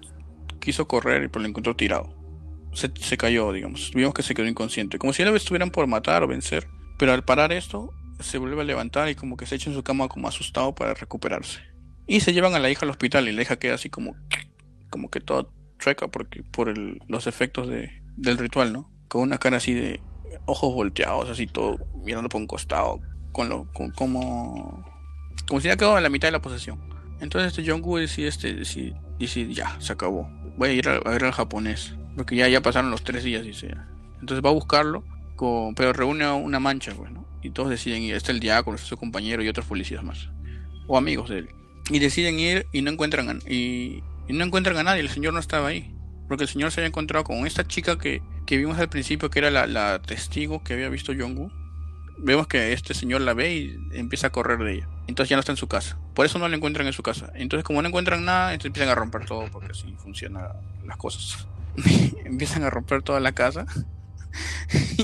quiso 0.60 0.88
correr 0.88 1.24
y 1.24 1.28
pero 1.28 1.41
lo 1.43 1.50
encontró 1.50 1.76
tirado. 1.76 2.15
Se, 2.74 2.91
se 3.00 3.17
cayó, 3.17 3.52
digamos. 3.52 3.91
Vimos 3.93 4.13
que 4.13 4.24
se 4.24 4.34
quedó 4.34 4.48
inconsciente. 4.48 4.98
Como 4.98 5.13
si 5.13 5.22
él 5.22 5.36
estuvieran 5.36 5.69
por 5.69 5.86
matar 5.88 6.24
o 6.24 6.28
vencer. 6.28 6.67
Pero 6.98 7.13
al 7.13 7.24
parar 7.24 7.52
esto, 7.52 7.91
se 8.19 8.38
vuelve 8.38 8.62
a 8.62 8.63
levantar 8.63 9.10
y 9.10 9.15
como 9.15 9.38
que 9.38 9.46
se 9.46 9.56
echa 9.56 9.69
en 9.69 9.76
su 9.76 9.84
cama 9.84 10.08
como 10.08 10.28
asustado 10.28 10.74
para 10.74 10.93
recuperarse. 10.93 11.60
Y 12.08 12.22
se 12.22 12.34
llevan 12.34 12.56
a 12.56 12.60
la 12.60 12.69
hija 12.69 12.86
al 12.86 12.89
hospital 12.89 13.28
y 13.28 13.32
la 13.32 13.41
hija 13.41 13.58
queda 13.58 13.76
así 13.76 13.89
como, 13.89 14.15
como 14.89 15.10
que 15.10 15.19
toda 15.19 15.48
chueca 15.84 16.08
porque, 16.08 16.43
por 16.43 16.69
el, 16.69 17.02
los 17.08 17.28
efectos 17.28 17.67
de, 17.67 17.91
del 18.15 18.38
ritual, 18.38 18.72
¿no? 18.72 18.89
Con 19.08 19.22
una 19.22 19.38
cara 19.38 19.58
así 19.58 19.74
de 19.74 20.00
ojos 20.46 20.74
volteados, 20.74 21.30
así 21.30 21.46
todo 21.48 21.78
mirando 22.04 22.30
por 22.30 22.39
un 22.39 22.48
costado, 22.48 23.02
con 23.32 23.50
lo, 23.50 23.72
con, 23.74 23.91
como, 23.91 24.86
como 25.48 25.62
si 25.62 25.67
ya 25.67 25.76
quedado 25.76 25.98
en 25.98 26.04
la 26.04 26.10
mitad 26.10 26.30
de 26.30 26.34
la 26.34 26.41
posesión. 26.41 26.80
Entonces 27.19 27.56
este 27.56 27.69
Jungwoo 27.69 27.98
decide, 27.98 28.28
este, 28.28 28.54
decide, 28.54 29.54
ya, 29.54 29.80
se 29.80 29.93
acabó. 29.93 30.30
Voy 30.58 30.69
a 30.69 30.74
ir 30.74 30.89
a, 30.89 31.00
ver 31.00 31.26
al 31.26 31.32
japonés. 31.32 31.96
Porque 32.15 32.36
ya, 32.36 32.48
ya 32.48 32.62
pasaron 32.62 32.91
los 32.91 33.04
tres 33.04 33.24
días, 33.24 33.43
dice. 33.43 33.76
Entonces 34.19 34.43
va 34.43 34.50
a 34.50 34.54
buscarlo, 34.54 35.04
con, 35.36 35.74
pero 35.74 35.93
reúne 35.93 36.30
una 36.30 36.60
mancha. 36.60 36.93
Pues, 36.93 37.12
y 37.41 37.50
todos 37.50 37.69
deciden 37.69 38.04
ir. 38.04 38.15
Está 38.15 38.32
el 38.32 38.39
diácono, 38.39 38.76
está 38.76 38.88
su 38.88 38.98
compañero 38.98 39.43
y 39.43 39.48
otros 39.48 39.65
policías 39.65 40.04
más. 40.04 40.30
O 40.88 40.98
amigos 40.98 41.30
de 41.30 41.39
él. 41.39 41.50
Y 41.89 42.00
deciden 42.00 42.39
ir 42.39 42.67
y 42.72 42.82
no 42.82 42.91
encuentran 42.91 43.30
a, 43.30 43.39
y, 44.27 44.33
no 44.33 44.43
encuentran 44.43 44.77
a 44.77 44.83
nadie. 44.83 45.01
El 45.01 45.09
señor 45.09 45.33
no 45.33 45.39
estaba 45.39 45.67
ahí. 45.67 45.95
Porque 46.27 46.43
el 46.43 46.49
señor 46.49 46.71
se 46.71 46.79
había 46.79 46.88
encontrado 46.88 47.25
con 47.25 47.45
esta 47.45 47.67
chica 47.67 47.97
que, 47.97 48.21
que 48.45 48.57
vimos 48.57 48.79
al 48.79 48.89
principio, 48.89 49.29
que 49.29 49.39
era 49.39 49.51
la, 49.51 49.67
la 49.67 50.01
testigo 50.01 50.63
que 50.63 50.73
había 50.73 50.89
visto 50.89 51.13
Jungwoo 51.13 51.51
vemos 52.17 52.47
que 52.47 52.73
este 52.73 52.93
señor 52.93 53.21
la 53.21 53.33
ve 53.33 53.55
y 53.55 53.77
empieza 53.91 54.27
a 54.27 54.29
correr 54.31 54.59
de 54.59 54.75
ella. 54.75 54.88
Entonces 55.07 55.29
ya 55.29 55.36
no 55.36 55.41
está 55.41 55.51
en 55.51 55.57
su 55.57 55.67
casa. 55.67 55.97
Por 56.13 56.25
eso 56.25 56.39
no 56.39 56.47
la 56.47 56.55
encuentran 56.55 56.88
en 56.88 56.93
su 56.93 57.03
casa. 57.03 57.31
Entonces 57.36 57.63
como 57.63 57.81
no 57.81 57.88
encuentran 57.88 58.25
nada, 58.25 58.53
entonces 58.53 58.67
empiezan 58.67 58.89
a 58.89 58.95
romper 58.95 59.25
todo 59.25 59.45
porque 59.51 59.71
así 59.71 59.93
funcionan 59.97 60.47
las 60.86 60.97
cosas. 60.97 61.47
empiezan 62.25 62.63
a 62.63 62.69
romper 62.69 63.01
toda 63.01 63.19
la 63.19 63.31
casa 63.31 63.65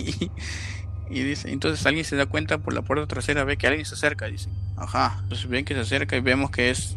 y, 1.10 1.24
dice, 1.24 1.52
entonces 1.52 1.86
alguien 1.86 2.06
se 2.06 2.16
da 2.16 2.28
cuenta 2.28 2.60
por 2.60 2.74
la 2.74 2.84
puerta 2.84 3.08
trasera, 3.08 3.44
ve 3.44 3.58
que 3.58 3.68
alguien 3.68 3.86
se 3.86 3.96
acerca, 3.96 4.28
dice, 4.28 4.50
ajá, 4.78 5.20
entonces 5.24 5.48
ven 5.50 5.66
que 5.66 5.74
se 5.74 5.80
acerca 5.80 6.16
y 6.16 6.22
vemos 6.22 6.52
que 6.52 6.70
es 6.70 6.96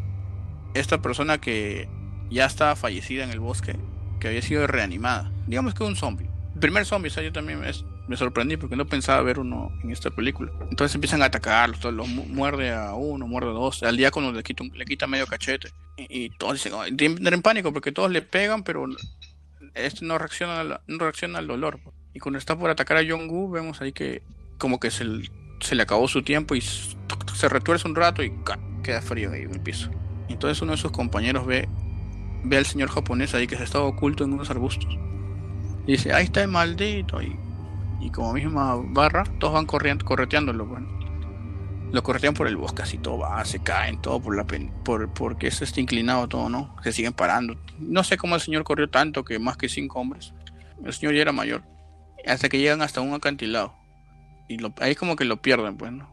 esta 0.74 1.00
persona 1.00 1.38
que 1.38 1.88
ya 2.32 2.46
estaba 2.46 2.76
fallecida 2.76 3.24
en 3.24 3.30
el 3.30 3.40
bosque, 3.40 3.76
que 4.20 4.28
había 4.28 4.42
sido 4.42 4.66
reanimada. 4.66 5.30
Digamos 5.46 5.74
que 5.74 5.84
un 5.84 5.96
zombie. 5.96 6.28
El 6.54 6.60
primer 6.60 6.84
zombie, 6.84 7.08
o 7.08 7.12
sea, 7.12 7.22
yo 7.22 7.32
también 7.32 7.60
me 8.08 8.16
sorprendí 8.16 8.56
porque 8.56 8.76
no 8.76 8.86
pensaba 8.86 9.22
ver 9.22 9.38
uno 9.38 9.72
en 9.82 9.90
esta 9.90 10.10
película. 10.10 10.52
Entonces 10.70 10.94
empiezan 10.94 11.22
a 11.22 11.26
atacarlos, 11.26 11.80
todos 11.80 11.94
los 11.94 12.08
muerde 12.08 12.72
a 12.72 12.94
uno, 12.94 13.26
muerde 13.26 13.50
a 13.50 13.52
dos, 13.52 13.82
al 13.82 13.96
diácono 13.96 14.32
le 14.32 14.42
quita, 14.42 14.64
le 14.74 14.84
quita 14.84 15.06
medio 15.06 15.26
cachete. 15.26 15.70
Y, 15.96 16.30
todos 16.30 16.54
dicen, 16.54 16.72
en 16.98 17.42
pánico 17.42 17.72
porque 17.72 17.92
todos 17.92 18.10
le 18.10 18.22
pegan, 18.22 18.64
pero 18.64 18.86
este 19.74 20.04
no 20.04 20.18
reacciona, 20.18 20.80
no 20.86 20.98
reacciona 20.98 21.38
al 21.38 21.46
dolor. 21.46 21.80
Y 22.14 22.18
cuando 22.18 22.38
está 22.38 22.56
por 22.56 22.70
atacar 22.70 22.98
a 22.98 23.00
Jong-Gu, 23.00 23.50
vemos 23.50 23.80
ahí 23.80 23.92
que 23.92 24.22
como 24.58 24.78
que 24.78 24.90
se, 24.90 25.04
se, 25.60 25.74
le 25.74 25.82
acabó 25.82 26.08
su 26.08 26.22
tiempo 26.22 26.54
y 26.54 26.60
se 26.60 27.48
retuerce 27.48 27.88
un 27.88 27.94
rato 27.94 28.22
y 28.22 28.32
queda 28.82 29.00
frío 29.00 29.32
ahí 29.32 29.42
en 29.42 29.54
el 29.54 29.60
piso. 29.60 29.90
Entonces 30.28 30.60
uno 30.62 30.72
de 30.72 30.78
sus 30.78 30.92
compañeros 30.92 31.46
ve, 31.46 31.68
ve 32.44 32.56
al 32.56 32.66
señor 32.66 32.88
japonés 32.88 33.34
ahí 33.34 33.46
que 33.46 33.56
se 33.56 33.64
estaba 33.64 33.84
oculto 33.84 34.24
en 34.24 34.32
unos 34.32 34.50
arbustos. 34.50 34.98
Dice, 35.86 36.12
ahí 36.12 36.24
está 36.24 36.42
el 36.42 36.48
maldito. 36.48 37.20
Y, 37.22 37.36
y 38.00 38.10
como 38.10 38.32
misma 38.32 38.76
barra, 38.76 39.24
todos 39.38 39.54
van 39.54 39.66
corriendo, 39.66 40.04
correteándolo. 40.04 40.66
Bueno. 40.66 40.88
Lo 41.92 42.02
corretean 42.02 42.32
por 42.32 42.46
el 42.48 42.56
bosque, 42.56 42.82
así 42.82 42.96
todo 42.96 43.18
va, 43.18 43.44
se 43.44 43.62
caen, 43.62 44.00
todo 44.00 44.18
por 44.18 44.34
la 44.34 44.46
por, 44.82 45.12
porque 45.12 45.48
eso 45.48 45.62
está 45.62 45.78
inclinado 45.78 46.26
todo, 46.26 46.48
¿no? 46.48 46.74
Se 46.82 46.90
siguen 46.90 47.12
parando. 47.12 47.54
No 47.78 48.02
sé 48.02 48.16
cómo 48.16 48.34
el 48.34 48.40
señor 48.40 48.64
corrió 48.64 48.88
tanto 48.88 49.24
que 49.24 49.38
más 49.38 49.58
que 49.58 49.68
cinco 49.68 50.00
hombres. 50.00 50.32
El 50.82 50.92
señor 50.94 51.14
ya 51.14 51.20
era 51.20 51.32
mayor. 51.32 51.62
Hasta 52.26 52.48
que 52.48 52.58
llegan 52.58 52.80
hasta 52.80 53.02
un 53.02 53.12
acantilado. 53.12 53.74
Y 54.48 54.56
lo, 54.56 54.72
ahí 54.80 54.94
como 54.94 55.16
que 55.16 55.26
lo 55.26 55.42
pierden, 55.42 55.76
pues, 55.76 55.92
¿no? 55.92 56.11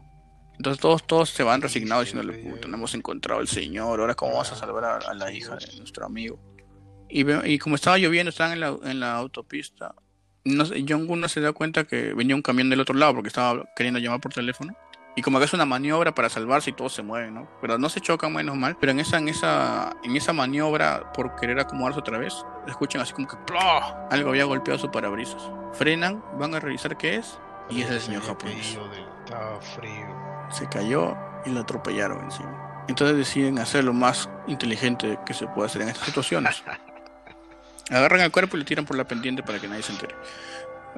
Entonces 0.60 0.78
todos, 0.78 1.06
todos 1.06 1.30
se 1.30 1.42
van 1.42 1.62
resignados 1.62 2.04
diciéndole, 2.04 2.36
puta, 2.36 2.68
no 2.68 2.76
hemos 2.76 2.94
encontrado 2.94 3.40
al 3.40 3.48
señor, 3.48 3.98
ahora 3.98 4.14
cómo 4.14 4.32
vamos 4.32 4.52
a 4.52 4.56
salvar 4.56 4.84
a, 4.84 5.14
la 5.14 5.32
hija 5.32 5.56
de 5.56 5.74
nuestro 5.78 6.04
amigo. 6.04 6.38
Y, 7.08 7.24
y 7.50 7.58
como 7.58 7.76
estaba 7.76 7.96
lloviendo, 7.96 8.28
estaban 8.28 8.52
en 8.52 8.60
la, 8.60 8.76
en 8.84 9.00
la 9.00 9.16
autopista. 9.16 9.94
No 10.44 10.66
sé, 10.66 10.82
no 10.82 11.28
se 11.28 11.40
da 11.40 11.54
cuenta 11.54 11.84
que 11.84 12.12
venía 12.12 12.36
un 12.36 12.42
camión 12.42 12.68
del 12.68 12.80
otro 12.80 12.94
lado 12.94 13.14
porque 13.14 13.28
estaba 13.28 13.64
queriendo 13.74 14.00
llamar 14.00 14.20
por 14.20 14.34
teléfono. 14.34 14.76
Y 15.16 15.22
como 15.22 15.38
que 15.38 15.46
es 15.46 15.54
una 15.54 15.64
maniobra 15.64 16.14
para 16.14 16.28
salvarse 16.28 16.68
y 16.68 16.72
todos 16.74 16.92
se 16.92 17.02
mueven, 17.02 17.32
¿no? 17.32 17.48
Pero 17.62 17.78
no 17.78 17.88
se 17.88 18.02
chocan 18.02 18.34
menos 18.34 18.54
mal. 18.54 18.76
Pero 18.78 18.92
en 18.92 19.00
esa, 19.00 19.16
en 19.16 19.30
esa, 19.30 19.96
en 20.04 20.14
esa 20.14 20.34
maniobra 20.34 21.10
por 21.14 21.36
querer 21.36 21.58
acomodarse 21.58 22.00
otra 22.00 22.18
vez, 22.18 22.34
escuchan 22.68 23.00
así 23.00 23.14
como 23.14 23.28
que 23.28 23.36
algo 24.10 24.28
había 24.28 24.44
golpeado 24.44 24.78
su 24.78 24.90
parabrisas. 24.90 25.42
Frenan, 25.72 26.22
van 26.38 26.54
a 26.54 26.60
revisar 26.60 26.98
qué 26.98 27.16
es 27.16 27.38
y 27.70 27.80
es 27.80 27.90
el 27.90 28.00
señor 28.00 28.22
japonés. 28.24 28.76
Estaba 29.24 29.58
frío 29.60 30.19
se 30.52 30.68
cayó 30.68 31.16
y 31.44 31.50
lo 31.50 31.60
atropellaron 31.60 32.24
encima. 32.24 32.84
Entonces 32.88 33.16
deciden 33.16 33.58
hacer 33.58 33.84
lo 33.84 33.92
más 33.92 34.28
inteligente 34.46 35.18
que 35.24 35.34
se 35.34 35.46
puede 35.46 35.68
hacer 35.68 35.82
en 35.82 35.88
estas 35.88 36.06
situaciones. 36.06 36.62
Agarran 37.90 38.20
el 38.20 38.30
cuerpo 38.30 38.56
y 38.56 38.60
lo 38.60 38.66
tiran 38.66 38.84
por 38.84 38.96
la 38.96 39.04
pendiente 39.04 39.42
para 39.42 39.58
que 39.58 39.68
nadie 39.68 39.82
se 39.82 39.92
entere. 39.92 40.14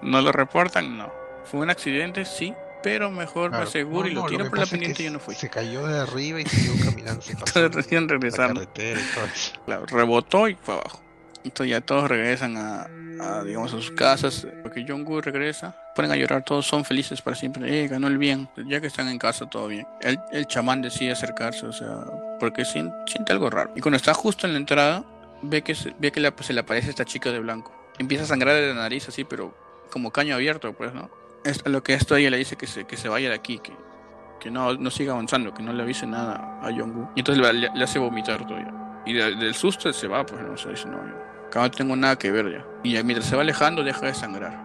No 0.03 0.21
lo 0.21 0.33
reportan, 0.33 0.97
no. 0.97 1.13
Fue 1.45 1.61
un 1.61 1.71
accidente, 1.71 2.25
sí, 2.25 2.55
pero 2.83 3.11
mejor 3.11 3.51
me 3.51 3.59
aseguro 3.59 4.09
y 4.09 4.13
lo 4.13 4.27
tiran 4.27 4.51
por 4.51 4.59
la 4.59 4.67
pendiente 4.67 5.03
y 5.03 5.07
yo 5.07 5.13
no 5.13 5.19
fui. 5.19 5.35
Se 5.35 5.49
cayó 5.49 5.87
de 5.87 6.01
arriba 6.01 6.41
y 6.41 6.47
siguió 6.47 6.85
caminando. 6.85 7.23
Entonces 7.29 7.75
recién 7.75 8.09
regresaron. 8.09 8.67
rebotó 9.89 10.49
y 10.49 10.55
fue 10.55 10.75
abajo. 10.75 11.01
Entonces 11.45 11.71
ya 11.71 11.81
todos 11.81 12.09
regresan 12.09 12.57
a, 12.57 12.89
digamos, 13.45 13.73
a 13.73 13.77
sus 13.77 13.91
casas, 13.91 14.47
porque 14.63 14.85
Woo 14.85 15.21
regresa, 15.21 15.75
ponen 15.95 16.13
a 16.13 16.17
llorar, 16.17 16.45
todos 16.45 16.67
son 16.67 16.85
felices 16.85 17.23
para 17.23 17.37
siempre, 17.37 17.85
eh, 17.85 17.89
ganó 17.89 18.09
el 18.09 18.19
bien, 18.19 18.49
ya 18.67 18.81
que 18.81 18.87
están 18.87 19.09
en 19.09 19.19
casa 19.19 19.49
todo 19.49 19.69
bien. 19.69 19.87
El, 20.01 20.19
el 20.33 20.47
chamán 20.47 20.83
decide 20.83 21.13
acercarse, 21.13 21.67
o 21.67 21.73
sea, 21.73 22.05
porque 22.41 22.65
siente, 22.65 22.97
siente, 23.07 23.33
algo 23.33 23.51
raro. 23.51 23.73
Y 23.75 23.81
cuando 23.81 23.97
está 23.97 24.15
justo 24.15 24.47
en 24.47 24.53
la 24.53 24.59
entrada, 24.59 25.05
ve 25.43 25.63
que, 25.63 25.75
se, 25.75 25.95
ve 25.99 26.13
que 26.13 26.21
le, 26.21 26.33
se 26.41 26.53
le 26.53 26.61
aparece 26.61 26.91
esta 26.91 27.05
chica 27.05 27.31
de 27.31 27.39
blanco. 27.39 27.73
Empieza 27.99 28.25
a 28.25 28.27
sangrar 28.27 28.55
de 28.55 28.69
la 28.69 28.75
nariz 28.75 29.09
así, 29.09 29.25
pero 29.25 29.55
como 29.91 30.11
caño 30.11 30.35
abierto, 30.35 30.73
pues, 30.73 30.95
¿no? 30.95 31.11
Es, 31.45 31.67
lo 31.67 31.83
que 31.83 31.95
esto 31.95 32.17
ella 32.17 32.31
le 32.31 32.39
dice 32.39 32.57
que 32.57 32.67
se, 32.67 32.85
que 32.85 32.97
se 32.97 33.09
vaya 33.09 33.29
de 33.29 33.35
aquí, 33.35 33.59
que, 33.59 33.73
que 34.41 34.51
no, 34.51 34.75
no 34.75 34.91
siga 34.91 35.13
avanzando, 35.13 35.53
que 35.53 35.63
no 35.63 35.73
le 35.73 35.83
avise 35.83 36.07
nada 36.07 36.59
a 36.63 36.71
Jong-Woo. 36.71 37.11
Y 37.15 37.21
entonces 37.21 37.55
le, 37.55 37.83
hace 37.83 37.99
vomitar 37.99 38.47
todavía. 38.47 38.73
Y 39.05 39.13
del 39.15 39.55
susto 39.55 39.93
se 39.93 40.07
va, 40.07 40.25
pues, 40.25 40.41
no 40.43 40.57
sé, 40.57 40.71
dice, 40.71 40.89
no, 40.89 41.32
Acá 41.53 41.61
no 41.61 41.71
tengo 41.71 41.95
nada 41.97 42.17
que 42.17 42.31
ver 42.31 42.51
ya. 42.51 42.65
Y 42.83 42.93
mientras 43.05 43.27
se 43.27 43.37
va 43.37 43.43
alejando, 43.43 43.85
deja 43.85 44.07
de 44.07 44.15
sangrar. 44.15 44.59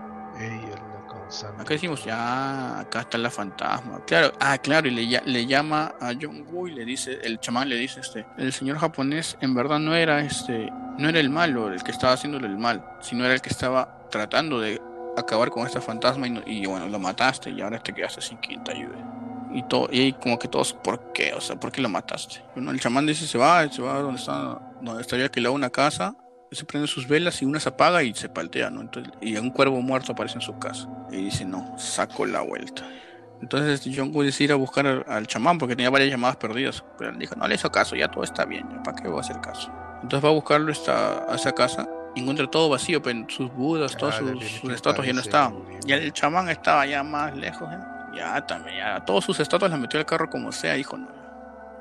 Acá 1.60 1.74
decimos, 1.74 2.06
ya, 2.06 2.80
acá 2.80 3.02
está 3.02 3.18
la 3.18 3.30
fantasma. 3.30 4.00
Claro, 4.06 4.32
ah, 4.40 4.58
claro, 4.58 4.88
y 4.88 4.92
le, 4.92 5.22
le 5.26 5.46
llama 5.46 5.96
a 6.00 6.14
John 6.14 6.46
Woo 6.50 6.70
y 6.70 6.76
le 6.76 6.86
dice, 6.86 7.20
el 7.24 7.42
chamán 7.42 7.68
le 7.68 7.76
dice, 7.76 8.00
este, 8.00 8.26
el 8.38 8.54
señor 8.54 8.78
japonés 8.78 9.38
en 9.42 9.54
verdad 9.54 9.80
no 9.80 9.94
era 9.96 10.22
este, 10.22 10.72
no 10.98 11.10
era 11.10 11.20
el 11.20 11.30
malo, 11.30 11.74
el 11.74 11.84
que 11.84 11.92
estaba 11.92 12.14
haciéndole 12.14 12.48
el 12.48 12.58
mal, 12.58 12.82
sino 13.02 13.26
era 13.26 13.34
el 13.34 13.42
que 13.42 13.50
estaba 13.50 14.08
tratando 14.10 14.62
de 14.62 14.82
acabar 15.18 15.50
con 15.50 15.68
esta 15.68 15.82
fantasma 15.82 16.26
y, 16.46 16.66
bueno, 16.68 16.88
lo 16.88 17.00
mataste 17.00 17.50
y 17.50 17.60
ahora 17.60 17.80
te 17.84 17.92
quedaste 17.92 18.22
sin 18.22 18.38
quien 18.38 18.64
te 18.64 18.72
ayude. 18.72 18.96
Y, 19.52 19.64
todo, 19.64 19.90
y 19.92 20.14
como 20.14 20.40
que 20.40 20.48
todos, 20.48 20.72
¿por 20.72 21.12
qué? 21.12 21.34
O 21.34 21.42
sea, 21.42 21.58
¿por 21.58 21.70
qué 21.70 21.82
lo 21.82 21.90
mataste? 21.90 22.42
Bueno, 22.56 22.72
el 22.72 22.80
chamán 22.80 23.06
dice, 23.06 23.28
se 23.28 23.38
va, 23.38 23.70
se 23.70 23.82
va 23.82 24.00
donde 24.00 24.22
está, 24.22 24.62
donde 24.82 25.02
estaría 25.02 25.28
que 25.28 25.42
le 25.42 25.50
una 25.50 25.70
casa 25.70 26.16
se 26.52 26.66
prende 26.66 26.88
sus 26.88 27.08
velas 27.08 27.42
y 27.42 27.46
una 27.46 27.60
se 27.60 27.70
apaga 27.70 28.04
y 28.04 28.14
se 28.14 28.30
paltea, 28.30 28.70
¿no? 28.70 28.82
Entonces, 28.82 29.14
y 29.22 29.36
un 29.38 29.50
cuervo 29.50 29.82
muerto 29.82 30.14
aparece 30.14 30.36
en 30.36 30.42
su 30.42 30.58
casa. 30.60 30.88
Y 31.12 31.18
dice, 31.26 31.46
no, 31.46 31.78
saco 31.78 32.26
la 32.26 32.42
vuelta. 32.42 32.84
Entonces 33.42 33.88
John 33.96 34.12
Woo 34.14 34.24
decide 34.24 34.46
ir 34.46 34.52
a 34.54 34.56
buscar 34.56 35.06
al, 35.08 35.28
chamán 35.28 35.58
porque 35.58 35.76
tenía 35.76 35.90
varias 35.90 36.10
llamadas 36.10 36.38
perdidas. 36.38 36.84
Pero 36.98 37.12
él 37.12 37.20
dijo, 37.20 37.36
no 37.36 37.48
le 37.48 37.56
hizo 37.56 37.72
caso, 37.72 37.96
ya 37.96 38.10
todo 38.10 38.24
está 38.24 38.46
bien, 38.46 38.66
¿para 38.84 38.98
qué 38.98 39.08
voy 39.08 39.18
a 39.18 39.22
hacer 39.22 39.40
caso? 39.42 39.72
Entonces 40.02 40.24
va 40.24 40.30
a 40.30 40.34
buscarlo 40.34 40.72
a 40.72 41.36
esa 41.36 41.52
casa 41.52 41.88
y 42.16 42.22
encuentra 42.22 42.48
todo 42.48 42.70
vacío, 42.70 43.02
pero 43.02 43.22
pues, 43.24 43.36
sus 43.36 43.52
budas, 43.54 43.96
todos 43.96 44.16
sus, 44.16 44.72
estatuas 44.72 45.06
ya 45.06 45.14
no 45.14 45.22
estaban. 45.22 45.56
Y 45.86 45.92
el 45.92 46.14
chamán 46.14 46.50
estaba 46.50 46.86
ya 46.86 47.04
más 47.04 47.36
lejos, 47.36 47.72
¿eh? 47.72 47.80
ya 48.16 48.46
también, 48.46 48.78
ya 48.78 49.06
todos 49.06 49.26
sus 49.26 49.40
estatuas 49.40 49.70
las 49.70 49.80
metió 49.80 50.00
al 50.00 50.06
carro 50.06 50.30
como 50.30 50.52
sea, 50.52 50.74
dijo, 50.74 50.98
no, 50.98 51.08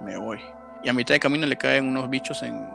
me 0.02 0.16
voy. 0.18 0.40
Y 0.82 0.88
a 0.88 0.92
mitad 0.92 1.14
de 1.14 1.20
camino 1.20 1.46
le 1.46 1.56
caen 1.56 1.88
unos 1.88 2.10
bichos 2.10 2.42
en, 2.42 2.68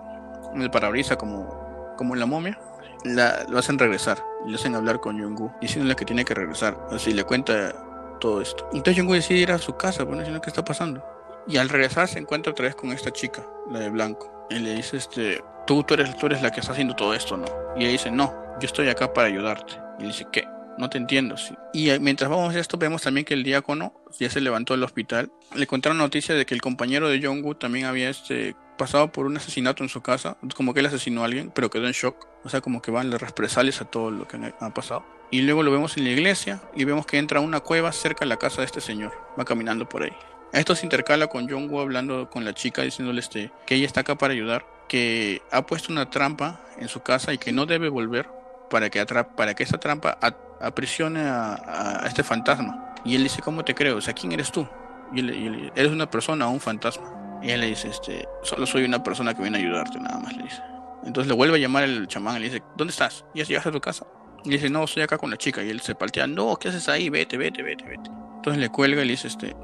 en 0.53 0.61
el 0.61 0.71
parabrisas 0.71 1.17
como 1.17 1.60
como 2.01 2.15
la 2.15 2.25
momia, 2.25 2.59
la, 3.05 3.45
lo 3.47 3.59
hacen 3.59 3.77
regresar 3.77 4.17
le 4.47 4.55
hacen 4.55 4.73
hablar 4.73 4.99
con 4.99 5.19
Yungu, 5.19 5.51
diciéndole 5.61 5.95
que 5.95 6.03
tiene 6.03 6.25
que 6.25 6.33
regresar. 6.33 6.75
Así 6.89 7.13
le 7.13 7.23
cuenta 7.23 7.73
todo 8.19 8.41
esto. 8.41 8.67
Entonces 8.73 8.95
Yungu 8.95 9.13
decide 9.13 9.39
ir 9.39 9.51
a 9.51 9.59
su 9.59 9.75
casa, 9.75 10.03
bueno, 10.03 10.21
diciendo 10.21 10.41
qué 10.41 10.49
está 10.49 10.65
pasando. 10.65 11.05
Y 11.47 11.57
al 11.57 11.69
regresar 11.69 12.07
se 12.07 12.17
encuentra 12.17 12.51
otra 12.51 12.65
vez 12.65 12.75
con 12.75 12.91
esta 12.91 13.11
chica, 13.11 13.45
la 13.69 13.79
de 13.79 13.89
blanco. 13.89 14.47
Y 14.49 14.55
le 14.55 14.73
dice, 14.73 14.97
este, 14.97 15.43
tú, 15.67 15.83
tú, 15.83 15.93
eres, 15.93 16.17
tú 16.17 16.25
eres 16.25 16.41
la 16.41 16.51
que 16.51 16.59
está 16.59 16.71
haciendo 16.71 16.95
todo 16.95 17.13
esto, 17.13 17.37
¿no? 17.37 17.45
Y 17.75 17.83
ella 17.83 17.91
dice, 17.91 18.09
no, 18.11 18.33
yo 18.59 18.65
estoy 18.65 18.89
acá 18.89 19.13
para 19.13 19.27
ayudarte. 19.27 19.75
Y 19.99 20.05
dice, 20.05 20.27
¿qué? 20.31 20.47
No 20.79 20.89
te 20.89 20.97
entiendo. 20.97 21.37
Sí. 21.37 21.55
Y 21.73 21.91
mientras 21.99 22.31
vamos 22.31 22.55
a 22.55 22.59
esto, 22.59 22.77
vemos 22.77 23.03
también 23.03 23.25
que 23.25 23.33
el 23.33 23.43
diácono 23.43 23.93
ya 24.19 24.29
se 24.29 24.41
levantó 24.41 24.73
del 24.73 24.83
hospital. 24.83 25.31
Le 25.55 25.67
contaron 25.67 25.97
noticia 25.97 26.33
de 26.33 26.45
que 26.45 26.55
el 26.55 26.61
compañero 26.61 27.09
de 27.09 27.21
Jong-Woo 27.21 27.55
también 27.55 27.85
había 27.85 28.09
este, 28.09 28.55
pasado 28.81 29.11
por 29.11 29.27
un 29.27 29.37
asesinato 29.37 29.83
en 29.83 29.89
su 29.89 30.01
casa, 30.01 30.37
como 30.55 30.73
que 30.73 30.79
él 30.79 30.87
asesinó 30.87 31.21
a 31.21 31.25
alguien, 31.25 31.51
pero 31.53 31.69
quedó 31.69 31.85
en 31.85 31.91
shock, 31.91 32.15
o 32.43 32.49
sea, 32.49 32.61
como 32.61 32.81
que 32.81 32.89
van 32.89 33.11
las 33.11 33.21
represalias 33.21 33.79
a 33.79 33.85
todo 33.85 34.09
lo 34.09 34.27
que 34.27 34.37
ha 34.59 34.73
pasado. 34.73 35.05
Y 35.29 35.41
luego 35.43 35.61
lo 35.61 35.71
vemos 35.71 35.97
en 35.97 36.05
la 36.05 36.09
iglesia 36.09 36.63
y 36.75 36.83
vemos 36.83 37.05
que 37.05 37.19
entra 37.19 37.37
a 37.37 37.43
una 37.43 37.59
cueva 37.59 37.91
cerca 37.91 38.25
de 38.25 38.29
la 38.29 38.37
casa 38.37 38.61
de 38.61 38.65
este 38.65 38.81
señor, 38.81 39.13
va 39.39 39.45
caminando 39.45 39.87
por 39.87 40.01
ahí. 40.01 40.13
Esto 40.51 40.73
se 40.73 40.87
intercala 40.87 41.27
con 41.27 41.47
John 41.47 41.69
Woo 41.69 41.79
hablando 41.79 42.27
con 42.31 42.43
la 42.43 42.55
chica, 42.55 42.81
diciéndole 42.81 43.19
este, 43.19 43.51
que 43.67 43.75
ella 43.75 43.85
está 43.85 44.01
acá 44.01 44.15
para 44.15 44.33
ayudar, 44.33 44.65
que 44.87 45.43
ha 45.51 45.63
puesto 45.67 45.93
una 45.93 46.09
trampa 46.09 46.59
en 46.79 46.87
su 46.87 47.01
casa 47.03 47.33
y 47.33 47.37
que 47.37 47.51
no 47.51 47.67
debe 47.67 47.87
volver 47.87 48.27
para 48.71 48.89
que, 48.89 49.05
para 49.05 49.53
que 49.53 49.61
esa 49.61 49.77
trampa 49.77 50.17
aprisione 50.59 51.21
a, 51.21 52.01
este 52.07 52.23
fantasma. 52.23 52.95
Y 53.05 53.15
él 53.15 53.21
dice, 53.21 53.43
¿cómo 53.43 53.63
te 53.63 53.75
creo? 53.75 53.97
O 53.97 54.01
sea, 54.01 54.15
¿quién 54.15 54.31
eres 54.31 54.51
tú? 54.51 54.67
Y 55.13 55.19
él, 55.19 55.71
¿eres 55.75 55.91
una 55.91 56.09
persona 56.09 56.47
o 56.47 56.49
un 56.51 56.59
fantasma? 56.59 57.20
Y 57.41 57.49
él 57.49 57.61
le 57.61 57.67
dice, 57.67 57.87
este, 57.89 58.27
solo 58.43 58.65
soy 58.65 58.83
una 58.83 59.03
persona 59.03 59.33
que 59.33 59.41
viene 59.41 59.57
a 59.57 59.61
ayudarte, 59.61 59.99
nada 59.99 60.19
más 60.19 60.35
le 60.35 60.43
dice. 60.43 60.61
Entonces 61.03 61.27
le 61.27 61.35
vuelve 61.35 61.57
a 61.57 61.59
llamar 61.59 61.83
el 61.83 62.07
chamán 62.07 62.37
y 62.37 62.39
le 62.39 62.45
dice, 62.49 62.63
¿dónde 62.77 62.91
estás? 62.91 63.25
¿Ya 63.33 63.43
llegaste 63.43 63.69
a 63.69 63.71
tu 63.71 63.81
casa? 63.81 64.05
Y 64.43 64.49
dice, 64.49 64.69
no, 64.69 64.83
estoy 64.83 65.03
acá 65.03 65.17
con 65.17 65.29
la 65.31 65.37
chica. 65.37 65.63
Y 65.63 65.69
él 65.69 65.81
se 65.81 65.95
paltea, 65.95 66.27
no, 66.27 66.55
¿qué 66.57 66.69
haces 66.69 66.87
ahí? 66.89 67.09
Vete, 67.09 67.37
vete, 67.37 67.63
vete, 67.63 67.83
vete. 67.85 68.09
Entonces 68.35 68.59
le 68.59 68.69
cuelga 68.69 69.01
y 69.01 69.05
le 69.05 69.11
dice, 69.11 69.27
este, 69.27 69.55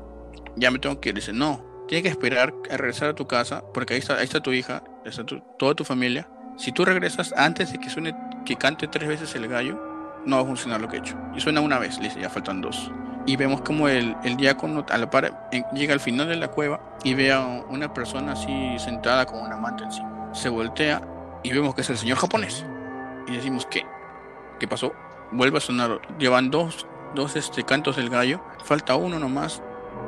ya 0.55 0.71
me 0.71 0.79
tengo 0.79 0.99
que 0.99 1.09
ir. 1.09 1.15
Le 1.15 1.21
dice, 1.21 1.33
no, 1.33 1.63
tienes 1.87 2.03
que 2.03 2.09
esperar 2.09 2.53
a 2.71 2.77
regresar 2.77 3.09
a 3.09 3.15
tu 3.15 3.27
casa, 3.27 3.63
porque 3.73 3.93
ahí 3.93 3.99
está, 3.99 4.15
ahí 4.17 4.23
está 4.23 4.41
tu 4.41 4.51
hija, 4.51 4.83
está 5.05 5.23
toda 5.59 5.75
tu 5.75 5.83
familia. 5.83 6.27
Si 6.57 6.71
tú 6.71 6.85
regresas 6.85 7.33
antes 7.33 7.71
de 7.71 7.79
que 7.79 7.89
suene, 7.89 8.15
que 8.45 8.55
cante 8.55 8.87
tres 8.87 9.07
veces 9.07 9.35
el 9.35 9.47
gallo, 9.47 9.79
no 10.25 10.37
va 10.37 10.41
a 10.41 10.45
funcionar 10.45 10.81
lo 10.81 10.87
que 10.87 10.97
he 10.97 10.99
hecho. 10.99 11.15
Y 11.35 11.39
suena 11.39 11.61
una 11.61 11.77
vez, 11.77 11.97
le 11.97 12.05
dice, 12.05 12.19
ya 12.19 12.29
faltan 12.29 12.61
dos 12.61 12.91
y 13.27 13.35
vemos 13.35 13.61
como 13.61 13.87
el, 13.87 14.15
el 14.23 14.37
diácono 14.37 14.85
a 14.89 14.97
la 14.97 15.09
par 15.09 15.49
llega 15.73 15.93
al 15.93 15.99
final 15.99 16.27
de 16.27 16.37
la 16.37 16.47
cueva 16.47 16.79
y 17.03 17.13
ve 17.13 17.31
a 17.31 17.41
una 17.69 17.93
persona 17.93 18.31
así 18.31 18.79
sentada 18.79 19.27
con 19.27 19.41
una 19.41 19.57
manta 19.57 19.83
encima. 19.83 20.33
Se 20.33 20.49
voltea 20.49 21.01
y 21.43 21.51
vemos 21.51 21.75
que 21.75 21.81
es 21.81 21.89
el 21.91 21.97
señor 21.97 22.17
japonés. 22.17 22.65
Y 23.27 23.33
decimos, 23.33 23.67
¿qué? 23.67 23.85
¿Qué 24.59 24.67
pasó? 24.67 24.93
vuelve 25.31 25.57
a 25.57 25.61
sonar. 25.61 26.01
Llevan 26.17 26.51
dos, 26.51 26.87
dos 27.15 27.35
este, 27.35 27.63
cantos 27.63 27.95
del 27.95 28.09
gallo. 28.09 28.41
Falta 28.63 28.95
uno 28.95 29.19
nomás. 29.19 29.61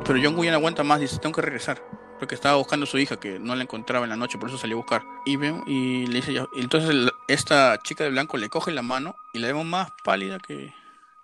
Pero 0.06 0.20
John 0.24 0.36
no 0.36 0.54
aguanta 0.54 0.84
más. 0.84 1.00
Dice, 1.00 1.20
tengo 1.20 1.36
que 1.36 1.42
regresar. 1.42 1.84
Porque 2.20 2.36
estaba 2.36 2.58
buscando 2.58 2.84
a 2.84 2.88
su 2.88 2.98
hija 2.98 3.18
que 3.18 3.40
no 3.40 3.56
la 3.56 3.64
encontraba 3.64 4.06
en 4.06 4.10
la 4.10 4.18
noche. 4.18 4.38
Por 4.38 4.50
eso 4.50 4.58
salió 4.58 4.78
a 4.78 4.82
buscar. 4.82 5.04
Y, 5.26 5.38
veo, 5.38 5.64
y 5.66 6.08
le 6.08 6.16
dice, 6.16 6.46
entonces 6.56 7.12
esta 7.28 7.80
chica 7.82 8.04
de 8.04 8.10
blanco 8.10 8.38
le 8.38 8.50
coge 8.50 8.72
la 8.72 8.82
mano 8.82 9.16
y 9.34 9.40
la 9.40 9.48
vemos 9.48 9.66
más 9.66 9.92
pálida 10.04 10.40
que, 10.40 10.74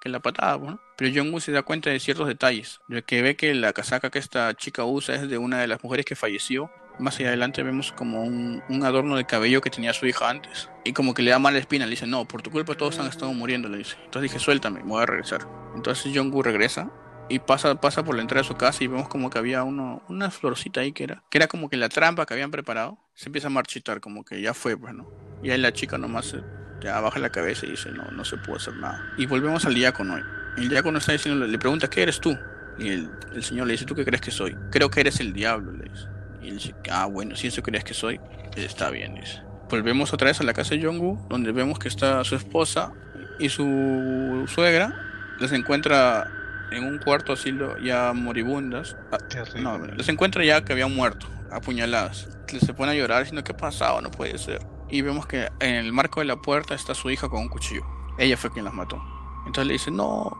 que 0.05 0.09
la 0.09 0.19
patada. 0.19 0.55
Bueno. 0.55 0.79
Pero 0.95 1.11
John 1.13 1.41
se 1.41 1.51
da 1.51 1.63
cuenta 1.63 1.89
de 1.89 1.99
ciertos 1.99 2.27
detalles. 2.27 2.79
De 2.87 3.01
que 3.01 3.21
ve 3.21 3.35
que 3.35 3.53
la 3.55 3.73
casaca 3.73 4.11
que 4.11 4.19
esta 4.19 4.53
chica 4.53 4.85
usa 4.85 5.15
es 5.15 5.27
de 5.27 5.37
una 5.37 5.59
de 5.59 5.67
las 5.67 5.83
mujeres 5.83 6.05
que 6.05 6.15
falleció 6.15 6.69
más 6.99 7.19
adelante 7.19 7.61
vemos 7.63 7.91
como 7.91 8.23
un, 8.23 8.61
adorno 8.83 9.17
de 9.17 9.25
cabello 9.25 9.61
que 9.61 9.69
tenía 9.69 9.93
su 9.93 10.05
hija 10.05 10.29
antes. 10.29 10.69
Y 10.83 10.93
como 10.93 11.13
que 11.13 11.23
le 11.23 11.31
da 11.31 11.39
mala 11.39 11.57
espina, 11.57 11.85
le 11.85 11.91
dice, 11.91 12.07
no, 12.07 12.25
por 12.25 12.41
tu 12.41 12.51
culpa 12.51 12.75
todos 12.75 12.99
han 12.99 13.07
estado 13.07 13.33
muriendo, 13.33 13.67
le 13.69 13.79
dice. 13.79 13.97
Entonces 14.05 14.31
dije, 14.31 14.39
suéltame, 14.39 14.81
me 14.81 14.89
voy 14.89 15.03
a 15.03 15.05
regresar. 15.05 15.47
Entonces 15.75 16.11
Jong-gu 16.15 16.41
regresa 16.41 16.91
y 17.27 17.39
pasa, 17.39 17.81
pasa 17.81 18.03
por 18.03 18.15
la 18.15 18.21
entrada 18.21 18.43
de 18.43 18.47
su 18.47 18.55
casa 18.55 18.83
y 18.83 18.87
vemos 18.87 19.09
como 19.09 19.29
que 19.29 19.37
había 19.37 19.63
uno, 19.63 20.03
una 20.07 20.31
florcita 20.31 20.81
ahí 20.81 20.91
que 20.91 21.03
era, 21.03 21.23
que 21.29 21.37
era 21.37 21.47
como 21.47 21.69
que 21.69 21.77
la 21.77 21.89
trampa 21.89 22.25
que 22.25 22.33
habían 22.33 22.51
preparado. 22.51 22.97
Se 23.13 23.29
empieza 23.29 23.47
a 23.47 23.51
marchitar, 23.51 23.99
como 23.99 24.23
que 24.23 24.41
ya 24.41 24.53
fue, 24.53 24.77
pues, 24.77 24.93
¿no? 24.93 25.09
Y 25.43 25.51
ahí 25.51 25.57
la 25.57 25.73
chica 25.73 25.97
nomás 25.97 26.35
ya 26.81 26.99
baja 26.99 27.19
la 27.19 27.29
cabeza 27.29 27.65
y 27.65 27.71
dice, 27.71 27.91
no, 27.91 28.03
no 28.11 28.25
se 28.25 28.37
puede 28.37 28.57
hacer 28.57 28.75
nada. 28.75 29.13
Y 29.17 29.25
volvemos 29.25 29.65
al 29.65 29.73
diácono. 29.73 30.17
El 30.57 30.69
diácono 30.69 30.99
está 30.99 31.11
diciendo, 31.11 31.45
le 31.45 31.57
pregunta, 31.57 31.89
¿qué 31.89 32.03
eres 32.03 32.19
tú? 32.19 32.37
Y 32.77 32.89
el, 32.89 33.09
el 33.33 33.43
señor 33.43 33.67
le 33.67 33.73
dice, 33.73 33.85
¿tú 33.85 33.95
qué 33.95 34.05
crees 34.05 34.21
que 34.21 34.31
soy? 34.31 34.55
Creo 34.71 34.89
que 34.89 35.01
eres 35.01 35.19
el 35.19 35.33
diablo, 35.33 35.71
le 35.71 35.89
dice. 35.89 36.07
Y 36.41 36.49
él 36.49 36.55
dice, 36.55 36.75
ah, 36.91 37.05
bueno, 37.05 37.35
si 37.35 37.47
eso 37.47 37.63
crees 37.63 37.83
que 37.83 37.93
soy, 37.93 38.19
está 38.55 38.89
bien. 38.89 39.15
Dice. 39.15 39.41
Volvemos 39.69 40.13
otra 40.13 40.27
vez 40.27 40.39
a 40.41 40.43
la 40.43 40.53
casa 40.53 40.75
de 40.75 40.83
Jonggu, 40.83 41.27
donde 41.29 41.51
vemos 41.51 41.79
que 41.79 41.87
está 41.87 42.23
su 42.23 42.35
esposa 42.35 42.93
y 43.39 43.49
su 43.49 44.45
suegra. 44.47 44.93
Les 45.39 45.51
encuentra 45.51 46.29
en 46.71 46.83
un 46.83 46.99
cuarto 46.99 47.33
así 47.33 47.57
ya 47.83 48.13
moribundas. 48.13 48.95
Ah, 49.11 49.17
no, 49.59 49.85
les 49.87 50.07
encuentra 50.09 50.43
ya 50.45 50.63
que 50.63 50.73
habían 50.73 50.93
muerto, 50.93 51.27
apuñaladas. 51.51 52.29
Se 52.47 52.73
pone 52.73 52.91
a 52.91 52.95
llorar 52.95 53.19
diciendo, 53.19 53.43
¿qué 53.43 53.53
ha 53.53 53.57
pasado? 53.57 54.01
No 54.01 54.11
puede 54.11 54.37
ser. 54.37 54.59
Y 54.89 55.01
vemos 55.01 55.25
que 55.25 55.49
en 55.59 55.75
el 55.75 55.93
marco 55.93 56.19
de 56.19 56.25
la 56.25 56.35
puerta 56.41 56.75
está 56.75 56.93
su 56.93 57.09
hija 57.09 57.29
con 57.29 57.41
un 57.41 57.49
cuchillo. 57.49 57.85
Ella 58.17 58.37
fue 58.37 58.51
quien 58.51 58.65
las 58.65 58.73
mató. 58.73 59.01
Entonces 59.45 59.67
le 59.67 59.73
dice, 59.73 59.91
no, 59.91 60.31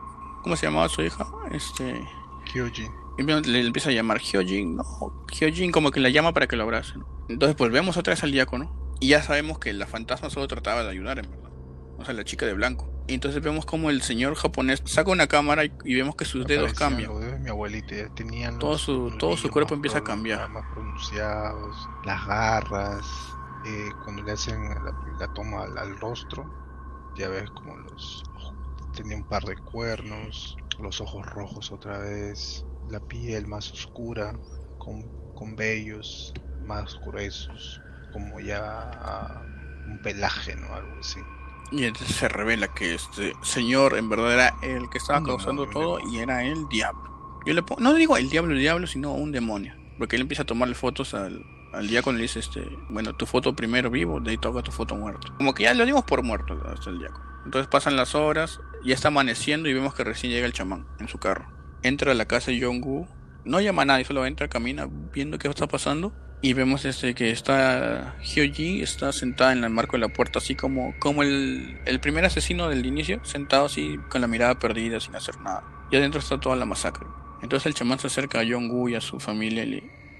¿cómo 0.42 0.56
se 0.56 0.66
llamaba 0.66 0.88
su 0.88 1.02
hija? 1.02 1.26
Este... 1.50 2.06
Kyoji. 2.52 2.88
Y 3.18 3.22
le 3.22 3.60
empieza 3.66 3.88
a 3.88 3.92
llamar 3.92 4.20
Hyojin, 4.20 4.76
no, 4.76 4.84
Hyojin 5.32 5.72
como 5.72 5.90
que 5.90 6.00
la 6.00 6.10
llama 6.10 6.34
para 6.34 6.46
que 6.46 6.56
lo 6.56 6.64
abrace. 6.64 6.94
Entonces 7.28 7.56
pues 7.56 7.72
vemos 7.72 7.96
otra 7.96 8.12
vez 8.12 8.22
al 8.22 8.30
diácono 8.30 8.70
y 9.00 9.08
ya 9.08 9.22
sabemos 9.22 9.58
que 9.58 9.72
la 9.72 9.86
fantasma 9.86 10.28
solo 10.28 10.46
trataba 10.48 10.82
de 10.82 10.90
ayudar 10.90 11.18
en 11.18 11.30
verdad. 11.30 11.50
O 11.98 12.04
sea, 12.04 12.12
la 12.12 12.24
chica 12.24 12.44
de 12.44 12.52
blanco. 12.52 12.90
Y 13.08 13.14
entonces 13.14 13.40
vemos 13.42 13.64
como 13.64 13.88
el 13.88 14.02
señor 14.02 14.34
japonés 14.34 14.82
saca 14.84 15.10
una 15.10 15.28
cámara 15.28 15.64
y, 15.64 15.94
vemos 15.94 16.14
que 16.14 16.24
sus 16.24 16.46
dedos 16.46 16.74
cambian. 16.74 17.42
mi 17.42 17.48
abuelita 17.48 17.94
tenían 18.14 18.58
todo 18.58 18.76
su 18.76 19.12
todo 19.16 19.36
su 19.36 19.48
cuerpo 19.48 19.74
empieza 19.74 19.98
a 19.98 20.04
cambiar. 20.04 20.48
Más 20.50 20.64
pronunciados, 20.74 21.88
las 22.04 22.26
garras, 22.26 23.06
eh, 23.66 23.90
cuando 24.04 24.22
le 24.22 24.32
hacen 24.32 24.68
la, 25.18 25.34
toma 25.34 25.64
al, 25.64 25.98
rostro, 25.98 26.48
ya 27.16 27.28
ves 27.28 27.50
como 27.50 27.76
los 27.76 28.22
tenía 28.94 29.16
un 29.16 29.24
par 29.24 29.42
de 29.44 29.56
cuernos, 29.56 30.56
los 30.78 31.00
ojos 31.00 31.26
rojos 31.26 31.72
otra 31.72 31.98
vez, 31.98 32.64
la 32.88 33.00
piel 33.00 33.48
más 33.48 33.72
oscura, 33.72 34.38
con, 34.78 35.02
con 35.34 35.56
vellos 35.56 36.32
más 36.64 36.98
gruesos, 37.04 37.80
como 38.12 38.38
ya 38.38 39.42
un 39.88 40.00
pelaje, 40.02 40.54
¿no? 40.54 40.72
Algo 40.72 40.96
así. 41.00 41.20
Y 41.72 41.84
entonces 41.84 42.14
se 42.16 42.28
revela 42.28 42.68
que 42.68 42.94
este 42.94 43.32
señor 43.42 43.96
en 43.96 44.08
verdad 44.08 44.32
era 44.32 44.54
el 44.62 44.88
que 44.88 44.98
estaba 44.98 45.24
causando 45.24 45.68
todo 45.68 45.98
y 46.08 46.18
era 46.18 46.44
el 46.44 46.68
diablo. 46.68 47.40
Yo 47.44 47.52
le 47.52 47.62
pongo, 47.62 47.80
no 47.80 47.94
digo 47.94 48.16
el 48.16 48.30
diablo, 48.30 48.52
el 48.52 48.60
diablo, 48.60 48.86
sino 48.86 49.12
un 49.12 49.32
demonio. 49.32 49.74
Porque 49.98 50.16
él 50.16 50.22
empieza 50.22 50.44
a 50.44 50.46
tomarle 50.46 50.74
fotos 50.74 51.14
al, 51.14 51.44
al 51.76 51.86
diácono 51.86 52.16
y 52.16 52.20
le 52.20 52.22
dice, 52.22 52.40
este, 52.40 52.68
bueno, 52.88 53.14
tu 53.14 53.26
foto 53.26 53.54
primero 53.54 53.90
vivo, 53.90 54.20
de 54.20 54.32
ahí 54.32 54.38
toca 54.38 54.62
tu 54.62 54.72
foto 54.72 54.96
muerto. 54.96 55.32
Como 55.36 55.54
que 55.54 55.64
ya 55.64 55.74
lo 55.74 55.84
dimos 55.84 56.04
por 56.04 56.22
muerto 56.22 56.60
hasta 56.72 56.90
el 56.90 56.98
diácono. 56.98 57.24
Entonces 57.44 57.68
pasan 57.68 57.96
las 57.96 58.14
horas, 58.14 58.60
ya 58.84 58.94
está 58.94 59.08
amaneciendo 59.08 59.68
y 59.68 59.74
vemos 59.74 59.94
que 59.94 60.04
recién 60.04 60.32
llega 60.32 60.46
el 60.46 60.52
chamán 60.52 60.86
en 60.98 61.08
su 61.08 61.18
carro 61.18 61.56
entra 61.86 62.12
a 62.12 62.14
la 62.14 62.26
casa 62.26 62.50
de 62.50 62.60
Jong-gu, 62.60 63.06
no 63.44 63.60
llama 63.60 63.82
a 63.82 63.84
nadie, 63.84 64.04
solo 64.04 64.26
entra, 64.26 64.48
camina 64.48 64.88
viendo 65.12 65.38
qué 65.38 65.48
está 65.48 65.66
pasando 65.66 66.12
y 66.42 66.52
vemos 66.52 66.84
este 66.84 67.14
que 67.14 67.30
está 67.30 68.16
Hyoji 68.22 68.82
está 68.82 69.12
sentada 69.12 69.52
en 69.52 69.64
el 69.64 69.70
marco 69.70 69.96
de 69.96 70.00
la 70.00 70.08
puerta 70.08 70.38
así 70.38 70.54
como 70.54 70.94
como 70.98 71.22
el, 71.22 71.80
el 71.86 72.00
primer 72.00 72.24
asesino 72.24 72.68
del 72.68 72.84
inicio, 72.84 73.20
sentado 73.24 73.66
así 73.66 73.98
con 74.08 74.20
la 74.20 74.26
mirada 74.26 74.58
perdida 74.58 75.00
sin 75.00 75.14
hacer 75.16 75.40
nada. 75.40 75.64
Y 75.90 75.96
adentro 75.96 76.20
está 76.20 76.38
toda 76.38 76.56
la 76.56 76.64
masacre. 76.64 77.06
Entonces 77.42 77.66
el 77.66 77.74
chamán 77.74 77.98
se 77.98 78.08
acerca 78.08 78.40
a 78.40 78.44
Jong-gu 78.44 78.88
y 78.90 78.94
a 78.96 79.00
su 79.00 79.20
familia 79.20 79.64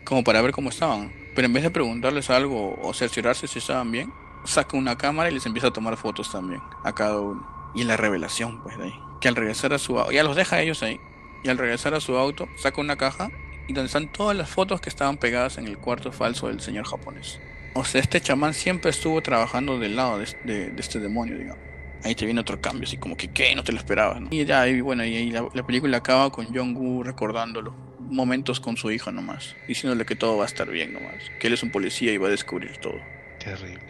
como 0.07 0.25
para 0.25 0.41
ver 0.41 0.53
cómo 0.53 0.71
estaban. 0.71 1.13
Pero 1.35 1.47
en 1.47 1.53
vez 1.53 1.63
de 1.63 1.71
preguntarles 1.71 2.31
algo 2.31 2.79
o 2.81 2.95
cerciorarse 2.95 3.47
si 3.47 3.59
estaban 3.59 3.91
bien, 3.91 4.11
saca 4.45 4.77
una 4.77 4.97
cámara 4.97 5.31
y 5.31 5.35
les 5.35 5.45
empieza 5.45 5.69
a 5.69 5.73
tomar 5.73 5.99
fotos 5.99 6.33
también 6.33 6.63
a 6.83 6.95
cada 6.95 7.21
uno. 7.21 7.47
Y 7.75 7.85
la 7.85 7.99
revelación, 7.99 8.63
pues 8.63 8.79
de 8.79 8.85
ahí. 8.85 8.95
Que 9.21 9.29
al 9.29 9.37
regresar 9.37 9.75
a 9.75 9.79
su... 9.79 10.03
Ya 10.11 10.23
los 10.23 10.37
deja 10.37 10.63
ellos 10.63 10.83
ahí 10.83 10.99
y 11.47 11.49
al 11.49 11.59
regresar 11.59 11.95
a 11.95 12.01
su 12.01 12.17
auto 12.17 12.49
saca 12.57 12.81
una 12.81 12.97
caja 12.97 13.31
y 13.69 13.73
donde 13.73 13.87
están 13.87 14.09
todas 14.09 14.37
las 14.37 14.49
fotos 14.49 14.81
que 14.81 14.89
estaban 14.89 15.17
pegadas 15.17 15.59
en 15.59 15.67
el 15.67 15.79
cuarto 15.79 16.13
falso 16.13 16.49
del 16.49 16.61
señor 16.61 16.87
japonés. 16.87 17.41
O 17.75 17.85
sea, 17.85 18.01
este 18.01 18.21
chamán 18.21 18.55
siempre 18.55 18.91
estuvo 18.91 19.21
trabajando 19.23 19.79
del 19.79 19.97
lado 19.97 20.19
de, 20.19 20.73
este 20.79 20.99
demonio, 20.99 21.37
digamos. 21.37 21.63
Ahí 22.05 22.15
te 22.15 22.25
viene 22.25 22.41
otro 22.41 22.61
cambio, 22.61 22.85
así 22.85 22.97
como 22.97 23.17
que, 23.17 23.29
¿qué? 23.29 23.55
No 23.55 23.65
te 23.65 23.73
lo 23.73 23.79
esperabas, 23.79 24.21
¿no? 24.21 24.29
Y 24.31 24.45
ya, 24.45 24.67
y 24.69 24.81
bueno, 24.81 25.05
y 25.05 25.31
la, 25.31 25.67
película 25.67 25.99
acaba 25.99 26.31
con 26.31 26.47
Jong-Gu 26.47 27.03
recordándolo. 27.03 27.75
Momentos 28.09 28.61
con 28.61 28.77
su 28.77 28.91
hija 28.91 29.13
nomás, 29.13 29.57
diciéndole 29.67 30.05
que 30.05 30.17
todo 30.17 30.37
va 30.37 30.45
a 30.45 30.47
estar 30.47 30.71
bien 30.71 30.93
nomás. 30.93 31.31
Que 31.39 31.49
él 31.49 31.55
es 31.55 31.63
un 31.63 31.71
policía 31.71 32.13
y 32.13 32.19
va 32.19 32.29
a 32.29 32.31
descubrir 32.31 32.77
todo. 32.79 33.01
Terrible. 33.39 33.81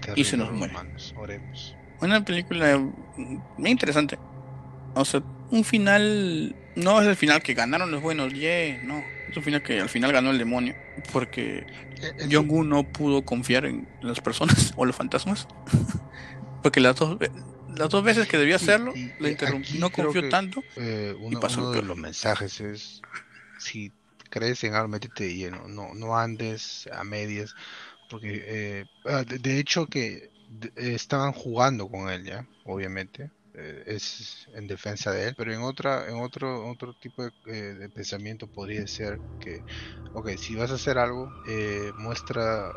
terrible 0.00 0.20
y 0.20 0.24
se 0.24 0.36
nos 0.36 0.52
muere. 0.52 0.74
Una 2.00 2.24
película 2.24 2.78
muy 3.56 3.70
interesante. 3.70 4.18
O 4.94 5.04
sea, 5.04 5.22
un 5.50 5.64
final. 5.64 6.54
No 6.76 7.00
es 7.00 7.08
el 7.08 7.16
final 7.16 7.42
que 7.42 7.54
ganaron 7.54 7.90
los 7.90 8.00
buenos, 8.00 8.32
yeah, 8.32 8.80
no. 8.84 9.02
Es 9.28 9.36
un 9.36 9.42
final 9.42 9.62
que 9.62 9.80
al 9.80 9.88
final 9.88 10.12
ganó 10.12 10.30
el 10.30 10.38
demonio. 10.38 10.74
Porque 11.12 11.66
eh, 12.00 12.28
jong 12.30 12.68
no 12.68 12.84
pudo 12.84 13.24
confiar 13.24 13.66
en 13.66 13.88
las 14.00 14.20
personas 14.20 14.72
o 14.76 14.84
los 14.84 14.94
fantasmas. 14.94 15.48
porque 16.62 16.80
las 16.80 16.96
dos, 16.96 17.18
las 17.76 17.88
dos 17.88 18.04
veces 18.04 18.28
que 18.28 18.38
debía 18.38 18.56
hacerlo, 18.56 18.94
le 19.18 19.30
interrumpió, 19.30 19.80
no 19.80 19.90
confió 19.90 20.28
tanto. 20.28 20.62
Eh, 20.76 21.14
uno, 21.18 21.38
y 21.38 21.40
pasó 21.40 21.72
de 21.72 21.82
los 21.82 21.96
mensajes 21.96 22.60
es: 22.60 23.02
si 23.58 23.92
crees 24.30 24.64
en 24.64 24.74
algo, 24.74 24.88
métete 24.88 25.34
lleno. 25.34 25.68
No, 25.68 25.94
no 25.94 26.16
andes 26.18 26.88
a 26.92 27.04
medias. 27.04 27.54
Porque, 28.08 28.42
eh, 28.46 28.86
ah, 29.04 29.24
de, 29.24 29.58
hecho, 29.58 29.86
que 29.86 30.30
estaban 30.76 31.32
jugando 31.32 31.88
con 31.88 32.10
él 32.10 32.24
ya, 32.24 32.46
obviamente 32.64 33.30
eh, 33.54 33.84
es 33.86 34.46
en 34.54 34.66
defensa 34.66 35.12
de 35.12 35.28
él, 35.28 35.34
pero 35.36 35.52
en 35.52 35.62
otra, 35.62 36.08
en 36.08 36.16
otro, 36.22 36.68
otro 36.70 36.94
tipo 36.94 37.22
de, 37.24 37.30
eh, 37.46 37.88
pensamiento 37.94 38.48
podría 38.48 38.86
ser 38.86 39.20
que, 39.38 39.62
ok, 40.12 40.30
si 40.38 40.54
vas 40.56 40.70
a 40.70 40.74
hacer 40.74 40.98
algo, 40.98 41.30
eh, 41.46 41.92
muestra 41.96 42.72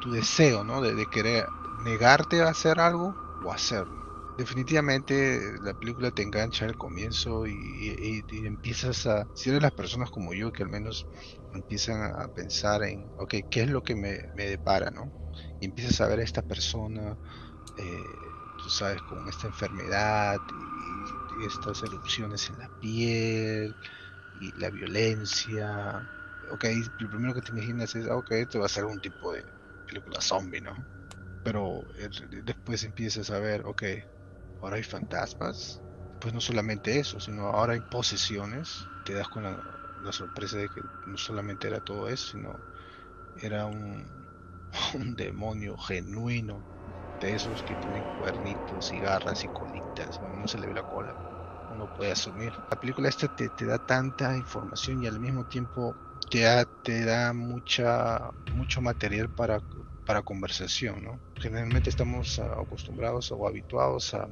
tu 0.00 0.10
deseo, 0.12 0.64
¿no? 0.64 0.80
De, 0.82 1.06
querer 1.06 1.46
negarte 1.84 2.42
a 2.42 2.48
hacer 2.48 2.80
algo 2.80 3.14
o 3.44 3.52
hacerlo. 3.52 4.01
Definitivamente 4.36 5.52
la 5.60 5.74
película 5.74 6.10
te 6.10 6.22
engancha 6.22 6.64
al 6.64 6.76
comienzo 6.76 7.46
y, 7.46 8.24
empiezas 8.30 9.06
a, 9.06 9.28
si 9.34 9.50
eres 9.50 9.62
las 9.62 9.72
personas 9.72 10.10
como 10.10 10.34
yo 10.34 10.50
que 10.52 10.62
al 10.62 10.70
menos 10.70 11.06
empiezan 11.52 12.02
a 12.02 12.28
pensar 12.28 12.82
en, 12.84 13.12
ok, 13.16 13.34
¿qué 13.50 13.62
es 13.62 13.70
lo 13.70 13.82
que 13.82 13.94
me, 13.94 14.20
me 14.34 14.46
depara, 14.46 14.90
¿no? 14.90 15.12
Y 15.60 15.66
empiezas 15.66 16.00
a 16.00 16.08
ver 16.08 16.20
a 16.20 16.24
esta 16.24 16.42
persona 16.42 17.18
eh, 17.76 18.04
tú 18.62 18.70
sabes, 18.70 19.02
con 19.02 19.28
esta 19.28 19.46
enfermedad 19.46 20.40
y, 20.48 21.44
estas 21.44 21.82
erupciones 21.82 22.48
en 22.50 22.58
la 22.58 22.68
piel 22.78 23.76
y 24.32 24.52
la 24.58 24.70
violencia. 24.70 26.06
Ok, 26.50 26.66
lo 26.98 27.08
primero 27.08 27.34
que 27.34 27.42
te 27.42 27.52
imaginas 27.52 27.94
es, 27.94 28.08
ok, 28.08 28.32
esto 28.32 28.60
va 28.60 28.66
a 28.66 28.68
ser 28.68 28.84
un 28.84 29.00
tipo 29.00 29.32
de 29.32 29.44
película 29.86 30.20
zombie, 30.20 30.60
¿no? 30.60 30.74
Pero 31.42 31.86
eh, 31.96 32.08
después 32.44 32.84
empiezas 32.84 33.30
a 33.30 33.40
ver, 33.40 33.62
ok, 33.66 33.82
ahora 34.62 34.76
hay 34.76 34.82
fantasmas. 34.82 35.82
Pues 36.18 36.34
no 36.34 36.40
solamente 36.40 36.98
eso, 36.98 37.20
sino 37.20 37.48
ahora 37.48 37.74
hay 37.74 37.80
posesiones. 37.80 38.88
Te 39.04 39.14
das 39.14 39.28
con 39.28 39.44
la, 39.44 40.12
sorpresa 40.12 40.56
de 40.58 40.68
que 40.68 40.82
no 41.06 41.16
solamente 41.18 41.68
era 41.68 41.80
todo 41.80 42.08
eso, 42.08 42.26
sino 42.32 42.64
era 43.34 43.66
un, 43.66 44.26
un 44.94 45.16
demonio 45.16 45.76
genuino 45.76 46.64
esos 47.28 47.62
que 47.62 47.76
tienen 47.76 48.04
cuernitos 48.16 48.92
y 48.92 49.00
garras 49.00 49.44
y 49.44 49.48
colitas, 49.48 50.20
no 50.20 50.48
se 50.48 50.58
le 50.58 50.66
ve 50.66 50.74
la 50.74 50.82
cola, 50.82 51.16
uno 51.68 51.88
puede 51.88 52.12
asumir. 52.12 52.54
La 52.70 52.76
película 52.76 53.08
esta 53.08 53.28
te, 53.28 53.50
da 53.66 53.78
tanta 53.78 54.36
información 54.36 55.02
y 55.02 55.06
al 55.06 55.20
mismo 55.20 55.44
tiempo 55.44 55.96
te 56.30 56.40
da, 56.40 56.66
te 56.82 57.04
da 57.04 57.32
mucha, 57.32 58.30
mucho 58.52 58.80
material 58.80 59.28
para, 59.30 59.60
para 60.04 60.22
conversación, 60.22 61.02
¿no? 61.04 61.20
Generalmente 61.36 61.90
estamos 61.90 62.38
acostumbrados 62.38 63.30
o 63.32 63.46
habituados 63.46 64.14
a, 64.14 64.28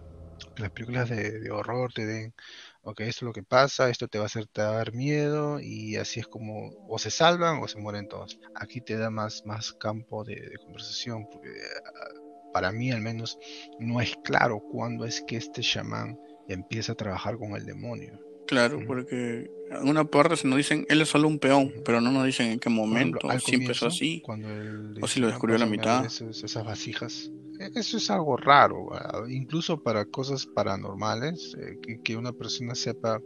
que 0.54 0.62
las 0.62 0.70
películas 0.70 1.08
de, 1.08 1.40
de 1.40 1.50
horror 1.50 1.92
te 1.92 2.06
den, 2.06 2.34
ok, 2.82 3.00
esto 3.00 3.18
es 3.18 3.22
lo 3.22 3.32
que 3.32 3.42
pasa, 3.42 3.88
esto 3.90 4.08
te 4.08 4.18
va 4.18 4.24
a 4.24 4.26
hacer 4.26 4.46
te 4.46 4.62
va 4.62 4.68
a 4.70 4.76
dar 4.76 4.92
miedo 4.92 5.60
y 5.60 5.96
así 5.96 6.20
es 6.20 6.26
como 6.26 6.70
o 6.88 6.98
se 6.98 7.10
salvan 7.10 7.60
o 7.62 7.68
se 7.68 7.78
mueren 7.78 8.08
todos. 8.08 8.38
Aquí 8.54 8.80
te 8.80 8.96
da 8.96 9.10
más, 9.10 9.42
más 9.44 9.72
campo 9.72 10.24
de, 10.24 10.34
de 10.36 10.58
conversación 10.58 11.26
porque 11.30 11.48
ah, 11.86 12.50
para 12.52 12.72
mí 12.72 12.90
al 12.90 13.00
menos 13.00 13.38
no 13.78 14.00
es 14.00 14.14
claro 14.24 14.60
cuándo 14.60 15.04
es 15.04 15.22
que 15.22 15.36
este 15.36 15.60
chamán 15.62 16.18
empieza 16.48 16.92
a 16.92 16.96
trabajar 16.96 17.36
con 17.38 17.52
el 17.54 17.64
demonio. 17.64 18.18
Claro, 18.46 18.80
porque 18.84 19.48
en 19.70 19.88
una 19.88 20.02
parte 20.04 20.34
se 20.36 20.48
nos 20.48 20.56
dicen, 20.56 20.84
él 20.88 21.00
es 21.00 21.08
solo 21.08 21.28
un 21.28 21.38
peón, 21.38 21.72
pero 21.84 22.00
no 22.00 22.10
nos 22.10 22.24
dicen 22.26 22.48
en 22.50 22.58
qué 22.58 22.68
momento, 22.68 23.18
ejemplo, 23.18 23.38
si 23.38 23.54
empezó 23.54 23.86
comienzo, 23.86 23.86
así, 23.86 24.20
cuando 24.22 24.48
él 24.50 24.94
o 25.00 25.06
si 25.06 25.20
lo 25.20 25.26
dice, 25.28 25.28
"Ah, 25.28 25.28
descubrió 25.28 25.54
a 25.54 25.58
la 25.60 25.66
mitad. 25.66 26.04
esas 26.06 26.64
vasijas, 26.64 27.30
eso 27.74 27.96
es 27.98 28.10
algo 28.10 28.36
raro, 28.36 28.88
incluso 29.28 29.82
para 29.82 30.04
cosas 30.06 30.46
paranormales, 30.46 31.54
eh, 31.60 31.98
que, 32.02 32.16
una 32.16 32.32
persona 32.32 32.74
sepa 32.74 33.20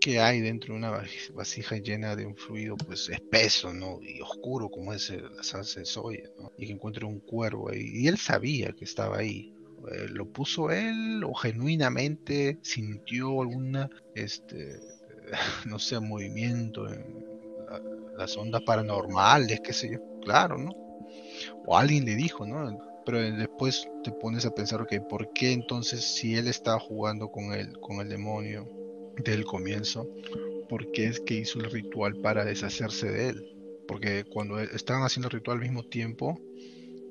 qué 0.00 0.20
hay 0.20 0.40
dentro 0.40 0.72
de 0.72 0.78
una 0.78 1.02
vasija 1.34 1.76
llena 1.76 2.16
de 2.16 2.26
un 2.26 2.36
fluido 2.36 2.76
pues 2.76 3.08
espeso, 3.08 3.72
¿no? 3.74 3.98
Y 4.02 4.20
oscuro 4.20 4.68
como 4.70 4.92
es 4.94 5.10
la 5.10 5.42
salsa 5.42 5.80
de 5.80 5.86
soya, 5.86 6.30
¿no? 6.38 6.52
Y 6.56 6.66
que 6.66 6.72
encuentre 6.72 7.04
un 7.04 7.20
cuervo 7.20 7.70
ahí. 7.70 7.82
Y 7.92 8.08
él 8.08 8.16
sabía 8.16 8.72
que 8.72 8.84
estaba 8.84 9.18
ahí. 9.18 9.52
Eh, 9.92 10.06
¿Lo 10.08 10.26
puso 10.26 10.70
él 10.70 11.22
o 11.24 11.34
genuinamente 11.34 12.58
sintió 12.62 13.42
alguna, 13.42 13.90
este, 14.14 14.78
no 15.66 15.78
sé, 15.78 16.00
movimiento 16.00 16.88
en 16.88 17.24
la- 17.68 17.82
las 18.16 18.36
ondas 18.36 18.62
paranormales, 18.62 19.60
qué 19.62 19.72
sé 19.72 19.90
yo? 19.92 19.98
Claro, 20.22 20.58
¿no? 20.58 20.70
O 21.66 21.76
alguien 21.76 22.04
le 22.04 22.14
dijo, 22.16 22.46
¿no? 22.46 22.89
Pero 23.04 23.18
después 23.20 23.88
te 24.04 24.12
pones 24.12 24.44
a 24.46 24.50
pensar, 24.50 24.80
ok, 24.82 24.94
¿por 25.08 25.32
qué 25.32 25.52
entonces 25.52 26.04
si 26.04 26.36
él 26.36 26.48
estaba 26.48 26.78
jugando 26.78 27.28
con 27.28 27.52
el, 27.52 27.78
con 27.80 28.00
el 28.00 28.08
demonio 28.08 28.66
desde 29.16 29.34
el 29.34 29.44
comienzo, 29.44 30.08
¿por 30.68 30.90
qué 30.92 31.06
es 31.06 31.20
que 31.20 31.34
hizo 31.34 31.58
el 31.60 31.70
ritual 31.70 32.16
para 32.16 32.44
deshacerse 32.44 33.10
de 33.10 33.28
él? 33.30 33.56
Porque 33.88 34.24
cuando 34.24 34.60
e- 34.60 34.68
estaban 34.74 35.02
haciendo 35.02 35.28
el 35.28 35.32
ritual 35.32 35.56
al 35.58 35.62
mismo 35.64 35.82
tiempo, 35.82 36.38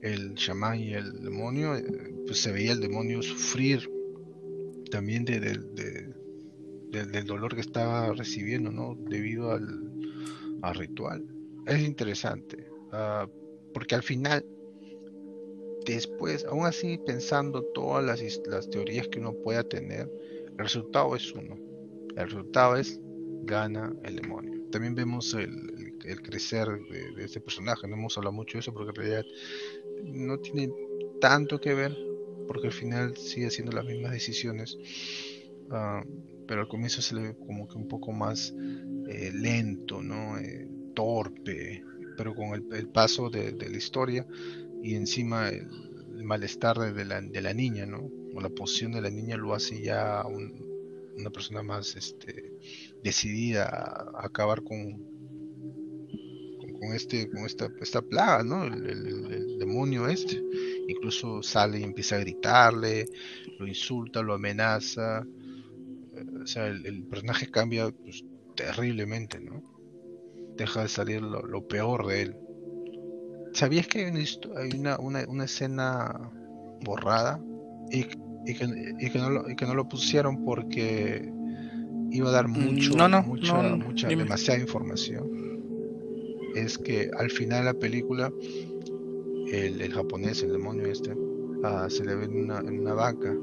el 0.02 0.36
chamán 0.36 0.80
y 0.80 0.94
el 0.94 1.22
demonio, 1.24 1.76
eh, 1.76 1.84
pues 2.26 2.40
se 2.40 2.52
veía 2.52 2.72
el 2.72 2.80
demonio 2.80 3.22
sufrir 3.22 3.90
también 4.92 5.26
de, 5.26 5.40
de- 5.40 5.58
de- 5.58 6.14
de- 6.92 7.06
del 7.06 7.26
dolor 7.26 7.54
que 7.54 7.62
estaba 7.62 8.14
recibiendo, 8.14 8.72
¿no? 8.72 8.96
Debido 9.10 9.52
al, 9.52 9.92
al 10.62 10.76
ritual. 10.76 11.24
Es 11.66 11.82
interesante, 11.82 12.66
ah, 12.92 13.28
porque 13.74 13.96
al 13.96 14.04
final 14.04 14.44
después, 15.96 16.46
aún 16.46 16.66
así 16.66 16.98
pensando 17.06 17.64
todas 17.64 18.04
las, 18.06 18.22
las 18.48 18.70
teorías 18.70 19.08
que 19.08 19.20
uno 19.20 19.34
pueda 19.34 19.64
tener, 19.64 20.10
el 20.52 20.58
resultado 20.58 21.16
es 21.16 21.34
uno. 21.34 21.58
El 22.16 22.26
resultado 22.30 22.76
es 22.76 23.00
gana 23.44 23.94
el 24.04 24.16
demonio. 24.18 24.62
También 24.72 24.96
vemos 24.96 25.34
el, 25.34 25.96
el- 26.06 26.22
crecer 26.22 26.68
de, 26.68 27.24
este 27.24 27.40
personaje. 27.42 27.88
No 27.88 27.96
hemos 27.96 28.18
hablado 28.18 28.34
mucho 28.34 28.58
de 28.58 28.60
eso 28.62 28.74
porque 28.74 28.90
en 28.90 28.96
realidad 28.96 29.26
no 30.04 30.40
tiene 30.40 30.72
tanto 31.22 31.60
que 31.60 31.74
ver, 31.74 31.96
porque 32.48 32.68
al 32.68 32.74
final 32.74 33.16
sigue 33.18 33.48
haciendo 33.48 33.72
las 33.72 33.86
mismas 33.86 34.12
decisiones. 34.12 34.78
Ah, 35.72 36.04
pero 36.48 36.62
al 36.62 36.68
comienzo 36.68 37.02
se 37.02 37.16
le 37.16 37.22
ve 37.22 37.36
como 37.46 37.68
que 37.68 37.78
un 37.78 37.88
poco 37.88 38.12
más 38.12 38.54
eh, 39.08 39.32
lento, 39.34 40.02
¿no? 40.02 40.38
Eh, 40.40 40.68
torpe, 40.96 41.84
pero 42.18 42.34
con 42.34 42.54
el, 42.54 42.88
paso 42.90 43.30
de 43.30 43.52
la 43.54 43.78
historia 43.78 44.26
y 44.84 44.96
encima 44.96 45.50
el, 45.50 45.68
malestar 46.24 46.78
de, 46.78 47.06
la, 47.06 47.22
de 47.22 47.42
la 47.42 47.54
niña, 47.54 47.86
¿no? 47.86 48.10
O 48.36 48.42
la 48.42 48.50
posición 48.50 48.92
de 48.92 49.02
la 49.02 49.10
niña 49.10 49.38
lo 49.38 49.54
hace 49.54 49.82
ya 49.82 50.24
un- 50.28 50.68
una 51.18 51.30
persona 51.32 51.64
más 51.64 51.96
este, 51.96 52.54
decidida 53.04 53.66
a, 53.68 54.26
acabar 54.26 54.64
con, 54.64 55.02
con, 56.80 56.94
este, 56.94 57.30
con 57.30 57.46
esta, 57.46 57.70
esta 57.82 58.02
plaga, 58.02 58.44
¿no? 58.44 58.64
El, 58.66 59.58
demonio 59.60 60.08
este. 60.08 60.42
Incluso 60.88 61.44
sale 61.44 61.80
y 61.80 61.84
empieza 61.84 62.16
a 62.16 62.20
gritarle, 62.20 63.06
lo 63.60 63.68
insulta, 63.68 64.22
lo 64.22 64.34
amenaza. 64.34 65.26
Eh, 66.16 66.26
O 66.44 66.48
sea, 66.48 66.68
el, 66.68 66.86
el 66.86 67.04
personaje 67.06 67.50
cambia 67.52 67.92
pues, 67.92 68.24
terriblemente, 68.56 69.40
¿no? 69.42 69.64
Deja 70.58 70.84
de 70.84 70.90
salir 70.90 71.22
lo, 71.22 71.42
lo 71.44 71.68
peor 71.68 72.08
de 72.08 72.22
él. 72.24 72.36
¿Sabías 73.60 73.88
que 73.88 74.06
hay 74.06 74.12
una, 74.12 74.20
hay 74.62 74.80
una, 74.80 74.98
una, 75.00 75.26
una 75.28 75.44
escena 75.44 76.32
borrada 76.86 77.42
y, 77.92 78.06
y 78.46 78.54
que, 78.56 78.96
y, 79.00 79.10
que 79.10 79.20
no 79.20 79.30
lo, 79.30 79.50
y 79.50 79.56
que 79.58 79.66
no 79.66 79.74
lo 79.76 79.90
pusieron 79.90 80.46
porque 80.46 81.30
iba 82.10 82.30
a 82.30 82.32
dar 82.32 82.48
mucho, 82.48 82.94
Mm, 82.94 82.98
no, 82.98 83.08
no, 83.10 83.22
mucha, 83.22 83.62
no, 83.62 83.76
mucha, 83.78 84.08
dime. 84.08 84.24
demasiada 84.24 84.62
información? 84.62 85.30
Es 86.56 86.78
que 86.78 87.12
al 87.18 87.30
final 87.30 87.60
de 87.60 87.66
la 87.66 87.74
película, 87.74 88.32
el, 89.52 89.82
el 89.82 89.94
japonés, 89.94 90.42
el 90.42 90.54
demonio 90.54 90.86
este, 90.88 91.14
ah, 91.66 91.88
se 91.90 92.06
le 92.06 92.16
ve 92.16 92.26
en 92.26 92.44
una, 92.46 92.60
en 92.60 92.80
una 92.80 92.94
vaca, 92.94 93.36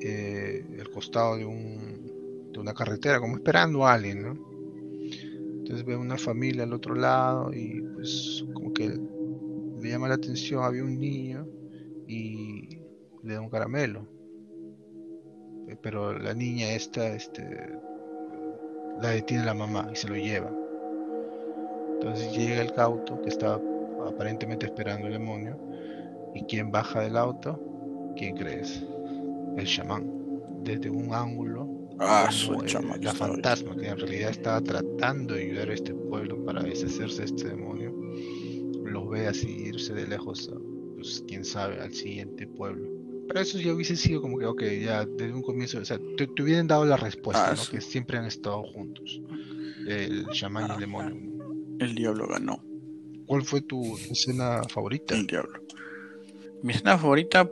eh, 0.00 0.64
el 0.78 0.88
costado 0.90 1.36
de, 1.36 1.44
un, 1.44 2.50
de 2.50 2.58
una 2.58 2.72
carretera, 2.72 3.20
como 3.20 3.36
esperando 3.36 3.86
a 3.86 3.92
alguien, 3.92 4.22
¿no? 4.22 4.46
Entonces 5.58 5.84
ve 5.84 5.96
una 5.96 6.16
familia 6.16 6.62
al 6.62 6.72
otro 6.72 6.94
lado 6.94 7.52
y 7.52 7.82
pues 7.96 8.44
como 8.54 8.65
que 8.76 9.00
le 9.80 9.88
llama 9.90 10.08
la 10.08 10.14
atención, 10.14 10.62
había 10.62 10.84
un 10.84 10.98
niño 10.98 11.46
y 12.06 12.78
le 13.22 13.34
da 13.34 13.40
un 13.40 13.48
caramelo. 13.50 14.06
Eh, 15.68 15.76
Pero 15.82 16.16
la 16.18 16.34
niña 16.34 16.70
esta, 16.70 17.08
este, 17.08 17.42
la 19.00 19.10
detiene 19.10 19.44
la 19.44 19.54
mamá 19.54 19.88
y 19.92 19.96
se 19.96 20.08
lo 20.08 20.16
lleva. 20.16 20.52
Entonces 21.94 22.36
llega 22.36 22.62
el 22.62 22.72
cauto 22.74 23.20
que 23.22 23.30
estaba 23.30 23.60
aparentemente 24.06 24.66
esperando 24.66 25.06
el 25.06 25.14
demonio. 25.14 25.58
¿Y 26.34 26.44
quién 26.44 26.70
baja 26.70 27.00
del 27.00 27.16
auto? 27.16 27.58
¿Quién 28.16 28.36
crees? 28.36 28.84
El 29.56 29.66
chamán. 29.66 30.12
Desde 30.62 30.90
un 30.90 31.14
ángulo 31.14 31.76
Ah, 31.98 32.28
su 32.30 32.52
eh, 32.52 32.66
la 33.00 33.14
fantasma 33.14 33.74
que 33.74 33.88
en 33.88 33.98
realidad 33.98 34.30
estaba 34.30 34.60
tratando 34.60 35.34
de 35.34 35.44
ayudar 35.44 35.70
a 35.70 35.74
este 35.74 35.94
pueblo 35.94 36.44
para 36.44 36.62
deshacerse 36.62 37.20
de 37.20 37.24
este 37.24 37.48
demonio 37.48 37.85
los 38.96 39.08
ve 39.10 39.26
así 39.26 39.48
irse 39.48 39.94
de 39.94 40.06
lejos 40.06 40.50
pues 40.96 41.24
quién 41.26 41.44
sabe 41.44 41.80
al 41.80 41.92
siguiente 41.92 42.46
pueblo 42.46 42.88
pero 43.28 43.40
eso 43.40 43.58
ya 43.58 43.72
hubiese 43.72 43.96
sido 43.96 44.22
como 44.22 44.38
que 44.38 44.46
ok 44.46 44.62
ya 44.82 45.04
desde 45.04 45.32
un 45.32 45.42
comienzo 45.42 45.78
o 45.78 45.84
sea 45.84 45.98
te, 46.16 46.26
te 46.26 46.42
hubieran 46.42 46.66
dado 46.66 46.84
la 46.84 46.96
respuesta 46.96 47.50
Ah, 47.50 47.54
¿no? 47.54 47.70
que 47.70 47.80
siempre 47.80 48.18
han 48.18 48.26
estado 48.26 48.62
juntos 48.62 49.20
el 49.86 50.26
chamán 50.28 50.68
y 50.68 50.74
el 50.74 50.80
demonio 50.80 51.16
El 51.78 51.94
diablo 51.94 52.26
ganó. 52.26 52.62
¿cuál 53.26 53.42
fue 53.42 53.60
tu 53.60 53.96
escena 54.10 54.62
favorita? 54.68 55.14
El 55.14 55.26
diablo. 55.26 55.60
Mi 56.62 56.72
escena 56.72 56.96
favorita, 56.96 57.50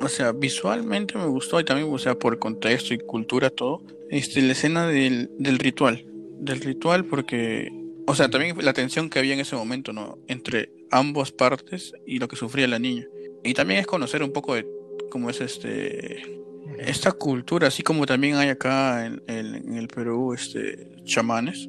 o 0.00 0.08
sea, 0.08 0.32
visualmente 0.32 1.18
me 1.18 1.26
gustó 1.26 1.60
y 1.60 1.64
también, 1.64 1.92
o 1.92 1.98
sea, 1.98 2.18
por 2.18 2.38
contexto 2.38 2.94
y 2.94 2.98
cultura, 2.98 3.50
todo. 3.50 3.82
Este, 4.10 4.40
la 4.42 4.52
escena 4.52 4.86
del, 4.86 5.30
del 5.38 5.58
ritual. 5.58 6.06
Del 6.38 6.60
ritual, 6.60 7.04
porque, 7.04 7.70
o 8.06 8.14
sea, 8.14 8.28
también 8.28 8.56
la 8.60 8.72
tensión 8.72 9.08
que 9.10 9.18
había 9.18 9.34
en 9.34 9.40
ese 9.40 9.56
momento, 9.56 9.92
¿no? 9.92 10.18
Entre 10.26 10.70
ambas 10.90 11.32
partes 11.32 11.92
y 12.06 12.18
lo 12.18 12.28
que 12.28 12.36
sufría 12.36 12.66
la 12.68 12.78
niña. 12.78 13.06
Y 13.44 13.54
también 13.54 13.80
es 13.80 13.86
conocer 13.86 14.22
un 14.22 14.32
poco 14.32 14.54
de 14.54 14.66
cómo 15.10 15.30
es 15.30 15.40
este 15.40 16.40
esta 16.78 17.12
cultura, 17.12 17.68
así 17.68 17.82
como 17.82 18.06
también 18.06 18.36
hay 18.36 18.48
acá 18.48 19.06
en, 19.06 19.22
el 19.28 19.88
Perú, 19.88 20.32
este, 20.32 20.88
chamanes, 21.04 21.68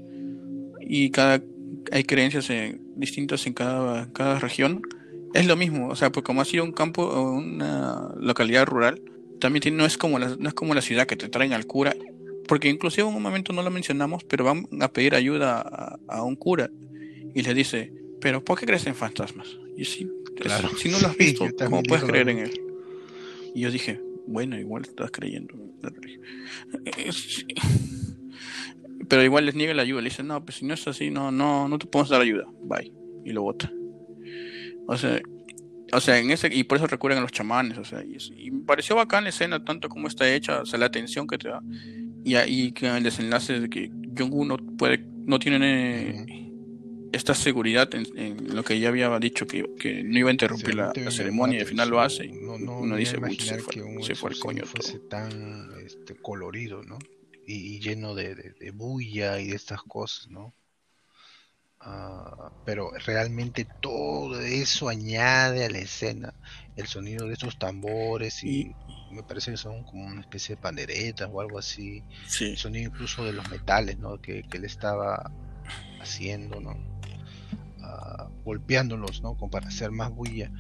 y 0.80 1.10
cada 1.12 1.42
hay 1.92 2.04
creencias 2.04 2.50
en- 2.50 2.82
distintas 2.96 3.46
en 3.48 3.54
cada, 3.54 4.12
cada 4.14 4.40
región, 4.40 4.82
es 5.34 5.48
lo 5.48 5.56
mismo, 5.56 5.90
o 5.90 5.96
sea, 5.96 6.12
pues 6.12 6.24
como 6.24 6.42
ha 6.42 6.46
sido 6.46 6.64
un 6.64 6.72
campo 6.72 7.04
o 7.04 7.34
una 7.34 8.14
localidad 8.18 8.66
rural, 8.66 9.02
también 9.40 9.62
tiene- 9.62 9.78
no 9.78 9.86
es 9.86 9.98
como 9.98 10.20
la, 10.20 10.36
no 10.38 10.48
es 10.48 10.54
como 10.54 10.74
la 10.74 10.82
ciudad 10.82 11.08
que 11.08 11.16
te 11.16 11.28
traen 11.30 11.54
al 11.54 11.66
cura, 11.66 11.96
porque 12.48 12.70
inclusive 12.70 13.08
en 13.08 13.16
un 13.16 13.22
momento 13.24 13.54
no 13.54 13.62
lo 13.64 13.72
mencionamos, 13.72 14.24
pero 14.24 14.44
van 14.46 14.66
a 14.82 14.88
pedir 14.92 15.16
ayuda 15.16 15.62
a, 15.62 16.00
a 16.08 16.24
un 16.24 16.36
cura 16.36 16.70
y 17.34 17.42
le 17.42 17.54
dice, 17.54 17.92
pero 18.20 18.44
¿por 18.44 18.60
qué 18.60 18.66
crees 18.66 18.86
en 18.88 18.96
fantasmas? 18.96 19.58
Y 19.78 19.86
si, 19.86 20.08
Claro. 20.36 20.70
si 20.78 20.90
no 20.90 21.00
lo 21.00 21.08
has 21.08 21.18
Sí, 21.18 21.26
visto, 21.26 21.44
también 21.52 21.70
¿cómo 21.70 21.84
puedes 21.84 22.04
creer 22.06 22.30
en 22.30 22.40
él? 22.40 22.52
Y 23.56 23.62
yo 23.62 23.72
dije, 23.72 24.00
bueno, 24.28 24.58
igual 24.60 24.84
estás 24.84 25.12
creyendo 25.12 25.54
en 25.54 25.72
la 25.82 25.90
religión. 25.90 26.24
Es- 26.98 27.46
Pero 29.10 29.24
igual 29.24 29.46
les 29.46 29.56
niega 29.56 29.74
la 29.74 29.82
ayuda, 29.84 30.02
le 30.02 30.10
dicen, 30.10 30.28
no, 30.28 30.44
pues 30.44 30.58
si 30.58 30.66
no 30.66 30.74
es 30.74 30.88
así, 30.88 31.12
no, 31.12 31.32
no, 31.32 31.68
no 31.68 31.78
te 31.78 31.86
podemos 31.88 32.10
dar 32.10 32.22
ayuda, 32.22 32.46
bye. 32.64 32.92
Y 33.26 33.32
lo 33.32 33.44
bota. 33.44 33.72
O 34.88 34.98
sea, 34.98 35.22
o 35.92 36.00
sea, 36.00 36.18
en 36.20 36.32
ese, 36.32 36.50
y 36.54 36.64
por 36.64 36.78
eso 36.78 36.88
recurren 36.88 37.20
a 37.20 37.22
los 37.22 37.32
chamanes, 37.32 37.78
o 37.78 37.86
sea, 37.86 38.04
y, 38.04 38.18
y 38.38 38.52
me 38.52 38.64
pareció 38.66 38.96
bacán 38.96 39.24
la 39.24 39.30
escena, 39.30 39.64
tanto 39.64 39.90
como 39.90 40.08
está 40.08 40.34
hecha, 40.34 40.62
o 40.62 40.66
sea, 40.66 40.80
la 40.80 40.88
atención 40.88 41.28
que 41.28 41.38
te 41.38 41.50
da, 41.50 41.62
y 42.24 42.36
ahí 42.36 42.72
que 42.72 42.88
el 42.88 43.04
desenlace 43.04 43.60
de 43.60 43.70
que 43.70 43.92
Jong-un 44.18 44.48
no 44.48 44.58
puede, 44.58 45.00
no 45.00 45.40
tiene, 45.40 46.44
esta 47.14 47.36
seguridad 47.36 47.90
en, 47.94 48.56
lo 48.56 48.64
que 48.64 48.80
ya 48.80 48.90
había 48.90 49.18
dicho 49.20 49.46
que, 49.46 49.66
que 49.80 50.04
no 50.04 50.20
iba 50.20 50.30
a 50.30 50.32
interrumpir 50.32 50.76
la, 50.76 50.92
ceremonia 51.12 51.60
y 51.60 51.62
al 51.62 51.68
final 51.68 51.90
lo 51.90 52.02
hace. 52.02 52.28
No, 52.28 52.58
no, 52.58 52.80
uno 52.80 52.96
dice, 52.96 53.18
se 53.40 53.60
fue, 53.60 53.74
que 53.74 53.82
un 53.82 54.04
se 54.04 54.16
fue 54.16 54.32
el 54.32 54.40
coño 54.40 54.66
fuese 54.66 55.00
tan 55.00 55.70
este, 55.86 56.16
colorido, 56.16 56.84
¿no? 56.84 56.98
Y, 57.46 57.80
lleno 57.82 58.16
de, 58.16 58.36
de, 58.36 58.72
bulla 58.72 59.40
y 59.40 59.50
de 59.50 59.56
estas 59.56 59.84
cosas, 59.84 60.30
¿no? 60.30 60.54
Ah, 61.82 62.52
pero 62.66 62.92
realmente 63.06 63.68
todo 63.82 64.40
eso 64.40 64.88
añade 64.88 65.66
a 65.66 65.70
la 65.70 65.80
escena 65.80 66.34
el 66.78 66.88
sonido 66.88 67.28
de 67.28 67.34
estos 67.34 67.60
tambores 67.60 68.44
y, 68.46 68.74
me 69.14 69.24
parece 69.24 69.52
que 69.52 69.58
son 69.58 69.84
como 69.84 70.06
una 70.06 70.22
especie 70.22 70.56
de 70.56 70.62
panderetas 70.62 71.30
o 71.32 71.42
algo 71.42 71.60
así 71.60 72.04
el 72.42 72.58
sonido 72.58 72.90
incluso 72.90 73.24
de 73.24 73.34
los 73.34 73.50
metales 73.50 73.98
¿no? 73.98 74.20
que, 74.22 74.44
que 74.44 74.58
él 74.58 74.66
estaba 74.66 75.32
haciendo 76.02 76.60
¿no? 76.60 76.76
Ah, 77.82 78.30
golpeándolos 78.44 79.22
¿no? 79.22 79.36
como 79.36 79.52
para 79.52 79.68
hacer 79.68 79.92
más 79.92 80.12
bulla 80.12 80.52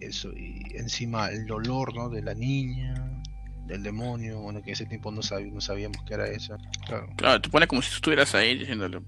eso 0.00 0.32
y 0.32 0.76
encima 0.76 1.28
el 1.28 1.46
dolor 1.46 1.94
¿no? 1.94 2.08
de 2.08 2.22
la 2.22 2.34
niña 2.34 2.94
del 3.66 3.82
demonio 3.82 4.40
bueno 4.40 4.62
que 4.62 4.72
ese 4.72 4.86
tiempo 4.86 5.10
no, 5.10 5.20
no 5.52 5.60
sabíamos 5.60 5.98
que 6.06 6.14
era 6.14 6.26
eso 6.26 6.56
claro 6.86 7.08
claro 7.16 7.40
te 7.40 7.48
pone 7.48 7.66
como 7.66 7.82
si 7.82 7.94
estuvieras 7.94 8.34
ahí 8.34 8.58
diciéndole 8.58 9.00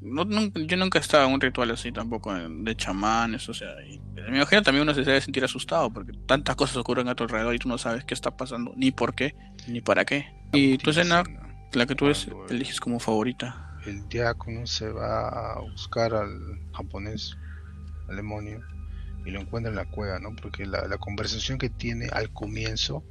no, 0.00 0.24
yo 0.54 0.76
nunca 0.76 0.98
he 0.98 1.02
estado 1.02 1.26
en 1.26 1.34
un 1.34 1.40
ritual 1.40 1.70
así 1.70 1.90
tampoco 1.90 2.32
de 2.34 2.76
chamanes, 2.76 3.48
o 3.48 3.54
sea, 3.54 3.68
me 4.14 4.36
imagino 4.36 4.62
también 4.62 4.82
uno 4.82 4.94
se 4.94 5.02
debe 5.02 5.20
sentir 5.20 5.44
asustado 5.44 5.92
porque 5.92 6.12
tantas 6.26 6.56
cosas 6.56 6.76
ocurren 6.76 7.08
a 7.08 7.14
tu 7.14 7.24
alrededor 7.24 7.54
y 7.54 7.58
tú 7.58 7.68
no 7.68 7.78
sabes 7.78 8.04
qué 8.04 8.14
está 8.14 8.36
pasando, 8.36 8.72
ni 8.76 8.92
por 8.92 9.14
qué, 9.14 9.34
ni 9.66 9.80
para 9.80 10.04
qué. 10.04 10.26
Y 10.52 10.78
tu 10.78 10.90
escena, 10.90 11.24
la 11.72 11.86
que 11.86 11.94
tú 11.94 12.06
eliges 12.48 12.80
como 12.80 13.00
favorita. 13.00 13.78
El 13.86 14.08
diácono 14.08 14.66
se 14.66 14.90
va 14.90 15.28
a 15.28 15.60
buscar 15.60 16.14
al 16.14 16.30
japonés, 16.72 17.36
al 18.08 18.16
demonio, 18.16 18.60
y 19.24 19.30
lo 19.30 19.40
encuentra 19.40 19.70
en 19.70 19.76
la 19.76 19.84
cueva, 19.84 20.18
¿no? 20.18 20.34
Porque 20.36 20.64
la, 20.64 20.86
la 20.86 20.98
conversación 20.98 21.58
que 21.58 21.70
tiene 21.70 22.06
al 22.12 22.32
comienzo 22.32 23.04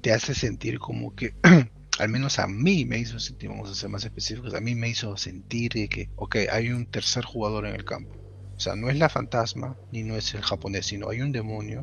te 0.00 0.12
hace 0.12 0.34
sentir 0.34 0.78
como 0.78 1.14
que 1.14 1.34
al 2.00 2.08
menos 2.08 2.38
a 2.38 2.46
mí 2.46 2.86
me 2.86 2.98
hizo 2.98 3.18
sentir, 3.20 3.50
vamos 3.50 3.70
a 3.70 3.74
ser 3.74 3.90
más 3.90 4.04
específicos, 4.04 4.54
a 4.54 4.60
mí 4.60 4.74
me 4.74 4.88
hizo 4.88 5.16
sentir 5.18 5.72
que, 5.88 6.08
ok, 6.16 6.36
hay 6.50 6.70
un 6.70 6.86
tercer 6.86 7.24
jugador 7.24 7.66
en 7.66 7.74
el 7.74 7.84
campo. 7.84 8.16
O 8.56 8.60
sea, 8.60 8.74
no 8.74 8.88
es 8.88 8.98
la 8.98 9.08
fantasma, 9.08 9.76
ni 9.92 10.02
no 10.02 10.16
es 10.16 10.34
el 10.34 10.40
japonés, 10.40 10.86
sino 10.86 11.10
hay 11.10 11.20
un 11.20 11.30
demonio 11.30 11.82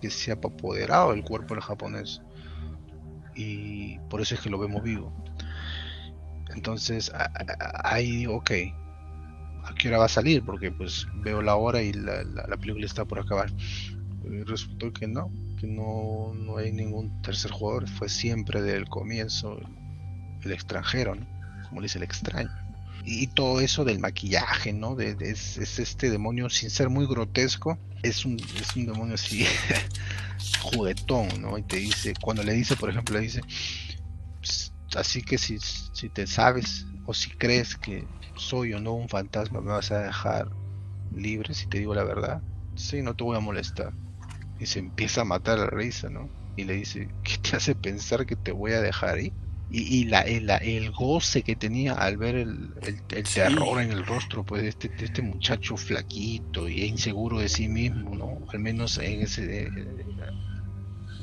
que 0.00 0.10
se 0.10 0.30
ha 0.30 0.34
apoderado 0.34 1.12
del 1.12 1.24
cuerpo 1.24 1.54
del 1.54 1.62
japonés. 1.62 2.20
Y 3.34 3.98
por 4.10 4.20
eso 4.20 4.34
es 4.34 4.40
que 4.42 4.50
lo 4.50 4.58
vemos 4.58 4.82
vivo. 4.82 5.12
Entonces, 6.54 7.10
ahí, 7.84 8.26
ok, 8.26 8.50
¿a 9.64 9.74
qué 9.78 9.88
hora 9.88 9.98
va 9.98 10.04
a 10.04 10.08
salir? 10.08 10.44
Porque 10.44 10.70
pues 10.70 11.06
veo 11.16 11.40
la 11.40 11.56
hora 11.56 11.80
y 11.82 11.92
la, 11.92 12.22
la 12.22 12.56
película 12.58 12.84
está 12.84 13.06
por 13.06 13.18
acabar. 13.18 13.50
Resultó 14.46 14.92
que 14.92 15.06
no, 15.06 15.30
no, 15.66 16.34
no 16.34 16.56
hay 16.56 16.72
ningún 16.72 17.22
tercer 17.22 17.50
jugador, 17.50 17.88
fue 17.88 18.08
siempre 18.08 18.62
del 18.62 18.88
comienzo 18.88 19.58
el, 20.42 20.52
extranjero, 20.52 21.16
como 21.68 21.80
dice 21.80 21.98
el 21.98 22.04
extraño. 22.04 22.50
Y, 23.06 23.26
todo 23.28 23.60
eso 23.60 23.84
del 23.84 23.98
maquillaje, 23.98 24.72
¿no? 24.72 24.94
De, 24.94 25.16
es, 25.20 25.58
este 25.58 26.10
demonio, 26.10 26.48
sin 26.48 26.70
ser 26.70 26.88
muy 26.88 27.06
grotesco, 27.06 27.78
es 28.02 28.24
un, 28.24 28.38
es 28.40 28.76
un 28.76 28.86
demonio 28.86 29.14
así 29.14 29.44
juguetón, 30.62 31.28
¿no? 31.40 31.58
Y 31.58 31.62
te 31.62 31.76
dice, 31.76 32.14
cuando 32.20 32.42
le 32.42 32.52
dice, 32.52 32.76
por 32.76 32.88
ejemplo, 32.88 33.16
le 33.16 33.22
dice, 33.22 33.42
así 34.96 35.22
que 35.22 35.36
si, 35.36 35.58
si 35.58 36.08
te 36.08 36.26
sabes 36.26 36.86
o 37.04 37.12
si 37.12 37.30
crees 37.30 37.76
que 37.76 38.06
soy 38.36 38.72
o 38.72 38.80
no 38.80 38.94
un 38.94 39.08
fantasma, 39.08 39.60
me 39.60 39.72
vas 39.72 39.90
a 39.90 40.04
dejar 40.04 40.50
libre 41.14 41.52
si 41.52 41.66
te 41.66 41.78
digo 41.78 41.94
la 41.94 42.04
verdad. 42.04 42.42
Sí, 42.74 43.02
no 43.02 43.14
te 43.14 43.22
voy 43.22 43.36
a 43.36 43.40
molestar 43.40 43.92
y 44.58 44.66
se 44.66 44.78
empieza 44.78 45.22
a 45.22 45.24
matar 45.24 45.58
a 45.58 45.64
la 45.64 45.70
risa, 45.70 46.08
¿no? 46.08 46.28
Y 46.56 46.64
le 46.64 46.74
dice, 46.74 47.08
¿qué 47.22 47.38
te 47.38 47.56
hace 47.56 47.74
pensar 47.74 48.26
que 48.26 48.36
te 48.36 48.52
voy 48.52 48.72
a 48.72 48.80
dejar 48.80 49.16
ahí? 49.16 49.32
Y, 49.70 49.82
y 49.82 50.04
la, 50.04 50.20
el, 50.20 50.48
el, 50.50 50.92
goce 50.92 51.42
que 51.42 51.56
tenía 51.56 51.94
al 51.94 52.16
ver 52.16 52.36
el, 52.36 52.70
el, 52.82 53.02
terror 53.02 53.80
en 53.80 53.90
el 53.90 54.06
rostro 54.06 54.44
pues 54.44 54.62
de 54.62 54.68
este, 54.68 54.88
de 54.88 55.06
este 55.06 55.22
muchacho 55.22 55.76
flaquito 55.76 56.68
y 56.68 56.84
inseguro 56.84 57.38
de 57.38 57.48
sí 57.48 57.66
mismo, 57.66 58.14
¿no? 58.14 58.38
Al 58.52 58.60
menos 58.60 58.98
en 58.98 59.22
ese 59.22 59.68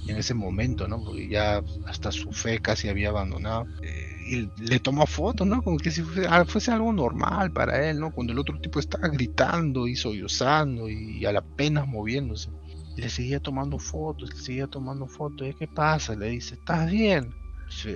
en 0.08 0.18
ese 0.18 0.34
momento, 0.34 0.88
¿no? 0.88 1.02
Porque 1.02 1.30
ya 1.30 1.62
hasta 1.86 2.12
su 2.12 2.32
fe 2.32 2.60
casi 2.60 2.90
había 2.90 3.10
abandonado. 3.10 3.68
Eh, 3.84 4.08
y 4.28 4.50
le 4.62 4.80
tomó 4.80 5.06
fotos, 5.06 5.48
¿no? 5.48 5.62
Como 5.62 5.78
que 5.78 5.92
si 5.92 6.02
fuese, 6.02 6.28
ah, 6.28 6.44
fuese, 6.44 6.72
algo 6.72 6.92
normal 6.92 7.52
para 7.52 7.90
él, 7.90 8.00
¿no? 8.00 8.12
Cuando 8.12 8.34
el 8.34 8.40
otro 8.40 8.60
tipo 8.60 8.80
estaba 8.80 9.08
gritando 9.08 9.88
y 9.88 9.96
sollozando 9.96 10.90
y 10.90 11.26
a 11.26 11.32
la 11.32 11.42
pena 11.42 11.86
moviéndose 11.86 12.50
le 12.96 13.10
seguía 13.10 13.40
tomando 13.40 13.80
fotos, 13.80 14.34
le 14.34 14.42
seguía 14.42 14.68
tomando 14.68 15.08
fotos. 15.08 15.56
¿Qué 15.58 15.68
pasa? 15.68 16.16
Le 16.16 16.30
dice, 16.30 16.56
¿estás 16.56 16.90
bien? 16.90 17.34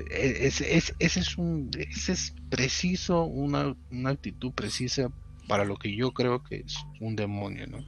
Ese 0.09 0.77
es, 0.77 0.95
es, 0.99 1.37
un, 1.37 1.69
ese 1.77 2.13
es 2.13 2.33
preciso, 2.49 3.23
una, 3.23 3.75
una, 3.91 4.11
actitud 4.11 4.53
precisa 4.53 5.11
para 5.49 5.65
lo 5.65 5.75
que 5.75 5.93
yo 5.93 6.13
creo 6.13 6.41
que 6.43 6.63
es 6.65 6.77
un 7.01 7.15
demonio, 7.15 7.67
¿no? 7.67 7.79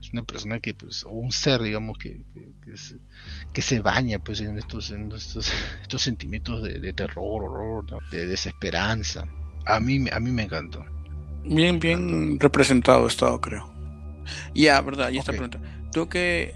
Es 0.00 0.12
una 0.12 0.22
persona 0.22 0.60
que, 0.60 0.74
pues, 0.74 1.04
o 1.04 1.10
un 1.10 1.30
ser, 1.30 1.60
digamos, 1.60 1.98
que, 1.98 2.22
que, 3.52 3.62
se, 3.62 3.80
baña, 3.80 4.18
pues, 4.18 4.40
en 4.40 4.56
estos, 4.56 4.90
en 4.90 5.12
estos, 5.12 5.52
estos 5.82 6.00
sentimientos 6.00 6.62
de, 6.62 6.92
terror, 6.94 7.44
horror, 7.44 7.84
de 8.10 8.26
desesperanza. 8.26 9.28
A 9.66 9.80
mí, 9.80 10.06
a 10.10 10.18
mí 10.20 10.30
me 10.30 10.44
encantó. 10.44 10.84
Bien, 11.44 11.78
bien 11.78 12.40
representado 12.40 13.06
estado, 13.06 13.40
creo. 13.40 13.70
Ya, 14.54 14.80
verdad, 14.80 15.10
y 15.10 15.18
esta 15.18 15.32
pregunta. 15.32 15.60
¿Tú 15.92 16.08
qué, 16.08 16.54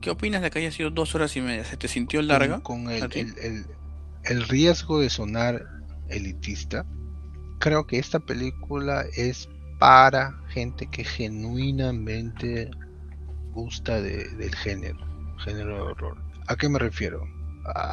qué 0.00 0.10
opinas 0.10 0.42
de 0.42 0.50
que 0.50 0.58
haya 0.58 0.72
sido 0.72 0.90
dos 0.90 1.14
horas 1.14 1.36
y 1.36 1.40
media? 1.40 1.64
¿Se 1.64 1.76
te 1.76 1.88
sintió 1.88 2.22
larga? 2.22 2.60
Con, 2.60 2.90
el, 2.90 3.04
el, 3.14 3.66
el, 4.24 4.48
riesgo 4.48 5.00
de 5.00 5.10
sonar 5.10 5.66
elitista, 6.08 6.84
creo 7.58 7.86
que 7.86 7.98
esta 7.98 8.20
película 8.20 9.04
es 9.16 9.48
para 9.78 10.40
gente 10.48 10.86
que 10.86 11.04
genuinamente 11.04 12.70
gusta 13.52 14.00
del 14.00 14.54
género, 14.54 14.98
género 15.38 15.74
de 15.76 15.80
horror. 15.80 16.18
¿A 16.46 16.56
qué 16.56 16.68
me 16.68 16.78
refiero? 16.78 17.26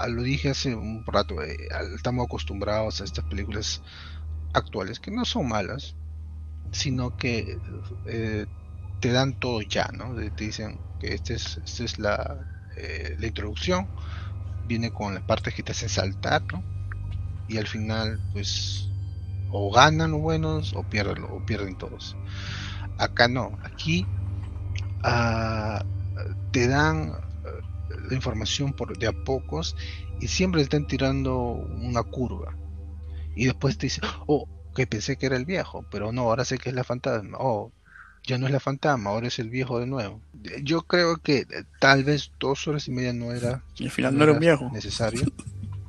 lo 0.08 0.22
dije 0.22 0.50
hace 0.50 0.76
un 0.76 1.04
rato, 1.06 1.42
eh, 1.42 1.58
estamos 1.96 2.26
acostumbrados 2.26 3.02
a 3.02 3.06
estas 3.06 3.26
películas 3.26 3.82
actuales 4.54 5.00
que 5.00 5.10
no 5.10 5.26
son 5.26 5.48
malas, 5.48 5.96
sino 6.72 7.18
que 7.18 7.58
eh, 8.06 8.46
te 9.04 9.12
dan 9.12 9.34
todo 9.34 9.62
ya, 9.62 9.90
¿no? 9.92 10.16
Te 10.16 10.46
dicen 10.46 10.80
que 10.98 11.14
esta 11.14 11.34
es, 11.34 11.58
este 11.58 11.84
es 11.84 12.00
la, 12.00 12.48
eh, 12.78 13.16
la 13.20 13.28
introducción, 13.28 13.90
viene 14.64 14.92
con 14.92 15.14
las 15.14 15.24
partes 15.24 15.54
que 15.54 15.62
te 15.62 15.74
hacen 15.74 15.90
saltar, 15.90 16.42
¿no? 16.54 16.64
Y 17.46 17.58
al 17.58 17.68
final, 17.68 18.22
pues, 18.32 18.88
o 19.50 19.70
ganan 19.74 20.12
los 20.12 20.22
buenos 20.22 20.72
o 20.74 20.86
pierden, 20.86 21.26
o 21.26 21.44
pierden 21.46 21.76
todos. 21.76 22.16
Acá 22.98 23.28
no, 23.28 23.58
aquí 23.64 24.06
ah, 25.04 25.84
te 26.52 26.70
dan 26.70 27.10
eh, 27.10 27.50
la 28.10 28.16
información 28.16 28.72
por 28.72 28.98
de 28.98 29.08
a 29.08 29.12
pocos 29.26 29.76
y 30.22 30.30
siempre 30.30 30.62
están 30.62 30.86
tirando 30.88 31.36
una 31.38 32.04
curva. 32.04 32.56
Y 33.36 33.48
después 33.48 33.78
te 33.78 33.88
dicen, 33.88 34.06
oh, 34.28 34.48
que 34.74 34.88
pensé 34.88 35.18
que 35.18 35.26
era 35.26 35.36
el 35.36 35.44
viejo, 35.46 35.86
pero 35.92 36.14
no, 36.14 36.22
ahora 36.22 36.46
sé 36.46 36.58
que 36.58 36.70
es 36.70 36.76
la 36.76 36.86
fantasma. 36.86 37.38
Oh, 37.42 37.74
ya 38.26 38.38
no 38.38 38.46
es 38.46 38.52
la 38.52 38.60
fantasma, 38.60 39.10
ahora 39.10 39.28
es 39.28 39.40
el 39.40 39.50
viejo 39.50 39.80
de 39.80 39.88
nuevo. 39.88 40.22
Yo 40.64 40.84
creo 40.84 41.18
que 41.18 41.40
eh, 41.40 41.46
tal 41.80 42.04
vez 42.04 42.32
dos 42.40 42.68
horas 42.68 42.88
y 42.88 42.92
media 42.92 43.14
no 43.14 43.32
era, 43.32 43.64
al 43.80 43.92
final 43.92 44.18
no, 44.18 44.24
era, 44.24 44.40
viejo. 44.40 44.70
necesario, 44.72 45.26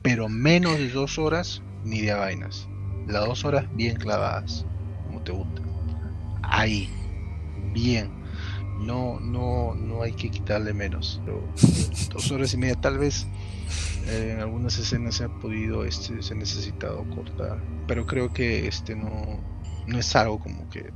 pero 0.03 0.29
menos 0.29 0.79
de 0.79 0.91
dos 0.91 1.19
horas 1.19 1.63
ni 1.85 2.01
de 2.01 2.15
vainas. 2.15 2.69
Las 3.07 3.27
dos 3.27 3.45
horas 3.45 3.67
bien 3.75 3.97
clavadas, 3.97 4.65
como 5.07 5.23
te 5.23 5.33
gusta. 5.33 5.63
Ahí, 6.43 6.91
bien. 7.73 8.25
No, 8.81 9.21
no, 9.21 9.75
no 9.75 10.03
hay 10.03 10.13
que 10.13 10.31
quitarle 10.31 10.73
menos. 10.73 11.21
Pero 11.25 11.45
dos 12.13 12.31
horas 12.33 12.53
y 12.55 12.57
media, 12.57 12.75
tal 12.75 12.99
vez 12.99 13.27
eh, 14.07 14.33
en 14.35 14.41
algunas 14.41 14.77
escenas 14.79 15.17
se 15.17 15.25
ha 15.25 15.29
podido, 15.29 15.85
este, 15.85 16.23
se 16.23 16.35
ha 16.35 16.37
necesitado 16.37 17.05
cortar. 17.15 17.63
Pero 17.87 18.07
creo 18.07 18.33
que 18.33 18.67
este 18.67 18.97
no, 18.97 19.39
no 19.87 19.99
es 19.99 20.17
algo 20.17 20.39
como 20.41 20.69
que 20.71 20.91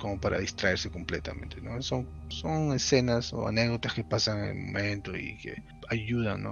como 0.00 0.20
para 0.20 0.38
distraerse 0.38 0.90
completamente, 0.90 1.60
¿no? 1.60 1.80
Son, 1.82 2.08
son 2.28 2.72
escenas 2.72 3.32
o 3.32 3.46
anécdotas 3.46 3.94
que 3.94 4.04
pasan 4.04 4.38
en 4.38 4.44
el 4.44 4.66
momento 4.66 5.16
y 5.16 5.36
que 5.38 5.62
ayudan, 5.88 6.44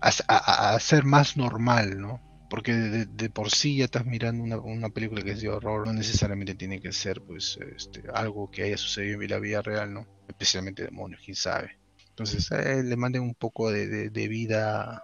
A, 0.00 0.78
ser 0.78 1.04
más 1.04 1.36
normal, 1.36 2.00
¿no? 2.00 2.20
Porque 2.48 2.72
de, 2.72 3.30
por 3.30 3.50
sí 3.50 3.76
ya 3.78 3.84
estás 3.84 4.06
mirando 4.06 4.42
una, 4.42 4.58
una, 4.58 4.88
película 4.90 5.22
que 5.22 5.32
es 5.32 5.40
de 5.40 5.48
horror, 5.48 5.86
no 5.86 5.92
necesariamente 5.92 6.54
tiene 6.54 6.80
que 6.80 6.92
ser 6.92 7.20
pues 7.22 7.58
este, 7.76 8.02
algo 8.12 8.50
que 8.50 8.64
haya 8.64 8.76
sucedido 8.76 9.22
en 9.22 9.30
la 9.30 9.38
vida 9.38 9.62
real, 9.62 9.92
¿no? 9.92 10.06
Especialmente 10.28 10.84
demonios, 10.84 11.20
quién 11.24 11.36
sabe. 11.36 11.78
Entonces 12.08 12.50
eh, 12.50 12.82
le 12.82 12.96
manden 12.96 13.22
un 13.22 13.34
poco 13.34 13.70
de, 13.70 14.10
de 14.10 14.28
vida 14.28 15.02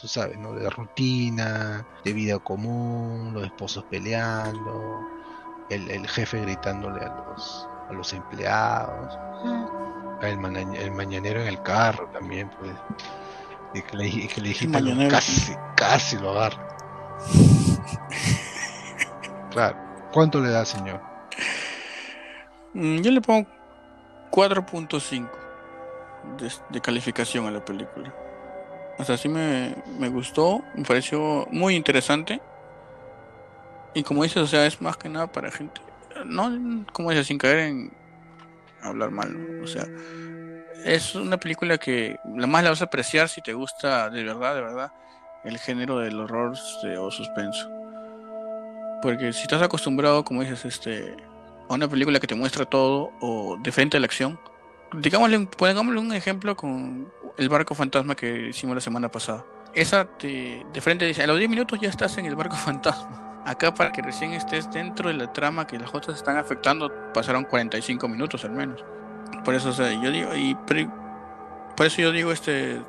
tú 0.00 0.08
sabes, 0.08 0.38
¿no? 0.38 0.54
De 0.54 0.70
rutina, 0.70 1.86
de 2.04 2.12
vida 2.12 2.38
común, 2.38 3.34
los 3.34 3.44
esposos 3.44 3.84
peleando, 3.90 5.00
el, 5.70 5.90
el 5.90 6.06
jefe 6.08 6.40
gritándole 6.40 7.04
a 7.04 7.08
los, 7.28 7.68
a 7.88 7.92
los 7.92 8.12
empleados, 8.12 9.18
el, 10.22 10.38
maña- 10.38 10.78
el 10.78 10.90
mañanero 10.92 11.40
en 11.42 11.48
el 11.48 11.62
carro 11.62 12.08
también, 12.12 12.50
pues, 12.58 12.72
y 13.74 13.82
que 13.82 13.96
le, 13.96 14.06
y 14.08 14.26
que 14.28 14.40
le 14.40 14.48
dijiste 14.50 14.68
mañanero. 14.80 15.10
casi, 15.10 15.52
casi 15.76 16.16
lo 16.18 16.30
agarra. 16.30 16.68
Claro. 19.50 19.76
¿Cuánto 20.12 20.40
le 20.40 20.50
da, 20.50 20.64
señor? 20.64 21.00
Mm, 22.72 22.98
Yo 23.02 23.10
le 23.12 23.20
pongo 23.20 23.48
4.5 24.32 25.28
de, 26.38 26.52
de 26.70 26.80
calificación 26.80 27.46
a 27.46 27.50
la 27.52 27.64
película. 27.64 28.12
O 28.98 29.04
sea, 29.04 29.16
sí 29.16 29.28
me, 29.28 29.76
me 29.98 30.08
gustó, 30.08 30.62
me 30.74 30.84
pareció 30.84 31.46
muy 31.52 31.74
interesante. 31.76 32.40
Y 33.94 34.02
como 34.02 34.22
dices, 34.24 34.38
o 34.38 34.46
sea, 34.46 34.66
es 34.66 34.80
más 34.80 34.96
que 34.96 35.08
nada 35.08 35.30
para 35.30 35.50
gente. 35.50 35.80
No, 36.26 36.84
como 36.92 37.10
dices, 37.10 37.26
sin 37.26 37.38
caer 37.38 37.58
en 37.58 37.92
hablar 38.82 39.10
mal. 39.10 39.60
O 39.62 39.66
sea, 39.66 39.86
es 40.84 41.14
una 41.14 41.38
película 41.38 41.78
que 41.78 42.16
la 42.36 42.46
más 42.46 42.62
la 42.62 42.70
vas 42.70 42.82
a 42.82 42.86
apreciar 42.86 43.28
si 43.28 43.40
te 43.40 43.52
gusta 43.54 44.10
de 44.10 44.22
verdad, 44.22 44.54
de 44.54 44.60
verdad, 44.60 44.92
el 45.44 45.58
género 45.58 45.98
del 45.98 46.20
horror 46.20 46.54
o 46.98 47.10
suspenso. 47.10 47.68
Porque 49.02 49.32
si 49.32 49.42
estás 49.42 49.62
acostumbrado, 49.62 50.24
como 50.24 50.42
dices, 50.42 50.64
este, 50.64 51.14
a 51.68 51.74
una 51.74 51.88
película 51.88 52.20
que 52.20 52.26
te 52.26 52.34
muestra 52.34 52.64
todo 52.64 53.10
o 53.20 53.56
de 53.62 53.72
frente 53.72 53.96
a 53.96 54.00
la 54.00 54.06
acción. 54.06 54.38
Digámosle, 54.92 55.46
pongámosle 55.46 56.00
un 56.00 56.12
ejemplo 56.12 56.56
con 56.56 57.10
el 57.36 57.48
barco 57.48 57.74
fantasma 57.74 58.14
que 58.14 58.48
hicimos 58.48 58.74
la 58.74 58.80
semana 58.80 59.10
pasada. 59.10 59.44
Esa 59.74 60.04
te, 60.04 60.64
de 60.72 60.80
frente 60.80 61.04
dice, 61.04 61.22
a 61.22 61.26
los 61.26 61.38
10 61.38 61.50
minutos 61.50 61.80
ya 61.80 61.88
estás 61.88 62.16
en 62.18 62.26
el 62.26 62.36
barco 62.36 62.56
fantasma. 62.64 63.23
Acá 63.44 63.74
para 63.74 63.92
que 63.92 64.00
recién 64.00 64.32
estés 64.32 64.70
dentro 64.70 65.08
de 65.08 65.14
la 65.14 65.32
trama 65.32 65.66
que 65.66 65.78
las 65.78 65.94
otras 65.94 66.16
están 66.16 66.36
afectando, 66.38 66.90
pasaron 67.12 67.44
45 67.44 68.08
minutos 68.08 68.44
al 68.44 68.52
menos. 68.52 68.82
Por 69.44 69.54
eso, 69.54 69.68
o 69.68 69.72
sea, 69.72 69.92
yo 69.92 70.10
digo, 70.10 70.34
y 70.34 70.54
por 70.54 71.86
eso 71.86 72.00
yo 72.00 72.10
digo, 72.12 72.32
este, 72.32 72.80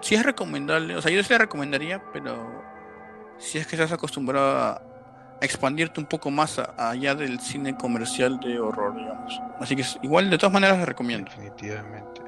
si 0.00 0.16
es 0.16 0.24
recomendable, 0.24 0.96
o 0.96 1.02
sea, 1.02 1.12
yo 1.12 1.22
sí 1.22 1.32
la 1.32 1.38
recomendaría, 1.38 2.02
pero 2.12 2.62
si 3.38 3.58
es 3.58 3.66
que 3.66 3.76
estás 3.76 3.92
acostumbrado 3.92 4.58
a, 4.58 4.82
expandirte 5.40 6.00
un 6.00 6.06
poco 6.06 6.30
más 6.30 6.58
a- 6.58 6.72
allá 6.90 7.14
del 7.14 7.38
cine 7.38 7.76
comercial 7.76 8.40
de 8.40 8.58
horror, 8.58 8.94
digamos. 8.96 9.42
Así 9.60 9.76
que 9.76 9.84
igual 10.02 10.30
de 10.30 10.38
todas 10.38 10.52
maneras 10.52 10.78
la 10.78 10.86
recomiendo. 10.86 11.30
Definitivamente. 11.30 12.22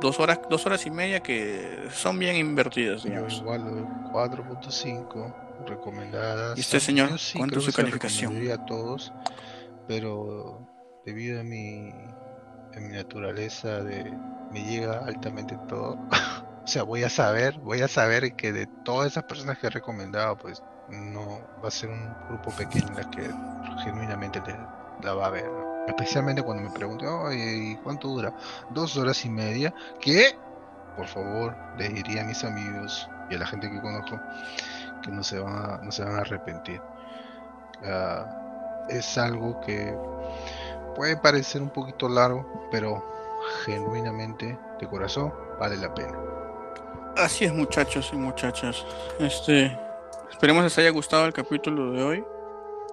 Dos 0.00 0.20
horas, 0.20 0.40
dos 0.50 0.66
horas 0.66 0.84
y 0.84 0.90
media 0.90 1.20
que 1.20 1.88
son 1.90 2.18
bien 2.18 2.36
invertidas, 2.36 3.02
Yo 3.02 3.08
digamos. 3.10 3.38
igual 3.38 3.64
le 3.64 3.70
doy 3.70 3.84
4.5 4.12 5.34
recomendadas. 5.66 6.56
¿Y 6.58 6.60
usted, 6.60 6.80
señor? 6.80 7.18
Sí 7.18 7.38
¿Cuánto 7.38 7.58
es 7.58 7.66
que 7.66 7.72
su 7.72 7.76
calificación? 7.76 8.50
a 8.52 8.64
todos, 8.66 9.12
pero 9.86 10.66
debido 11.04 11.40
a 11.40 11.44
mi, 11.44 11.90
a 12.76 12.80
mi 12.80 12.88
naturaleza 12.88 13.82
de 13.82 14.12
me 14.52 14.64
llega 14.64 15.04
altamente 15.06 15.56
todo. 15.68 15.96
o 16.64 16.66
sea, 16.66 16.82
voy 16.82 17.02
a 17.04 17.08
saber, 17.10 17.58
voy 17.60 17.82
a 17.82 17.88
saber 17.88 18.34
que 18.34 18.52
de 18.52 18.66
todas 18.84 19.08
esas 19.12 19.24
personas 19.24 19.58
que 19.58 19.68
he 19.68 19.70
recomendado, 19.70 20.36
pues 20.36 20.62
no 20.88 21.40
va 21.62 21.68
a 21.68 21.70
ser 21.70 21.88
un 21.90 22.12
grupo 22.28 22.50
pequeño 22.50 22.88
la 22.96 23.08
que 23.10 23.30
genuinamente 23.84 24.40
le- 24.46 24.56
la 25.02 25.14
va 25.14 25.26
a 25.26 25.30
ver. 25.30 25.48
Especialmente 25.86 26.42
cuando 26.42 26.62
me 26.64 26.70
pregunten, 26.70 27.08
oye, 27.08 27.56
¿y 27.72 27.76
cuánto 27.76 28.08
dura? 28.08 28.34
Dos 28.70 28.96
horas 28.96 29.24
y 29.24 29.30
media. 29.30 29.72
¿Qué? 30.00 30.36
Por 30.96 31.06
favor, 31.06 31.56
les 31.78 31.94
diría 31.94 32.22
a 32.22 32.24
mis 32.24 32.44
amigos 32.44 33.08
y 33.30 33.34
a 33.34 33.38
la 33.38 33.46
gente 33.46 33.70
que 33.70 33.80
conozco 33.80 34.20
que 35.02 35.10
no 35.10 35.22
se 35.22 35.38
van 35.38 35.54
a, 35.54 35.80
no 35.82 35.92
se 35.92 36.04
van 36.04 36.16
a 36.16 36.20
arrepentir. 36.20 36.80
Ah, 37.84 38.86
es 38.88 39.16
algo 39.18 39.60
que 39.60 39.96
puede 40.94 41.16
parecer 41.16 41.62
un 41.62 41.70
poquito 41.70 42.08
largo, 42.08 42.68
pero 42.70 43.04
genuinamente, 43.64 44.58
de 44.78 44.88
corazón, 44.88 45.32
vale 45.58 45.76
la 45.76 45.92
pena. 45.94 46.18
Así 47.16 47.44
es, 47.44 47.52
muchachos 47.52 48.10
y 48.12 48.16
muchachas. 48.16 48.84
Este, 49.18 49.76
esperemos 50.30 50.64
les 50.64 50.78
haya 50.78 50.90
gustado 50.90 51.26
el 51.26 51.32
capítulo 51.32 51.92
de 51.92 52.02
hoy. 52.02 52.24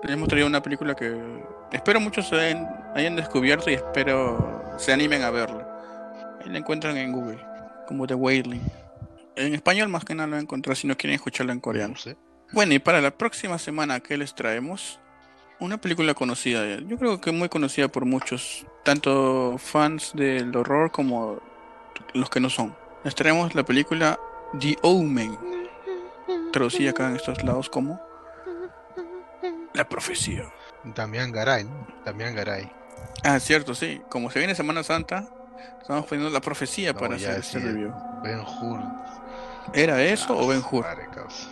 Les 0.04 0.14
hemos 0.14 0.28
traído 0.28 0.48
una 0.48 0.62
película 0.62 0.96
que 0.96 1.44
espero 1.72 2.00
muchos 2.00 2.28
se 2.28 2.36
hayan, 2.36 2.92
hayan 2.94 3.16
descubierto 3.16 3.70
y 3.70 3.76
espero 3.76 4.64
se 4.78 4.94
animen 4.94 5.24
a 5.24 5.32
verla. 5.32 5.68
Ahí 6.42 6.50
la 6.50 6.60
encuentran 6.60 6.98
en 6.98 7.12
Google, 7.12 7.44
como 7.88 8.06
The 8.06 8.16
Wailing. 8.16 8.87
En 9.38 9.54
español 9.54 9.88
más 9.88 10.04
que 10.04 10.16
nada 10.16 10.28
la 10.28 10.32
van 10.32 10.40
a 10.40 10.44
encontrar 10.44 10.76
si 10.76 10.88
no 10.88 10.98
quieren 10.98 11.16
escucharla 11.16 11.54
en 11.54 11.60
coreano. 11.60 11.94
No 11.94 12.00
sé. 12.00 12.18
Bueno, 12.52 12.74
y 12.74 12.80
para 12.80 13.02
la 13.02 13.12
próxima 13.12 13.58
semana, 13.60 14.00
¿qué 14.00 14.18
les 14.18 14.34
traemos? 14.34 15.00
Una 15.60 15.80
película 15.80 16.14
conocida, 16.14 16.80
yo 16.80 16.98
creo 16.98 17.20
que 17.20 17.32
muy 17.32 17.50
conocida 17.50 17.88
por 17.88 18.06
muchos, 18.06 18.66
tanto 18.84 19.58
fans 19.58 20.12
del 20.14 20.56
horror 20.56 20.92
como 20.92 21.42
los 22.14 22.30
que 22.30 22.40
no 22.40 22.50
son. 22.50 22.76
Les 23.04 23.16
traemos 23.16 23.56
la 23.56 23.64
película 23.64 24.20
The 24.60 24.78
Omen, 24.82 25.38
traducida 26.52 26.92
acá 26.92 27.10
en 27.10 27.16
estos 27.16 27.44
lados 27.44 27.70
como 27.70 28.00
La 29.74 29.88
Profecía. 29.90 30.52
Damián 30.84 31.32
Garay, 31.32 31.64
¿no? 31.64 31.88
Damián 32.06 32.36
Garay. 32.36 32.72
Ah, 33.24 33.40
cierto, 33.40 33.76
sí. 33.76 34.02
Como 34.10 34.30
se 34.30 34.40
viene 34.40 34.56
Semana 34.56 34.84
Santa, 34.84 35.28
estamos 35.82 36.06
poniendo 36.06 36.32
La 36.32 36.42
Profecía 36.42 36.94
No, 36.94 37.00
para 37.00 37.16
hacer 37.16 37.40
este 37.40 37.60
review. 37.60 37.92
Ben 38.24 38.40
Hur. 38.40 38.80
¿Era 39.74 40.02
eso 40.04 40.34
Ah, 40.34 40.44
o 40.44 40.48
Ben 40.48 40.62
Hur? 40.72 40.84
madre. 40.86 41.08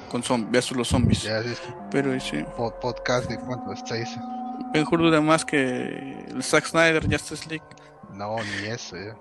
Con 0.10 0.24
zombies, 0.24 0.72
los 0.72 0.88
zombies. 0.88 1.24
Ya 1.24 1.42
Pero 1.92 2.18
sí. 2.20 2.38
pod- 2.58 2.74
podcast 2.80 3.30
de 3.30 3.38
cuánto, 3.38 3.74
seis. 3.86 4.10
Ben 4.74 4.86
Hur 4.90 5.00
dura 5.00 5.22
más 5.22 5.44
que 5.46 6.26
el 6.30 6.44
Zack 6.44 6.66
Snyder 6.66 7.04
Justice 7.10 7.48
League. 7.50 7.66
No, 8.14 8.36
ni 8.38 8.68
eso, 8.68 8.96
ya. 8.96 9.16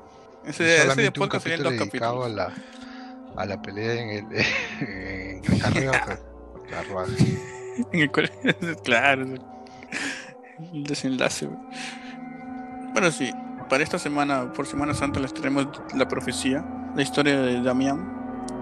Ese, 0.49 0.87
ese 0.87 1.01
de 1.03 1.11
podcast 1.11 1.45
capítulo 1.47 1.71
dos 1.71 1.79
dedicado 1.79 2.25
a 2.25 2.29
capítulos. 2.29 2.55
la, 3.35 3.43
a 3.43 3.47
la 3.47 3.63
pelea 3.63 3.95
en 3.95 4.11
el, 4.11 4.27
en 4.81 5.59
carruaje. 5.59 6.19
En 7.93 8.01
el 8.01 8.11
cual- 8.13 8.31
claro, 8.85 9.25
el 10.73 10.85
desenlace. 10.85 11.49
Bueno, 12.93 13.11
sí, 13.11 13.33
para 13.69 13.83
esta 13.83 13.99
semana, 13.99 14.53
por 14.53 14.67
Semana 14.69 14.95
Santa, 14.95 15.19
les 15.19 15.35
traemos 15.35 15.67
la 15.95 16.07
profecía, 16.07 16.65
la 16.95 17.03
historia 17.03 17.37
de 17.41 17.61
Damián. 17.63 18.14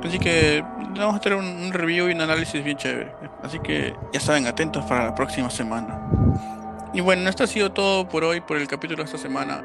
Así 0.05 0.18
que 0.18 0.64
vamos 0.96 1.16
a 1.16 1.20
tener 1.20 1.38
un, 1.38 1.72
review 1.72 2.09
y 2.09 2.12
un 2.12 2.20
análisis 2.20 2.62
bien 2.64 2.76
chévere. 2.76 3.12
Así 3.42 3.59
que 3.61 3.94
ya 4.12 4.20
saben, 4.20 4.46
atentos 4.46 4.84
para 4.84 5.05
la 5.07 5.14
próxima 5.14 5.48
semana. 5.50 6.00
Y 6.92 7.00
bueno, 7.00 7.28
esto 7.30 7.44
ha 7.44 7.46
sido 7.46 7.72
todo 7.72 8.09
por 8.09 8.24
hoy, 8.24 8.40
por 8.40 8.57
el 8.57 8.66
capítulo 8.68 8.98
de 8.98 9.05
esta 9.07 9.18
semana. 9.18 9.62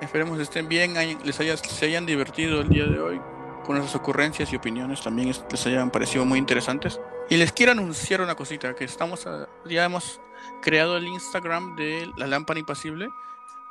Esperemos 0.00 0.36
que 0.36 0.42
estén 0.44 0.68
bien, 0.68 0.94
les 1.24 1.40
haya, 1.40 1.56
se 1.56 1.86
hayan 1.86 2.06
divertido 2.06 2.60
el 2.60 2.68
día 2.68 2.84
de 2.86 3.00
hoy 3.00 3.20
con 3.64 3.76
nuestras 3.76 4.00
ocurrencias 4.00 4.52
y 4.52 4.56
opiniones 4.56 5.02
también 5.02 5.28
es- 5.28 5.44
les 5.50 5.66
hayan 5.66 5.90
parecido 5.90 6.24
muy 6.24 6.38
interesantes. 6.38 7.00
Y 7.28 7.36
les 7.36 7.50
quiero 7.50 7.72
anunciar 7.72 8.20
una 8.20 8.36
cosita, 8.36 8.74
que 8.76 8.84
estamos 8.84 9.26
a- 9.26 9.48
ya 9.64 9.84
hemos 9.84 10.20
creado 10.62 10.96
el 10.96 11.06
Instagram 11.08 11.74
de 11.74 12.08
la 12.16 12.28
lámpara 12.28 12.60
impasible. 12.60 13.08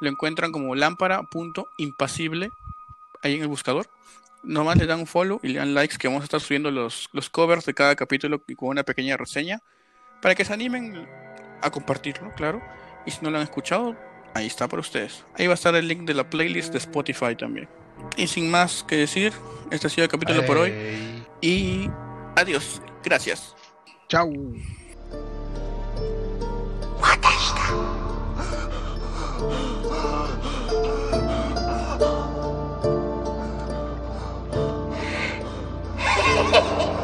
Lo 0.01 0.09
encuentran 0.09 0.51
como 0.51 0.75
lámpara.impasible 0.75 2.51
ahí 3.23 3.35
en 3.35 3.41
el 3.43 3.47
buscador. 3.47 3.87
Nomás 4.45 4.77
le 4.77 4.85
dan 4.85 4.99
un 4.99 5.07
follow 5.07 5.39
y 5.43 5.49
le 5.49 5.59
dan 5.59 5.73
likes 5.73 5.97
que 5.97 6.07
vamos 6.07 6.21
a 6.21 6.25
estar 6.25 6.39
subiendo 6.39 6.71
los, 6.71 7.09
los 7.13 7.29
covers 7.29 7.65
de 7.65 7.73
cada 7.73 7.95
capítulo 7.95 8.43
y 8.47 8.55
con 8.55 8.69
una 8.69 8.83
pequeña 8.83 9.17
reseña 9.17 9.61
para 10.21 10.35
que 10.35 10.45
se 10.45 10.53
animen 10.53 11.07
a 11.61 11.71
compartirlo, 11.71 12.33
claro. 12.35 12.61
Y 13.05 13.11
si 13.11 13.19
no 13.21 13.31
lo 13.31 13.37
han 13.37 13.43
escuchado, 13.43 13.95
ahí 14.33 14.47
está 14.47 14.67
para 14.67 14.79
ustedes. 14.79 15.25
Ahí 15.37 15.47
va 15.47 15.53
a 15.53 15.55
estar 15.55 15.75
el 15.75 15.87
link 15.87 16.01
de 16.01 16.13
la 16.13 16.29
playlist 16.29 16.71
de 16.71 16.77
Spotify 16.77 17.35
también. 17.35 17.67
Y 18.17 18.27
sin 18.27 18.49
más 18.49 18.83
que 18.83 18.97
decir, 18.97 19.33
este 19.71 19.87
ha 19.87 19.89
sido 19.89 20.05
el 20.05 20.11
capítulo 20.11 20.45
por 20.45 20.57
hoy. 20.57 20.73
Y 21.41 21.89
adiós. 22.35 22.81
Gracias. 23.03 23.55
だ 24.07 24.23